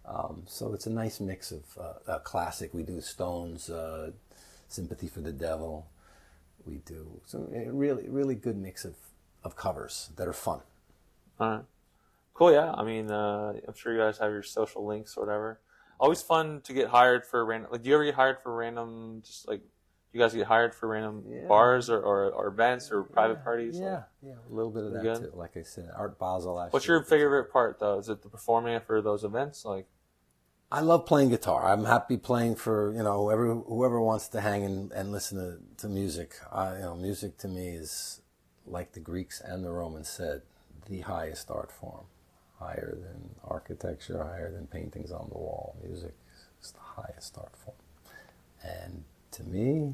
Um, 0.06 0.44
so 0.46 0.74
it's 0.74 0.86
a 0.86 0.92
nice 0.92 1.20
mix 1.20 1.52
of 1.52 1.64
uh, 2.08 2.20
classic. 2.20 2.74
We 2.74 2.84
do 2.84 3.02
Stones, 3.02 3.72
uh, 3.72 4.12
Sympathy 4.68 5.08
for 5.08 5.22
the 5.22 5.32
Devil. 5.32 5.88
We 6.66 6.78
do 6.78 7.22
some 7.26 7.48
really, 7.52 8.10
really 8.10 8.36
good 8.36 8.58
mix 8.58 8.86
of, 8.86 8.96
of 9.44 9.56
covers 9.56 10.10
that 10.16 10.28
are 10.28 10.34
fun. 10.34 10.62
All 11.40 11.50
right. 11.50 11.64
Cool. 12.34 12.52
Yeah. 12.52 12.72
I 12.74 12.84
mean, 12.84 13.12
uh, 13.12 13.54
I'm 13.68 13.74
sure 13.76 13.94
you 13.94 14.00
guys 14.00 14.18
have 14.18 14.32
your 14.32 14.44
social 14.44 14.86
links 14.86 15.16
or 15.16 15.26
whatever. 15.26 15.60
Always 16.00 16.22
fun 16.22 16.62
to 16.62 16.74
get 16.74 16.90
hired 16.90 17.26
for 17.26 17.46
random. 17.46 17.72
Like, 17.72 17.84
do 17.84 17.90
you 17.90 17.96
ever 17.96 18.04
get 18.04 18.16
hired 18.16 18.38
for 18.44 18.54
random? 18.54 19.22
Just 19.26 19.48
like, 19.48 19.62
you 20.12 20.20
guys 20.20 20.34
get 20.34 20.48
hired 20.48 20.74
for 20.74 20.88
random 20.88 21.24
Yeah. 21.28 21.48
bars 21.48 21.90
or, 21.90 22.02
or, 22.02 22.32
or 22.32 22.48
events 22.48 22.92
or 22.92 23.04
private 23.04 23.44
parties? 23.44 23.78
Yeah, 23.80 24.04
yeah, 24.22 24.34
a 24.50 24.54
little 24.54 24.72
bit 24.72 24.84
of 24.84 24.94
that 24.94 25.02
good? 25.02 25.18
too. 25.18 25.32
Like 25.34 25.56
I 25.58 25.62
said, 25.62 25.90
Art 25.96 26.18
Basel 26.18 26.56
What's 26.72 26.88
your 26.88 27.04
favorite 27.04 27.52
part 27.52 27.80
though? 27.80 28.00
Is 28.00 28.10
it 28.10 28.22
the 28.22 28.30
performing 28.30 28.80
for 28.82 29.02
those 29.02 29.24
events? 29.24 29.66
Like, 29.66 29.88
I 30.72 30.82
love 30.82 31.06
playing 31.06 31.30
guitar. 31.30 31.72
I'm 31.72 31.86
happy 31.86 32.18
playing 32.18 32.56
for 32.56 32.92
you 32.94 33.04
know 33.04 33.24
whoever 33.24 33.54
whoever 33.54 34.02
wants 34.02 34.28
to 34.30 34.42
hang 34.42 34.64
and, 34.64 34.92
and 34.92 35.12
listen 35.12 35.38
to, 35.38 35.60
to 35.82 35.88
music. 35.88 36.36
I, 36.52 36.76
you 36.76 36.82
know, 36.82 36.96
music 36.96 37.38
to 37.40 37.48
me 37.48 37.70
is 37.70 38.22
like 38.66 38.94
the 38.94 39.00
Greeks 39.00 39.40
and 39.42 39.64
the 39.64 39.72
Romans 39.72 40.10
said, 40.10 40.42
the 40.88 41.02
highest 41.02 41.52
art 41.52 41.72
form, 41.72 42.06
higher 42.60 42.98
than 43.00 43.36
architecture, 43.44 44.24
higher 44.24 44.52
than 44.52 44.66
paintings 44.66 45.12
on 45.12 45.30
the 45.30 45.38
wall. 45.38 45.78
Music 45.84 46.16
is 46.62 46.72
the 46.72 46.80
highest 47.02 47.38
art 47.38 47.56
form, 47.56 47.78
and 48.64 49.04
to 49.32 49.44
me, 49.44 49.94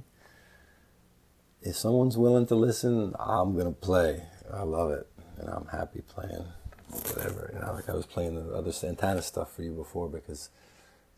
if 1.61 1.76
someone's 1.76 2.17
willing 2.17 2.45
to 2.47 2.55
listen, 2.55 3.13
I'm 3.19 3.57
gonna 3.57 3.74
play. 3.74 4.24
I 4.51 4.63
love 4.63 4.91
it, 4.91 5.07
and 5.38 5.49
I'm 5.49 5.67
happy 5.67 6.01
playing 6.01 6.45
whatever. 6.91 7.51
You 7.53 7.59
know, 7.59 7.74
like 7.74 7.89
I 7.89 7.93
was 7.93 8.05
playing 8.05 8.36
the 8.36 8.53
other 8.53 8.72
Santana 8.72 9.22
stuff 9.22 9.53
for 9.53 9.63
you 9.63 9.74
before 9.74 10.07
because 10.07 10.49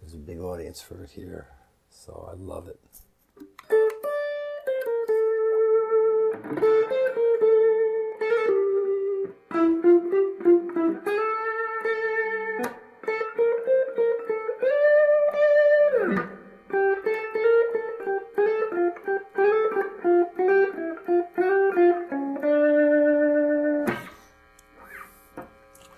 there's 0.04 0.16
a 0.16 0.18
big 0.18 0.40
audience 0.40 0.82
for 0.82 1.02
it 1.04 1.12
here, 1.12 1.48
so 1.90 2.30
I 2.30 2.36
love 2.36 2.68
it. 2.68 2.78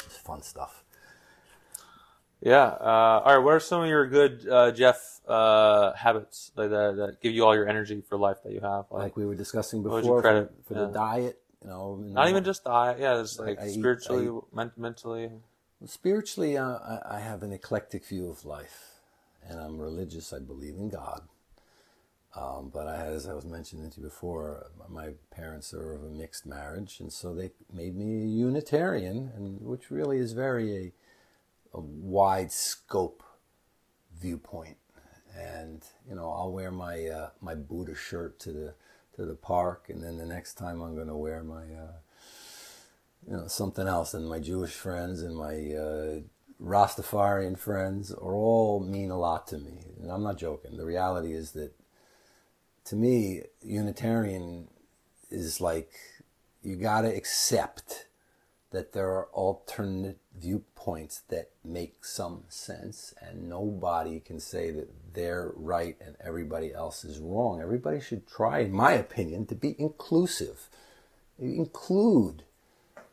It's 0.05 0.17
fun 0.17 0.43
stuff. 0.43 0.83
yeah. 2.41 2.65
Uh, 2.65 3.04
all 3.25 3.35
right. 3.35 3.43
What 3.43 3.55
are 3.55 3.59
some 3.59 3.81
of 3.81 3.89
your 3.89 4.05
good 4.07 4.47
uh, 4.47 4.71
Geoff 4.71 5.19
uh, 5.27 5.93
habits 5.93 6.51
like 6.55 6.69
that, 6.69 6.95
that 6.97 7.21
give 7.21 7.33
you 7.33 7.43
all 7.43 7.55
your 7.55 7.67
energy 7.67 8.01
for 8.07 8.17
life 8.17 8.37
that 8.43 8.53
you 8.53 8.59
have? 8.61 8.85
Like, 8.91 9.03
Like 9.03 9.17
we 9.17 9.25
were 9.25 9.35
discussing 9.35 9.81
before 9.83 10.01
you 10.01 10.21
credit? 10.21 10.51
for, 10.67 10.73
for 10.75 10.79
Yeah. 10.79 10.85
the 10.87 10.93
diet. 10.93 11.41
You 11.63 11.69
know, 11.71 11.95
not 11.95 12.29
even 12.29 12.43
just 12.43 12.63
diet. 12.63 12.99
Yeah, 12.99 13.19
it's 13.21 13.39
like 13.39 13.59
I 13.59 13.67
eat- 13.67 13.73
spiritually, 13.79 14.27
I 14.29 14.55
men- 14.55 14.71
mentally. 14.77 15.31
Spiritually, 15.87 16.55
uh, 16.57 16.77
I, 16.77 17.15
I 17.15 17.19
have 17.19 17.41
an 17.41 17.51
eclectic 17.51 18.05
view 18.05 18.29
of 18.29 18.45
life, 18.45 18.99
and 19.47 19.59
I'm 19.59 19.79
religious. 19.79 20.31
I 20.31 20.39
believe 20.39 20.75
in 20.75 20.89
God. 20.89 21.23
Um, 22.35 22.69
but 22.71 22.85
I 22.87 22.97
had, 22.97 23.13
as 23.13 23.27
I 23.27 23.33
was 23.33 23.45
mentioning 23.45 23.89
to 23.91 23.97
you 24.01 24.03
before, 24.03 24.67
my 24.89 25.11
parents 25.31 25.73
are 25.73 25.93
of 25.93 26.03
a 26.03 26.09
mixed 26.09 26.45
marriage, 26.45 26.99
and 26.99 27.11
so 27.11 27.33
they 27.33 27.49
made 27.73 27.95
me 27.95 28.23
a 28.23 28.27
Unitarian, 28.27 29.31
and 29.35 29.61
which 29.61 29.89
really 29.89 30.17
is 30.19 30.33
very 30.33 30.75
a, 30.75 30.91
a 31.75 31.81
wide 31.81 32.51
scope 32.51 33.23
viewpoint. 34.19 34.77
And 35.37 35.83
you 36.07 36.15
know, 36.15 36.31
I'll 36.31 36.51
wear 36.51 36.71
my 36.71 37.07
uh, 37.07 37.29
my 37.41 37.55
Buddha 37.55 37.93
shirt 37.93 38.39
to 38.39 38.51
the 38.51 38.73
to 39.15 39.25
the 39.25 39.35
park, 39.35 39.89
and 39.89 40.01
then 40.01 40.17
the 40.17 40.25
next 40.25 40.53
time 40.53 40.81
I'm 40.81 40.95
going 40.95 41.07
to 41.07 41.15
wear 41.15 41.43
my 41.43 41.63
uh, 41.63 41.97
you 43.27 43.37
know 43.37 43.47
something 43.47 43.87
else. 43.87 44.13
And 44.13 44.29
my 44.29 44.39
Jewish 44.39 44.71
friends 44.71 45.21
and 45.21 45.35
my 45.35 45.53
uh, 45.53 46.21
Rastafarian 46.63 47.57
friends 47.57 48.13
are 48.13 48.33
all 48.33 48.79
mean 48.79 49.11
a 49.11 49.19
lot 49.19 49.47
to 49.47 49.57
me, 49.57 49.87
and 50.01 50.09
I'm 50.09 50.23
not 50.23 50.37
joking. 50.37 50.77
The 50.77 50.85
reality 50.85 51.33
is 51.33 51.51
that 51.51 51.73
to 52.85 52.95
me, 52.95 53.41
Unitarian 53.61 54.69
is 55.29 55.59
like 55.59 55.91
you 56.63 56.77
got 56.77 57.01
to 57.01 57.13
accept 57.13 58.07
that 58.71 58.93
there 58.93 59.09
are 59.09 59.25
alternate 59.33 60.19
viewpoints 60.39 61.21
that 61.29 61.49
make 61.63 62.03
some 62.03 62.43
sense, 62.49 63.13
and 63.21 63.49
nobody 63.49 64.19
can 64.19 64.39
say 64.39 64.71
that 64.71 64.89
they're 65.13 65.51
right 65.55 65.97
and 65.99 66.15
everybody 66.23 66.73
else 66.73 67.03
is 67.05 67.19
wrong. 67.19 67.61
Everybody 67.61 67.99
should 67.99 68.27
try, 68.27 68.59
in 68.59 68.71
my 68.71 68.93
opinion, 68.93 69.45
to 69.47 69.55
be 69.55 69.75
inclusive, 69.79 70.69
include. 71.39 72.43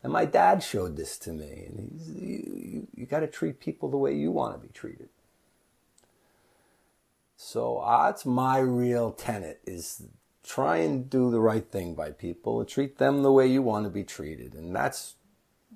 And 0.03 0.11
my 0.11 0.25
dad 0.25 0.61
showed 0.61 0.97
this 0.97 1.17
to 1.19 1.31
me. 1.31 1.65
And 1.67 1.79
he's, 1.79 2.09
you, 2.09 2.61
you, 2.61 2.87
you 2.93 3.05
got 3.05 3.21
to 3.21 3.27
treat 3.27 3.59
people 3.59 3.89
the 3.89 3.97
way 3.97 4.13
you 4.13 4.31
want 4.31 4.53
to 4.53 4.67
be 4.67 4.73
treated. 4.73 5.07
So 7.37 7.77
uh, 7.77 8.07
that's 8.07 8.25
my 8.25 8.59
real 8.59 9.11
tenet 9.11 9.61
is 9.65 10.03
try 10.43 10.77
and 10.77 11.09
do 11.09 11.31
the 11.31 11.39
right 11.39 11.65
thing 11.71 11.95
by 11.95 12.11
people, 12.11 12.59
and 12.59 12.67
treat 12.67 12.97
them 12.97 13.23
the 13.23 13.31
way 13.31 13.47
you 13.47 13.61
want 13.61 13.85
to 13.85 13.89
be 13.89 14.03
treated. 14.03 14.53
And 14.53 14.75
that's, 14.75 15.15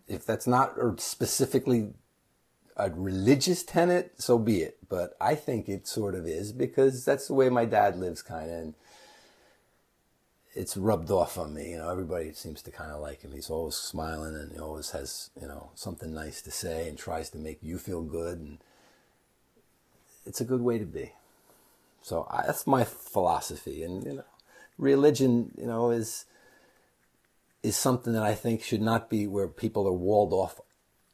if 0.07 0.25
that's 0.25 0.47
not 0.47 0.75
specifically 0.99 1.93
a 2.75 2.91
religious 2.91 3.63
tenet, 3.63 4.13
so 4.17 4.37
be 4.37 4.61
it. 4.61 4.77
But 4.87 5.15
I 5.19 5.35
think 5.35 5.67
it 5.67 5.87
sort 5.87 6.15
of 6.15 6.27
is 6.27 6.51
because 6.51 7.03
that's 7.03 7.27
the 7.27 7.33
way 7.33 7.49
my 7.49 7.65
dad 7.65 7.97
lives, 7.97 8.21
kind 8.21 8.49
of. 8.49 8.57
And 8.57 8.73
it's 10.53 10.77
rubbed 10.77 11.11
off 11.11 11.37
on 11.37 11.53
me. 11.53 11.71
You 11.71 11.77
know, 11.77 11.89
everybody 11.89 12.33
seems 12.33 12.61
to 12.63 12.71
kind 12.71 12.91
of 12.91 13.01
like 13.01 13.21
him. 13.21 13.31
He's 13.31 13.49
always 13.49 13.75
smiling 13.75 14.35
and 14.35 14.51
he 14.51 14.59
always 14.59 14.91
has, 14.91 15.29
you 15.39 15.47
know, 15.47 15.71
something 15.75 16.13
nice 16.13 16.41
to 16.43 16.51
say 16.51 16.87
and 16.87 16.97
tries 16.97 17.29
to 17.31 17.37
make 17.37 17.59
you 17.61 17.77
feel 17.77 18.01
good. 18.01 18.39
And 18.39 18.57
it's 20.25 20.41
a 20.41 20.45
good 20.45 20.61
way 20.61 20.79
to 20.79 20.85
be. 20.85 21.13
So 22.01 22.27
I, 22.31 22.45
that's 22.47 22.65
my 22.65 22.83
philosophy. 22.83 23.83
And, 23.83 24.03
you 24.03 24.13
know, 24.13 24.25
religion, 24.77 25.51
you 25.57 25.67
know, 25.67 25.91
is 25.91 26.25
is 27.67 27.75
something 27.75 28.13
that 28.13 28.23
I 28.23 28.33
think 28.33 28.63
should 28.63 28.81
not 28.81 29.09
be 29.09 29.27
where 29.27 29.49
people 29.49 29.85
are 29.87 29.93
walled 29.93 30.31
off 30.31 30.61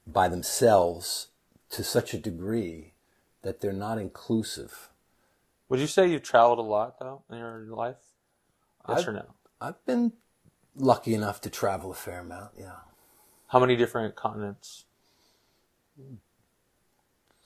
by 0.06 0.28
themselves 0.28 1.30
to 1.72 1.84
such 1.84 2.14
a 2.14 2.20
degree 2.20 2.94
that 3.42 3.60
they're 3.60 3.74
not 3.74 3.98
inclusive. 3.98 4.90
Would 5.70 5.80
you 5.80 5.88
say 5.88 6.08
you've 6.08 6.22
traveled 6.22 6.60
a 6.60 6.62
lot 6.62 7.00
though 7.00 7.24
in 7.32 7.40
your 7.40 7.66
life? 7.70 7.98
Yes 8.88 9.00
I've, 9.00 9.08
or 9.08 9.14
no? 9.14 9.26
I've 9.60 9.86
been 9.88 10.14
lucky 10.76 11.16
enough 11.16 11.42
to 11.42 11.50
travel 11.50 11.90
a 11.90 11.96
fair 11.96 12.20
amount, 12.20 12.52
yeah. 12.56 12.82
How 13.48 13.60
many 13.60 13.76
different 13.76 14.16
continents? 14.16 14.86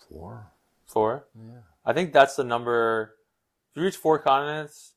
Four. 0.09 0.47
Four? 0.85 1.27
Yeah. 1.33 1.61
I 1.85 1.93
think 1.93 2.11
that's 2.11 2.35
the 2.35 2.43
number. 2.43 3.15
If 3.71 3.77
you 3.77 3.83
reach 3.83 3.95
four 3.95 4.19
continents, 4.19 4.95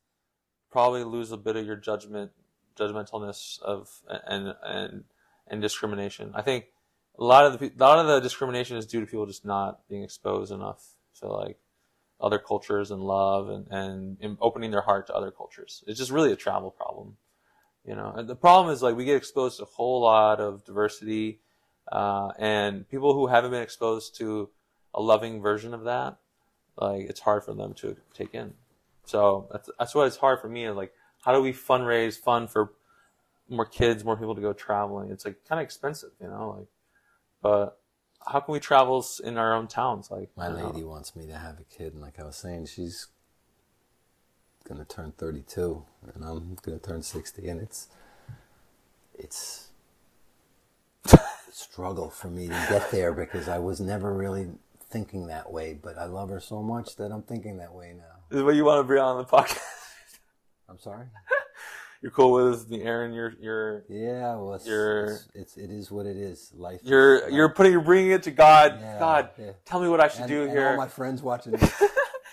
probably 0.73 1.05
lose 1.05 1.31
a 1.31 1.37
bit 1.37 1.55
of 1.55 1.65
your 1.65 1.77
judgment, 1.77 2.33
judgmentalness 2.81 3.61
of 3.63 3.89
and 4.09 4.55
and 4.63 5.05
and 5.47 5.63
discrimination. 5.63 6.33
I 6.35 6.43
think 6.43 6.67
a 7.19 7.25
lot 7.25 7.45
of 7.45 7.59
the 7.59 7.67
a 7.67 7.85
lot 7.85 7.99
of 7.99 8.07
the 8.07 8.21
discrimination 8.21 8.77
is 8.77 8.87
due 8.87 9.01
to 9.01 9.07
people 9.07 9.27
just 9.27 9.45
not 9.45 9.87
being 9.89 10.03
exposed 10.03 10.53
enough 10.53 10.95
to 11.21 11.29
like 11.29 11.59
other 12.21 12.39
cultures 12.39 12.91
and 12.91 13.03
love 13.03 13.49
and, 13.49 13.67
and 14.21 14.37
opening 14.41 14.71
their 14.71 14.83
heart 14.83 15.07
to 15.07 15.15
other 15.15 15.31
cultures. 15.31 15.83
It's 15.87 15.99
just 15.99 16.11
really 16.11 16.33
a 16.33 16.37
travel 16.37 16.71
problem, 16.71 17.17
you 17.85 17.95
know. 17.95 18.13
And 18.15 18.29
the 18.29 18.37
problem 18.37 18.73
is 18.73 18.83
like 18.83 18.97
we 18.97 19.05
get 19.05 19.17
exposed 19.17 19.59
to 19.59 19.65
a 19.65 19.67
whole 19.67 20.03
lot 20.03 20.41
of 20.41 20.65
diversity, 20.65 21.41
uh, 21.91 22.33
and 22.39 22.89
people 22.89 23.15
who 23.15 23.27
haven't 23.27 23.51
been 23.51 23.63
exposed 23.63 24.17
to 24.17 24.51
a 24.95 25.01
loving 25.01 25.41
version 25.41 25.73
of 25.73 25.85
that, 25.85 26.19
like 26.77 27.09
it's 27.09 27.21
hard 27.21 27.45
for 27.45 27.55
them 27.55 27.75
to 27.75 27.97
take 28.15 28.35
in. 28.35 28.55
So 29.05 29.49
that's 29.51 29.71
that's 29.79 29.95
why 29.95 30.07
it's 30.07 30.17
hard 30.17 30.41
for 30.41 30.49
me. 30.49 30.69
Like, 30.71 30.93
how 31.21 31.33
do 31.33 31.41
we 31.41 31.53
fundraise 31.53 32.19
fund 32.19 32.51
for 32.51 32.73
more 33.49 33.67
kids, 33.67 34.05
more 34.05 34.17
people 34.17 34.35
to 34.35 34.41
go 34.41 34.53
traveling? 34.53 35.11
It's 35.11 35.25
like 35.25 35.45
kind 35.49 35.61
of 35.61 35.65
expensive, 35.65 36.11
you 36.21 36.29
know. 36.29 36.57
Like, 36.59 36.69
but 37.43 37.79
how 38.27 38.41
can 38.41 38.53
we 38.53 38.61
travel 38.61 39.05
in 39.25 39.37
our 39.37 39.55
own 39.55 39.67
towns? 39.67 40.11
Like 40.11 40.31
my 40.37 40.49
lady 40.49 40.81
know. 40.81 40.89
wants 40.89 41.15
me 41.15 41.27
to 41.27 41.37
have 41.37 41.59
a 41.61 41.65
kid, 41.65 41.93
and 41.93 42.03
like 42.03 42.19
I 42.19 42.25
was 42.25 42.37
saying, 42.37 42.67
she's 42.67 43.09
gonna 44.69 44.85
turn 44.85 45.13
32, 45.17 45.85
and 46.15 46.25
I'm 46.25 46.57
gonna 46.63 46.79
turn 46.79 47.03
60, 47.03 47.49
and 47.49 47.61
it's 47.61 47.89
it's 49.19 49.69
struggle 51.53 52.11
for 52.11 52.29
me 52.29 52.49
to 52.49 52.67
get 52.69 52.91
there 52.91 53.13
because 53.13 53.49
I 53.49 53.59
was 53.59 53.81
never 53.81 54.15
really 54.15 54.49
thinking 54.91 55.29
that 55.29 55.53
way, 55.53 55.75
but 55.81 55.99
I 55.99 56.07
love 56.07 56.31
her 56.31 56.41
so 56.41 56.63
much 56.63 56.97
that 56.97 57.13
I'm 57.13 57.23
thinking 57.23 57.59
that 57.59 57.75
way 57.75 57.95
now. 57.97 58.37
Is 58.37 58.43
what 58.43 58.55
you 58.55 58.65
want 58.65 58.81
to 58.81 58.85
bring 58.85 59.03
on 59.03 59.19
the 59.19 59.25
podcast? 59.25 59.61
I'm 60.71 60.79
sorry. 60.79 61.07
you're 62.03 62.13
cool 62.13 62.33
with 62.33 62.69
the 62.69 62.83
Aaron. 62.83 63.13
You're 63.13 63.35
you're 63.41 63.85
yeah. 63.89 64.37
Well, 64.37 64.55
it's, 64.55 64.67
you're, 64.67 65.05
it's, 65.07 65.29
it's 65.35 65.57
it 65.57 65.71
is 65.71 65.91
what 65.91 66.07
it 66.07 66.17
is. 66.17 66.53
Life. 66.55 66.81
You're 66.85 67.19
is, 67.19 67.35
you're 67.35 67.49
putting 67.49 67.73
you're 67.73 67.81
bringing 67.81 68.13
it 68.13 68.23
to 68.25 68.31
God. 68.31 68.79
Yeah, 68.81 68.99
God, 68.99 69.31
yeah. 69.39 69.53
tell 69.65 69.81
me 69.81 69.89
what 69.89 70.01
I 70.01 70.09
should 70.09 70.23
and, 70.23 70.29
do 70.29 70.43
and 70.43 70.51
here. 70.51 70.69
All 70.69 70.77
my 70.77 70.89
friends 70.89 71.23
watching. 71.23 71.59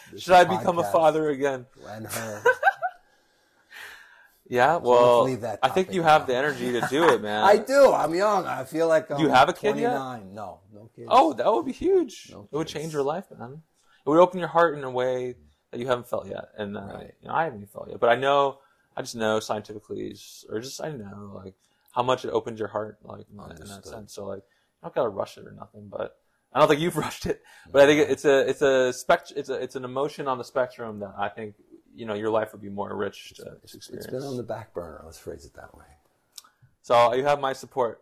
This, 0.10 0.14
this 0.14 0.24
should 0.24 0.36
I 0.36 0.46
become 0.46 0.80
a 0.80 0.86
father 0.86 1.32
again? 1.32 1.66
And 1.86 2.08
her. 2.08 2.44
Yeah, 4.50 4.78
well, 4.78 5.28
so 5.28 5.58
I 5.62 5.68
think 5.70 5.94
you 5.94 6.04
have 6.04 6.26
the 6.26 6.36
energy 6.36 6.72
to 6.72 6.88
do 6.90 7.10
it, 7.10 7.22
man. 7.22 7.44
I 7.44 7.58
do. 7.58 7.92
I'm 7.92 8.16
young. 8.16 8.46
I 8.46 8.64
feel 8.64 8.88
like 8.88 9.12
I'm 9.12 9.20
you 9.20 9.28
have 9.28 9.50
a 9.50 9.54
kid 9.54 9.74
29. 9.74 10.20
yet? 10.20 10.34
No, 10.34 10.62
no 10.74 10.90
kids. 10.96 11.08
Oh, 11.12 11.34
that 11.34 11.52
would 11.52 11.66
be 11.66 11.74
huge. 11.74 12.30
No 12.32 12.48
it 12.50 12.56
would 12.56 12.68
change 12.68 12.94
your 12.94 13.04
life, 13.04 13.26
man. 13.38 13.62
It 14.06 14.10
would 14.10 14.20
open 14.20 14.40
your 14.40 14.48
heart 14.48 14.78
in 14.78 14.86
a 14.86 14.90
way 14.90 15.36
that 15.72 15.80
you 15.80 15.88
haven't 15.88 16.08
felt 16.08 16.28
yet, 16.28 16.50
and 16.58 16.78
uh, 16.78 16.82
Right. 16.82 17.14
you 17.22 17.28
know, 17.28 17.34
I 17.34 17.44
haven't 17.46 17.70
felt 17.72 17.90
yet. 17.90 18.00
But 18.00 18.10
I 18.10 18.16
know, 18.16 18.60
I 18.96 19.02
just 19.02 19.16
know 19.16 19.40
scientifically, 19.40 20.16
or 20.50 20.60
just 20.60 20.82
I 20.82 20.92
know 20.92 21.32
like 21.44 21.56
how 21.92 22.04
much 22.04 22.26
it 22.26 22.30
opens 22.30 22.60
your 22.60 22.70
heart, 22.70 23.00
like 23.04 23.26
in 23.32 23.38
that, 23.38 23.60
in 23.60 23.68
that 23.68 23.86
sense. 23.86 24.14
So 24.14 24.26
like, 24.26 24.44
I 24.82 24.88
don't 24.88 24.96
gotta 24.96 25.10
rush 25.10 25.38
it 25.38 25.46
or 25.46 25.52
nothing, 25.52 25.88
but 25.90 26.18
I 26.54 26.60
don't 26.60 26.68
think 26.68 26.80
you've 26.82 26.96
rushed 27.06 27.26
it. 27.26 27.42
But 27.72 27.82
I 27.82 27.86
think 27.86 28.10
it's 28.10 28.26
a 28.26 28.48
it's 28.50 28.62
a 28.62 28.94
spect 28.94 29.34
it's 29.36 29.50
a 29.50 29.56
it's 29.56 29.76
an 29.76 29.84
emotion 29.86 30.28
on 30.28 30.38
the 30.38 30.44
spectrum 30.44 31.00
that 31.00 31.14
I 31.18 31.30
think 31.30 31.56
you 31.94 32.06
know 32.06 32.14
your 32.14 32.30
life 32.30 32.52
would 32.54 32.62
be 32.62 32.70
more 32.70 32.96
rich 32.96 33.34
to, 33.36 33.58
It's 33.64 33.74
experience. 33.76 34.08
been 34.08 34.22
on 34.24 34.38
the 34.38 34.44
back 34.44 34.74
burner. 34.74 35.02
Let's 35.04 35.18
phrase 35.20 35.46
it 35.46 35.54
that 35.56 35.76
way. 35.76 35.86
so 36.82 37.14
you 37.14 37.24
have 37.26 37.40
my 37.42 37.54
support. 37.54 38.02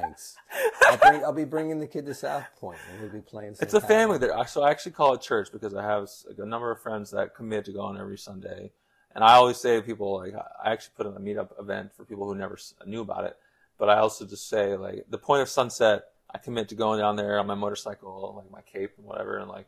Thanks. 0.00 0.36
I'll, 0.82 0.96
bring, 0.96 1.24
I'll 1.24 1.32
be 1.32 1.44
bringing 1.44 1.78
the 1.78 1.86
kid 1.86 2.06
to 2.06 2.14
South 2.14 2.44
Pointe, 2.58 2.78
and 2.90 3.00
we'll 3.00 3.10
be 3.10 3.20
playing. 3.20 3.56
It's 3.60 3.74
a 3.74 3.80
family 3.80 4.18
there. 4.18 4.32
So 4.46 4.62
I 4.62 4.70
actually 4.70 4.92
call 4.92 5.14
it 5.14 5.20
church 5.20 5.48
because 5.52 5.74
I 5.74 5.82
have 5.82 6.08
a 6.38 6.46
number 6.46 6.70
of 6.70 6.80
friends 6.80 7.10
that 7.10 7.34
commit 7.34 7.64
to 7.66 7.72
going 7.72 7.98
every 7.98 8.18
Sunday. 8.18 8.72
And 9.14 9.22
I 9.22 9.34
always 9.34 9.58
say 9.58 9.76
to 9.76 9.82
people, 9.82 10.16
like, 10.18 10.34
I 10.34 10.72
actually 10.72 10.94
put 10.96 11.06
in 11.06 11.14
a 11.14 11.20
meetup 11.20 11.60
event 11.60 11.92
for 11.94 12.04
people 12.04 12.26
who 12.26 12.34
never 12.34 12.58
knew 12.86 13.02
about 13.02 13.24
it. 13.24 13.36
But 13.78 13.90
I 13.90 13.98
also 13.98 14.24
just 14.24 14.48
say, 14.48 14.76
like, 14.76 15.04
the 15.10 15.18
point 15.18 15.42
of 15.42 15.48
sunset, 15.48 16.04
I 16.34 16.38
commit 16.38 16.68
to 16.70 16.74
going 16.74 17.00
down 17.00 17.16
there 17.16 17.38
on 17.38 17.46
my 17.46 17.54
motorcycle, 17.54 18.34
like 18.36 18.50
my 18.50 18.62
cape 18.62 18.92
and 18.96 19.06
whatever. 19.06 19.38
And 19.38 19.48
like, 19.48 19.66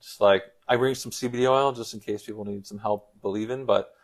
just 0.00 0.20
like, 0.20 0.42
I 0.68 0.76
bring 0.76 0.94
some 0.94 1.10
CBD 1.10 1.48
oil 1.48 1.72
just 1.72 1.94
in 1.94 2.00
case 2.00 2.22
people 2.22 2.44
need 2.44 2.66
some 2.66 2.78
help 2.78 3.10
believing. 3.22 3.64
But 3.64 3.94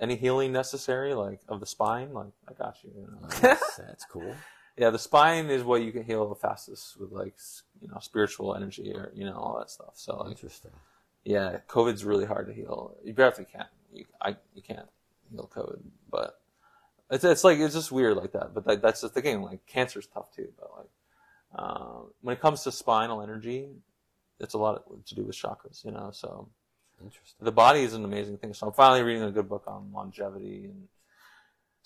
any 0.00 0.16
healing 0.16 0.52
necessary, 0.52 1.14
like, 1.14 1.40
of 1.48 1.60
the 1.60 1.66
spine, 1.66 2.12
like, 2.12 2.32
I 2.48 2.52
got 2.52 2.76
you. 2.82 2.90
you 2.94 3.06
know? 3.06 3.28
That's, 3.40 3.76
that's 3.76 4.04
cool. 4.04 4.34
Yeah, 4.76 4.90
the 4.90 4.98
spine 4.98 5.46
is 5.46 5.62
what 5.62 5.82
you 5.82 5.92
can 5.92 6.04
heal 6.04 6.28
the 6.28 6.34
fastest 6.34 6.98
with, 7.00 7.12
like, 7.12 7.34
you 7.80 7.88
know, 7.88 7.98
spiritual 8.00 8.54
energy 8.54 8.92
or, 8.94 9.10
you 9.14 9.24
know, 9.24 9.36
all 9.36 9.58
that 9.58 9.70
stuff. 9.70 9.92
So, 9.94 10.16
like, 10.18 10.32
Interesting. 10.32 10.72
yeah, 11.24 11.58
COVID's 11.68 12.04
really 12.04 12.26
hard 12.26 12.46
to 12.48 12.52
heal. 12.52 12.96
You 13.04 13.14
barely 13.14 13.44
can. 13.44 13.66
You, 13.92 14.04
I, 14.20 14.36
you 14.54 14.62
can't 14.62 14.88
heal 15.30 15.50
COVID, 15.54 15.80
but 16.10 16.40
it's 17.10 17.24
it's 17.24 17.44
like 17.44 17.58
it's 17.58 17.74
just 17.74 17.92
weird 17.92 18.16
like 18.16 18.32
that. 18.32 18.52
But 18.54 18.64
that, 18.66 18.82
that's 18.82 19.00
just 19.02 19.14
the 19.14 19.22
thing. 19.22 19.42
Like 19.42 19.66
cancer's 19.66 20.06
tough 20.06 20.34
too. 20.34 20.48
But 20.58 20.70
like 20.76 20.90
um, 21.54 22.10
when 22.20 22.34
it 22.34 22.40
comes 22.40 22.62
to 22.64 22.72
spinal 22.72 23.22
energy, 23.22 23.68
it's 24.40 24.54
a 24.54 24.58
lot 24.58 24.82
to 25.06 25.14
do 25.14 25.22
with 25.22 25.36
chakras. 25.36 25.84
You 25.84 25.92
know, 25.92 26.10
so 26.12 26.48
Interesting. 27.02 27.44
the 27.44 27.52
body 27.52 27.80
is 27.80 27.94
an 27.94 28.04
amazing 28.04 28.38
thing. 28.38 28.54
So 28.54 28.66
I'm 28.66 28.72
finally 28.72 29.02
reading 29.02 29.22
a 29.22 29.30
good 29.30 29.48
book 29.48 29.64
on 29.66 29.92
longevity, 29.92 30.64
and 30.64 30.88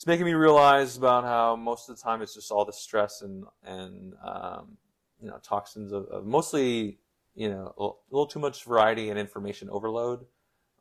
it's 0.00 0.06
making 0.06 0.24
me 0.24 0.32
realize 0.32 0.96
about 0.96 1.24
how 1.24 1.54
most 1.54 1.90
of 1.90 1.94
the 1.94 2.02
time 2.02 2.22
it's 2.22 2.32
just 2.32 2.50
all 2.50 2.64
the 2.64 2.72
stress 2.72 3.20
and 3.20 3.44
and 3.62 4.14
um, 4.24 4.78
you 5.20 5.28
know 5.28 5.36
toxins 5.42 5.92
of, 5.92 6.06
of 6.06 6.24
mostly 6.24 6.98
you 7.34 7.50
know 7.50 7.74
a 7.76 7.90
little 8.10 8.26
too 8.26 8.38
much 8.38 8.64
variety 8.64 9.10
and 9.10 9.18
information 9.18 9.68
overload 9.68 10.24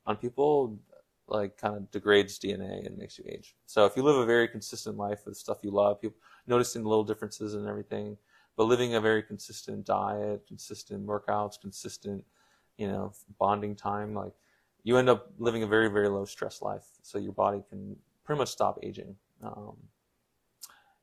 on 0.08 0.16
people 0.16 0.80
like 1.28 1.58
kind 1.58 1.76
of 1.76 1.92
degrades 1.92 2.40
DNA 2.40 2.86
and 2.86 2.98
makes 2.98 3.20
you 3.20 3.26
age. 3.28 3.58
So 3.66 3.86
if 3.86 3.98
you 3.98 4.04
live 4.04 4.16
a 4.16 4.26
very 4.26 4.48
consistent 4.48 4.96
life 4.96 5.26
with 5.26 5.36
stuff 5.36 5.58
you 5.64 5.72
love, 5.72 6.00
people 6.00 6.18
noticing 6.48 6.86
little 6.86 7.04
differences 7.04 7.56
and 7.56 7.68
everything, 7.68 8.16
but 8.56 8.68
living 8.68 8.96
a 8.96 9.02
very 9.02 9.22
consistent 9.22 9.86
diet, 9.86 10.48
consistent 10.48 11.06
workouts, 11.06 11.60
consistent, 11.60 12.24
you 12.78 12.88
know, 12.88 13.12
bonding 13.38 13.76
time, 13.76 14.14
like 14.14 14.32
you 14.84 14.96
end 14.96 15.10
up 15.10 15.30
living 15.40 15.62
a 15.64 15.68
very, 15.68 15.90
very 15.90 16.08
low 16.08 16.24
stress 16.24 16.62
life. 16.62 16.86
So 17.02 17.20
your 17.20 17.34
body 17.34 17.62
can 17.70 17.98
pretty 18.30 18.38
much 18.38 18.50
stop 18.50 18.78
aging. 18.84 19.16
Um, 19.42 19.76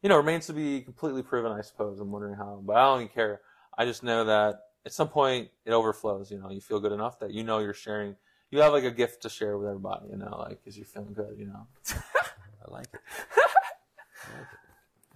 you 0.01 0.09
know, 0.09 0.17
remains 0.17 0.47
to 0.47 0.53
be 0.53 0.81
completely 0.81 1.25
proven, 1.25 1.51
I 1.51 1.61
suppose. 1.61 1.99
I'm 1.99 2.13
wondering 2.13 2.37
how, 2.37 2.63
but 2.65 2.77
I 2.77 2.85
don't 2.85 3.01
even 3.01 3.09
care. 3.13 3.41
I 3.77 3.85
just 3.85 4.05
know 4.05 4.27
that 4.27 4.61
at 4.85 4.93
some 4.93 5.09
point 5.09 5.49
it 5.65 5.73
overflows. 5.73 6.31
You 6.31 6.39
know, 6.39 6.53
you 6.53 6.61
feel 6.61 6.79
good 6.79 6.93
enough 6.93 7.19
that 7.19 7.33
you 7.33 7.43
know 7.43 7.59
you're 7.59 7.75
sharing. 7.75 8.15
You 8.53 8.61
have 8.61 8.73
like 8.73 8.85
a 8.85 8.93
gift 8.93 9.23
to 9.23 9.29
share 9.29 9.59
with 9.59 9.67
everybody. 9.67 10.11
You 10.11 10.19
know, 10.19 10.37
like 10.39 10.63
because 10.63 10.77
you're 10.79 10.87
feeling 10.87 11.15
good. 11.15 11.35
You 11.37 11.47
know. 11.49 11.67
I 11.97 12.71
like 12.71 12.87
it. 12.95 13.01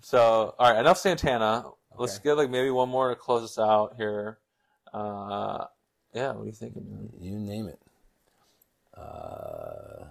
So, 0.01 0.57
all 0.59 0.73
right, 0.73 0.81
enough 0.81 0.99
Santana. 0.99 1.65
Let's 1.97 2.17
Okay. 2.19 2.31
get 2.31 2.37
like 2.39 2.51
maybe 2.51 2.71
one 2.71 2.89
more 2.89 3.11
to 3.11 3.15
close 3.15 3.45
us 3.45 3.57
out 3.57 3.95
here. 3.97 4.39
Uh, 4.93 5.67
yeah, 6.13 6.33
what 6.33 6.43
are 6.43 6.47
you 6.47 6.51
thinking, 6.51 6.91
man? 6.91 7.09
You 7.21 7.39
name 7.39 7.69
it. 7.69 7.81
Uh, 8.97 10.07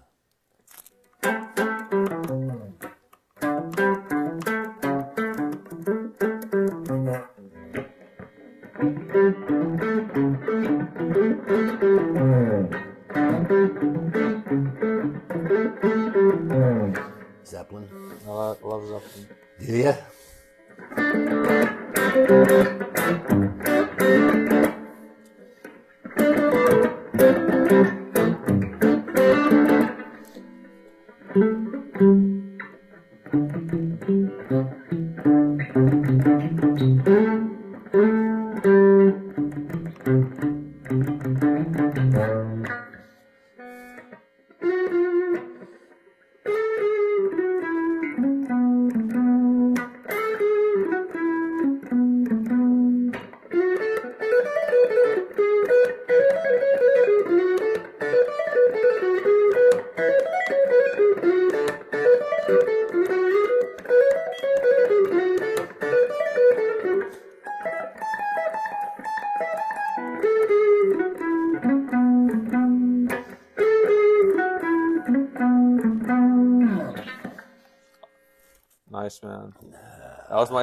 Zeppelin. 17.44 17.88
I 18.28 18.30
love, 18.62 18.86
Zeppelin. 18.88 19.26
Do 19.60 19.74
ya? 19.76 19.94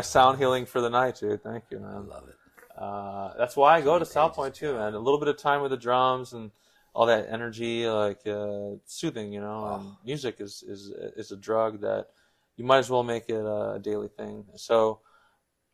Sound 0.07 0.39
healing 0.39 0.67
for 0.67 0.81
the 0.81 0.89
night, 0.89 1.17
dude. 1.17 1.43
Thank 1.43 1.65
you, 1.71 1.79
I 1.79 1.81
man. 1.81 2.09
love 2.09 2.29
it. 2.29 2.37
Uh, 2.77 3.33
that's 3.37 3.57
why 3.57 3.77
I 3.77 3.81
go 3.81 3.99
to 3.99 4.05
South 4.05 4.35
Pointe 4.35 4.55
too, 4.55 4.75
man. 4.75 4.95
A 4.95 4.99
little 4.99 5.19
bit 5.19 5.29
of 5.29 5.37
time 5.37 5.63
with 5.63 5.71
the 5.71 5.77
drums 5.77 6.33
and 6.33 6.51
all 6.95 7.07
that 7.07 7.29
energy, 7.31 7.89
like 7.89 8.27
uh, 8.27 8.77
soothing, 8.85 9.33
you 9.33 9.41
know. 9.41 9.75
And 9.75 9.97
music 10.05 10.37
is 10.41 10.63
is 10.67 10.91
is 11.17 11.33
a 11.33 11.37
drug 11.37 11.81
that 11.81 12.09
you 12.57 12.65
might 12.65 12.79
as 12.79 12.91
well 12.91 13.03
make 13.03 13.29
it 13.29 13.45
a 13.45 13.79
daily 13.83 14.09
thing. 14.09 14.45
So, 14.57 15.01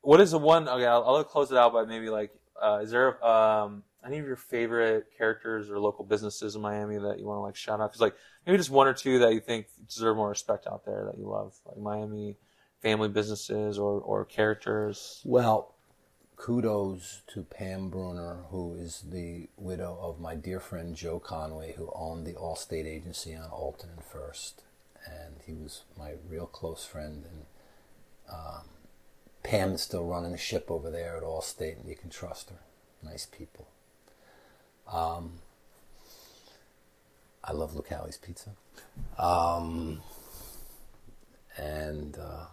what 0.00 0.20
is 0.20 0.30
the 0.30 0.38
one? 0.38 0.68
Okay, 0.68 0.86
I'll, 0.86 1.04
I'll 1.04 1.24
close 1.24 1.52
it 1.52 1.58
out 1.58 1.72
by 1.72 1.84
maybe 1.84 2.08
like, 2.08 2.30
uh, 2.60 2.80
is 2.82 2.90
there 2.90 3.24
um, 3.24 3.82
any 4.04 4.18
of 4.18 4.26
your 4.26 4.36
favorite 4.36 5.06
characters 5.16 5.70
or 5.70 5.78
local 5.78 6.04
businesses 6.04 6.56
in 6.56 6.62
Miami 6.62 6.98
that 6.98 7.18
you 7.18 7.26
want 7.26 7.38
to 7.38 7.42
like 7.42 7.56
shout 7.56 7.80
out? 7.80 7.90
Because 7.90 8.00
like 8.00 8.14
maybe 8.46 8.58
just 8.58 8.70
one 8.70 8.86
or 8.86 8.94
two 8.94 9.20
that 9.20 9.32
you 9.34 9.40
think 9.40 9.66
deserve 9.86 10.16
more 10.16 10.30
respect 10.30 10.66
out 10.66 10.84
there 10.84 11.04
that 11.04 11.18
you 11.18 11.28
love, 11.28 11.54
like 11.66 11.78
Miami 11.78 12.36
family 12.82 13.08
businesses 13.08 13.78
or 13.78 14.00
or 14.00 14.24
characters. 14.24 15.22
Well, 15.24 15.74
kudos 16.36 17.22
to 17.28 17.44
Pam 17.44 17.88
Bruner, 17.88 18.38
who 18.50 18.74
is 18.74 19.04
the 19.08 19.48
widow 19.56 19.96
of 20.00 20.20
my 20.20 20.34
dear 20.34 20.60
friend 20.60 20.94
Joe 20.94 21.20
Conway, 21.20 21.74
who 21.74 21.90
owned 21.94 22.26
the 22.26 22.34
Allstate 22.34 22.86
agency 22.86 23.34
on 23.34 23.48
Alton 23.50 23.90
and 23.90 24.04
First, 24.04 24.62
and 25.06 25.36
he 25.46 25.52
was 25.54 25.82
my 25.96 26.14
real 26.28 26.46
close 26.46 26.84
friend. 26.84 27.24
And 27.30 27.44
um, 28.28 28.64
Pam 29.44 29.72
is 29.72 29.82
still 29.82 30.04
running 30.04 30.32
the 30.32 30.38
ship 30.38 30.70
over 30.70 30.90
there 30.90 31.16
at 31.16 31.22
Allstate, 31.22 31.78
and 31.80 31.88
you 31.88 31.96
can 31.96 32.10
trust 32.10 32.50
her. 32.50 32.58
Nice 33.04 33.26
people. 33.26 33.68
Um, 34.92 35.38
I 37.44 37.52
love 37.52 37.74
Lucali's 37.74 38.18
Pizza, 38.18 38.50
um, 39.18 40.02
and. 41.56 42.18
Uh, 42.18 42.46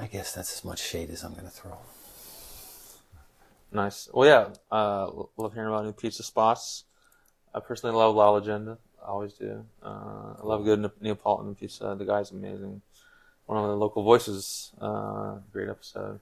I 0.00 0.06
guess 0.06 0.32
that's 0.34 0.52
as 0.52 0.64
much 0.64 0.80
shade 0.80 1.10
as 1.10 1.24
I'm 1.24 1.32
going 1.32 1.44
to 1.44 1.50
throw. 1.50 1.76
Nice. 3.72 4.08
Well, 4.12 4.28
yeah, 4.28 4.48
uh, 4.74 5.10
love 5.36 5.54
hearing 5.54 5.68
about 5.68 5.84
new 5.84 5.92
pizza 5.92 6.22
spots. 6.22 6.84
I 7.54 7.60
personally 7.60 7.96
love 7.96 8.14
La 8.14 8.30
Leggenda. 8.38 8.78
I 9.02 9.08
always 9.08 9.32
do. 9.32 9.64
Uh, 9.82 10.34
I 10.38 10.40
love 10.42 10.64
good 10.64 10.80
Ne- 10.80 10.90
Neapolitan 11.00 11.54
pizza. 11.54 11.94
The 11.98 12.04
guy's 12.04 12.30
amazing. 12.30 12.80
One 13.46 13.58
of 13.58 13.68
the 13.68 13.76
local 13.76 14.02
voices. 14.02 14.72
Uh, 14.80 15.38
great 15.52 15.68
episode. 15.68 16.20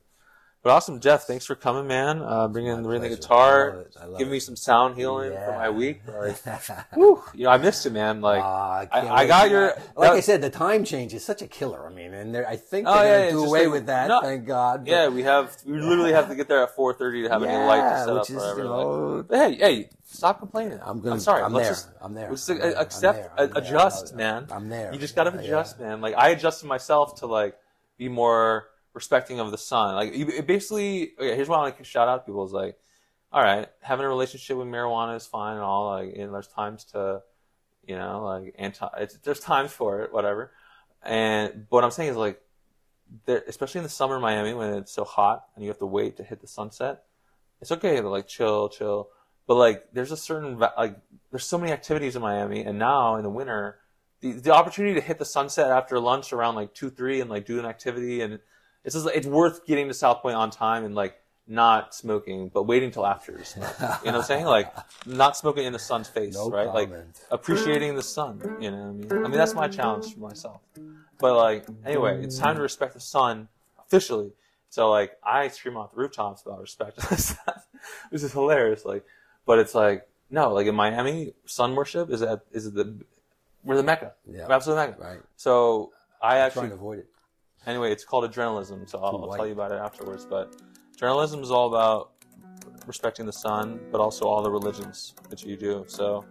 But 0.67 0.73
awesome, 0.73 0.99
Geoff. 0.99 1.23
Thanks 1.29 1.47
for 1.47 1.55
coming, 1.55 1.87
man. 1.87 2.21
Uh, 2.21 2.49
bringing, 2.49 2.83
bringing 2.83 3.09
the 3.09 3.15
guitar, 3.15 3.87
I 4.03 4.07
it. 4.07 4.19
Giving 4.19 4.33
me 4.33 4.41
some 4.41 4.57
sound 4.57 4.97
healing 4.97 5.31
for 5.31 5.53
my 5.53 5.71
week. 5.71 6.01
Like, 6.09 6.43
whew, 6.95 7.23
you 7.35 7.45
know, 7.45 7.51
I 7.51 7.59
missed 7.59 7.87
it, 7.87 7.91
man. 7.91 8.21
Like, 8.21 8.43
Ah, 8.43 8.79
I, 8.81 8.87
can't 8.87 9.09
I 9.13 9.27
got 9.29 9.49
your. 9.49 9.75
Like 9.95 10.11
I 10.11 10.19
said, 10.19 10.43
the 10.43 10.51
time 10.51 10.83
change 10.83 11.15
is 11.15 11.25
such 11.25 11.41
a 11.41 11.47
killer. 11.47 11.87
I 11.87 11.95
mean, 11.95 12.13
and 12.13 12.37
I 12.37 12.57
think 12.57 12.89
Oh, 12.89 12.95
they're 12.95 13.05
yeah, 13.05 13.11
going 13.11 13.25
yeah, 13.27 13.27
to 13.27 13.31
do 13.31 13.45
away 13.45 13.67
like- 13.67 13.73
with 13.75 13.87
that. 13.87 14.09
no. 14.09 14.21
thank 14.23 14.45
God. 14.45 14.85
but- 14.87 14.91
Yeah, 14.91 15.07
we 15.07 15.23
have. 15.23 15.57
We 15.65 15.79
literally 15.81 16.13
have 16.15 16.27
to 16.31 16.35
get 16.35 16.49
there 16.49 16.65
at 16.65 16.75
four 16.75 16.93
thirty 16.95 17.23
to 17.23 17.29
have 17.29 17.45
any 17.45 17.55
light 17.65 17.77
to 17.77 17.83
Yeah, 17.85 18.05
set 18.05 18.17
up. 18.17 18.23
is, 18.29 18.31
whatever. 18.35 18.61
you 18.65 18.69
like- 18.69 18.87
know- 18.87 19.25
but 19.29 19.39
hey, 19.39 19.55
hey, 19.55 19.89
stop 20.03 20.41
complaining. 20.41 20.81
I'm 20.83 20.99
gonna. 21.01 21.15
I'm 21.15 21.21
sorry. 21.21 21.45
I'm 21.45 21.53
let's 21.53 21.69
there. 21.69 21.75
just 21.75 21.89
I'm 22.03 22.15
there. 22.15 22.29
Let's 22.31 22.49
I'm 22.49 22.59
there. 22.59 22.77
Accept. 22.77 23.31
I'm 23.39 23.51
there. 23.53 23.63
adjust, 23.63 24.17
man. 24.17 24.47
I'm 24.51 24.69
there. 24.69 24.93
You 24.93 24.99
just 24.99 25.15
gotta 25.15 25.39
adjust, 25.39 25.79
man. 25.79 26.01
Like 26.01 26.17
I 26.17 26.31
adjusted 26.31 26.67
myself 26.67 27.21
to 27.21 27.27
like 27.27 27.57
be 27.99 28.09
more 28.09 28.67
respecting 28.97 29.39
of 29.39 29.51
the 29.51 29.59
sun. 29.59 29.95
Like 29.95 30.13
it 30.15 30.47
basically, 30.47 31.13
okay, 31.19 31.37
here's 31.37 31.49
what 31.49 31.59
I 31.59 31.63
want 31.63 31.79
to 31.79 31.85
shout 31.85 32.09
out 32.09 32.25
to 32.25 32.33
people 32.33 32.45
is 32.47 32.53
like, 32.53 32.77
all 33.31 33.43
right, 33.43 33.69
having 33.83 34.07
a 34.07 34.09
relationship 34.09 34.57
with 34.57 34.67
marijuana 34.67 35.17
is 35.17 35.27
fine 35.27 35.55
and 35.55 35.63
all. 35.63 35.91
Like, 35.91 36.15
and 36.17 36.33
there's 36.33 36.49
times 36.49 36.85
to, 36.87 37.21
you 37.87 37.95
know, 37.95 38.25
like 38.25 38.55
anti. 38.59 38.89
There's 39.23 39.39
times 39.39 39.71
for 39.71 40.01
it, 40.03 40.13
whatever. 40.13 40.51
And 41.03 41.67
what 41.69 41.85
I'm 41.85 41.91
saying 41.91 42.11
is 42.11 42.17
like, 42.17 42.41
there, 43.27 43.45
especially 43.47 43.81
in 43.81 43.85
the 43.85 43.91
summer 43.91 44.17
in 44.17 44.23
Miami 44.23 44.55
when 44.55 44.75
it's 44.75 44.93
so 44.93 45.05
hot 45.05 45.45
and 45.55 45.63
you 45.63 45.71
have 45.71 45.79
to 45.79 45.87
wait 45.87 46.17
to 46.17 46.25
hit 46.25 46.41
the 46.41 46.49
sunset. 46.49 47.05
It's 47.61 47.71
okay 47.71 48.01
to 48.01 48.09
like 48.09 48.27
chill, 48.27 48.71
chill. 48.71 49.11
But 49.47 49.57
like, 49.57 49.93
there's 49.93 50.11
a 50.11 50.17
certain 50.17 50.59
like, 50.59 50.97
there's 51.31 51.47
so 51.47 51.59
many 51.59 51.71
activities 51.71 52.17
in 52.17 52.23
Miami, 52.23 52.65
and 52.65 52.79
now 52.79 53.17
in 53.17 53.23
the 53.23 53.31
winter, 53.31 53.79
the 54.21 54.33
the 54.33 54.55
opportunity 54.55 54.95
to 54.95 55.01
hit 55.01 55.19
the 55.19 55.25
sunset 55.25 55.71
after 55.71 56.01
lunch 56.01 56.33
around 56.33 56.55
like 56.55 56.75
two, 56.75 56.91
three, 56.91 57.21
and 57.21 57.31
like 57.31 57.45
do 57.47 57.59
an 57.59 57.67
activity, 57.67 58.23
and 58.23 58.41
it's 58.87 58.95
just 58.95 59.09
it's 59.09 59.27
worth 59.27 59.67
getting 59.67 59.89
to 59.89 59.95
South 59.95 60.23
Pointe 60.23 60.37
on 60.37 60.51
time 60.51 60.85
and 60.85 60.95
like 60.95 61.21
not 61.49 61.93
smoking, 61.93 62.49
but 62.49 62.63
waiting 62.63 62.93
till 62.93 63.05
after. 63.05 63.33
You 63.33 63.61
know 63.61 63.67
what 63.69 64.07
I'm 64.07 64.23
saying? 64.23 64.47
Like 64.47 64.73
not 65.05 65.37
smoking 65.37 65.65
in 65.65 65.73
the 65.73 65.79
sun's 65.79 66.09
face, 66.09 66.35
No 66.35 66.49
right? 66.51 66.69
Like 66.69 66.91
appreciating 67.33 67.97
the 67.97 68.03
sun. 68.03 68.41
You 68.61 68.71
know 68.71 68.77
what 68.77 69.13
I 69.13 69.17
mean? 69.17 69.25
I 69.25 69.29
mean 69.29 69.39
that's 69.39 69.55
my 69.55 69.67
challenge 69.67 70.15
for 70.15 70.21
myself. 70.21 70.61
But 71.19 71.37
like 71.37 71.67
anyway, 71.85 72.23
it's 72.23 72.39
time 72.39 72.57
to 72.57 72.63
respect 72.63 72.95
the 72.95 73.01
sun 73.01 73.49
officially. 73.79 74.33
So 74.71 74.89
like 74.89 75.19
I 75.23 75.49
scream 75.49 75.77
off 75.77 75.91
the 75.91 75.99
rooftops 75.99 76.43
about 76.43 76.61
respect. 76.61 76.97
this 77.11 78.23
is 78.23 78.33
hilarious. 78.33 78.85
Like, 78.85 79.05
but 79.47 79.59
it's 79.59 79.75
like 79.75 80.09
no, 80.31 80.53
like 80.53 80.69
in 80.69 80.77
Miami, 80.77 81.35
sun 81.45 81.75
worship 81.75 82.09
is 82.11 82.23
at 82.23 82.43
is 82.53 82.73
the 82.73 83.05
we're 83.65 83.77
the 83.77 83.83
mecca. 83.83 84.13
Yeah. 84.31 84.47
We're 84.47 84.55
absolute 84.55 84.77
mecca. 84.77 84.97
Right. 85.01 85.19
So 85.37 85.93
I 86.23 86.35
Trying 86.35 86.41
actually 86.43 86.69
to 86.69 86.75
avoid 86.75 86.99
it. 87.01 87.09
Anyway, 87.67 87.93
it's 87.93 88.05
called 88.05 88.31
adrenalism. 88.31 88.89
So 88.89 88.99
I'll, 88.99 89.25
I'll 89.25 89.37
tell 89.37 89.47
you 89.47 89.53
about 89.53 89.73
it 89.73 89.79
afterwards. 89.79 90.25
But 90.25 90.55
journalism 90.97 91.43
is 91.43 91.51
all 91.51 91.69
about 91.69 92.13
respecting 92.87 93.27
the 93.27 93.33
sun, 93.33 93.81
but 93.91 94.01
also 94.01 94.27
all 94.27 94.43
the 94.43 94.51
religions 94.51 95.15
that 95.31 95.43
you 95.43 95.57
do. 95.57 95.85
So 95.89 96.25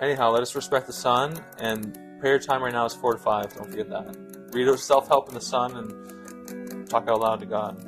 anyhow, 0.00 0.30
let 0.30 0.42
us 0.42 0.54
respect 0.54 0.86
the 0.86 0.92
sun. 0.92 1.42
And 1.58 1.98
prayer 2.20 2.38
time 2.38 2.62
right 2.62 2.72
now 2.72 2.86
is 2.86 2.94
four 2.94 3.12
to 3.12 3.18
five. 3.18 3.54
Don't 3.54 3.70
forget 3.70 3.88
that. 3.90 4.16
Read 4.52 4.78
self 4.78 5.08
help 5.08 5.28
in 5.28 5.34
the 5.34 5.40
sun 5.40 5.76
and 5.76 6.88
talk 6.88 7.08
out 7.08 7.20
loud 7.20 7.40
to 7.40 7.46
God. 7.46 7.84